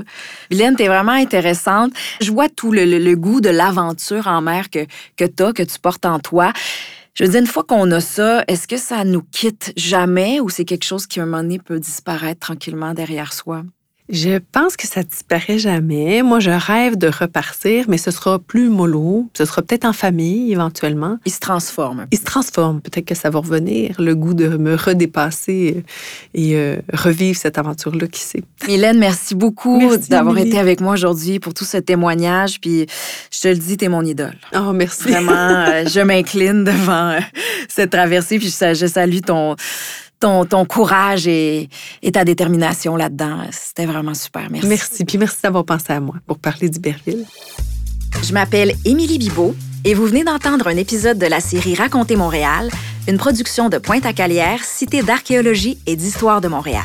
Vilaine, 0.50 0.76
t'es 0.76 0.88
vraiment 0.88 1.12
intéressante. 1.12 1.92
Je 2.20 2.32
vois 2.32 2.50
tout 2.50 2.72
le, 2.72 2.84
le, 2.86 2.98
le 2.98 3.16
goût 3.16 3.42
de 3.42 3.50
l'aventure 3.50 4.26
en 4.26 4.42
mer 4.42 4.72
que, 4.72 4.86
que 5.18 5.26
tu 5.26 5.44
as, 5.44 5.54
que 5.54 5.62
tu 5.62 5.80
portes 5.80 6.06
en 6.08 6.18
toi. 6.18 6.47
Je 7.14 7.24
veux 7.24 7.32
dire, 7.32 7.40
une 7.42 7.48
fois 7.48 7.64
qu'on 7.64 7.90
a 7.92 8.00
ça, 8.00 8.44
est-ce 8.48 8.68
que 8.68 8.78
ça 8.78 9.04
nous 9.04 9.24
quitte 9.24 9.74
jamais 9.76 10.40
ou 10.40 10.50
c'est 10.50 10.66
quelque 10.66 10.86
chose 10.86 11.08
qui, 11.08 11.20
à 11.20 11.24
un 11.24 11.26
moment 11.26 11.42
donné, 11.42 11.58
peut 11.58 11.80
disparaître 11.80 12.40
tranquillement 12.40 12.94
derrière 12.94 13.34
soi? 13.34 13.64
Je 14.10 14.40
pense 14.52 14.78
que 14.78 14.88
ça 14.88 15.04
disparaît 15.04 15.60
jamais. 15.60 16.22
Moi, 16.24 16.40
je 16.40 16.52
rêve 16.52 16.98
de 16.98 17.08
repartir, 17.08 17.86
mais 17.90 17.98
ce 17.98 18.12
sera 18.12 18.40
plus 18.40 18.70
mollo. 18.70 19.30
Ce 19.38 19.44
sera 19.44 19.62
peut-être 19.62 19.86
en 19.86 19.92
famille, 19.92 20.52
éventuellement. 20.52 21.18
Il 21.26 21.32
se 21.32 21.40
transforme. 21.40 22.08
Il 22.12 22.18
se 22.18 22.24
transforme. 22.24 22.80
Peut-être 22.82 23.06
que 23.06 23.16
ça 23.16 23.30
va 23.30 23.40
revenir, 23.40 23.96
le 24.00 24.16
goût 24.16 24.34
de 24.34 24.48
me 24.48 24.76
redépasser 24.76 25.84
et 26.34 26.56
euh, 26.56 26.78
revivre 26.94 27.38
cette 27.38 27.58
aventure-là, 27.58 28.08
qui 28.08 28.22
sait. 28.22 28.44
Mylène, 28.68 28.98
merci 28.98 29.36
beaucoup 29.36 29.82
d'avoir 30.10 30.38
été 30.38 30.58
avec 30.58 30.80
moi 30.80 30.94
aujourd'hui 30.94 31.40
pour 31.40 31.54
tout 31.54 31.66
ce 31.66 31.78
témoignage. 31.78 32.62
Puis, 32.62 32.88
je 33.32 33.42
te 33.42 33.48
le 33.50 33.56
dis, 33.56 33.76
t'es 33.76 33.90
mon 33.90 34.04
idole. 34.04 34.38
Oh, 34.56 34.72
merci. 34.74 35.04
Vraiment, 35.04 35.34
euh, 35.34 35.84
je 35.86 36.00
m'incline 36.00 36.64
devant 36.64 37.10
euh, 37.10 37.20
cette 37.68 37.92
traversée. 37.92 38.40
Puis, 38.40 38.50
je, 38.50 38.74
je 38.74 38.88
salue 38.88 39.20
ton 39.20 39.56
ton, 40.20 40.46
ton 40.46 40.66
courage 40.66 41.28
et, 41.28 41.70
et, 42.02 42.12
ta 42.12 42.26
détermination 42.26 42.96
là-dedans. 42.96 43.42
C'était 43.52 43.86
vraiment 43.86 44.14
super. 44.14 44.50
Merci. 44.50 44.68
Merci. 44.68 45.06
Puis 45.06 45.18
merci 45.18 45.38
d'avoir 45.44 45.66
pensé 45.66 45.94
à 45.94 46.00
moi 46.00 46.16
pour 46.26 46.40
parler 46.40 46.70
d'Iberville. 46.70 47.26
Je 48.24 48.34
m'appelle 48.34 48.74
Émilie 48.86 49.20
Bibot 49.20 49.56
et 49.86 49.94
vous 49.94 50.06
venez 50.06 50.24
d'entendre 50.24 50.68
un 50.68 50.78
épisode 50.78 51.18
de 51.18 51.28
la 51.28 51.40
série 51.40 51.76
Raconter 51.76 52.16
Montréal, 52.16 52.70
une 53.08 53.18
production 53.18 53.70
de 53.70 53.78
Pointe-à-Calière, 53.78 54.64
Cité 54.64 55.04
d'archéologie 55.04 55.78
et 55.86 55.96
d'histoire 55.96 56.42
de 56.42 56.48
Montréal. 56.48 56.84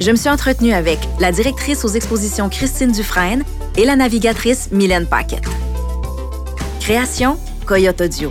Je 0.00 0.10
me 0.10 0.16
suis 0.16 0.28
entretenue 0.28 0.72
avec 0.72 0.98
la 1.20 1.30
directrice 1.30 1.84
aux 1.84 1.88
expositions 1.88 2.48
Christine 2.48 2.92
Dufresne 2.92 3.44
et 3.76 3.84
la 3.84 3.96
navigatrice 3.96 4.70
Mylène 4.72 5.06
Paquette. 5.06 5.48
Création, 6.80 7.38
Coyote 7.66 8.00
Audio. 8.00 8.30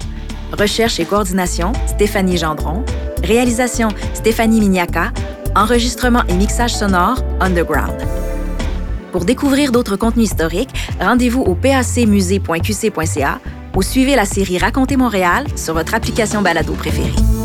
Recherche 0.53 0.99
et 0.99 1.05
coordination, 1.05 1.73
Stéphanie 1.87 2.37
Gendron. 2.37 2.83
Réalisation 3.23 3.89
Stéphanie 4.13 4.59
Miniaca. 4.59 5.11
Enregistrement 5.55 6.23
et 6.27 6.33
mixage 6.33 6.73
sonore 6.73 7.17
Underground. 7.39 7.95
Pour 9.11 9.25
découvrir 9.25 9.71
d'autres 9.71 9.97
contenus 9.97 10.31
historiques, 10.31 10.73
rendez-vous 10.99 11.41
au 11.41 11.55
pacmusée.qc.ca 11.55 13.39
ou 13.75 13.81
suivez 13.81 14.15
la 14.15 14.25
série 14.25 14.57
Raconter 14.57 14.97
Montréal 14.97 15.45
sur 15.55 15.73
votre 15.73 15.93
application 15.93 16.41
balado 16.41 16.73
préférée. 16.73 17.40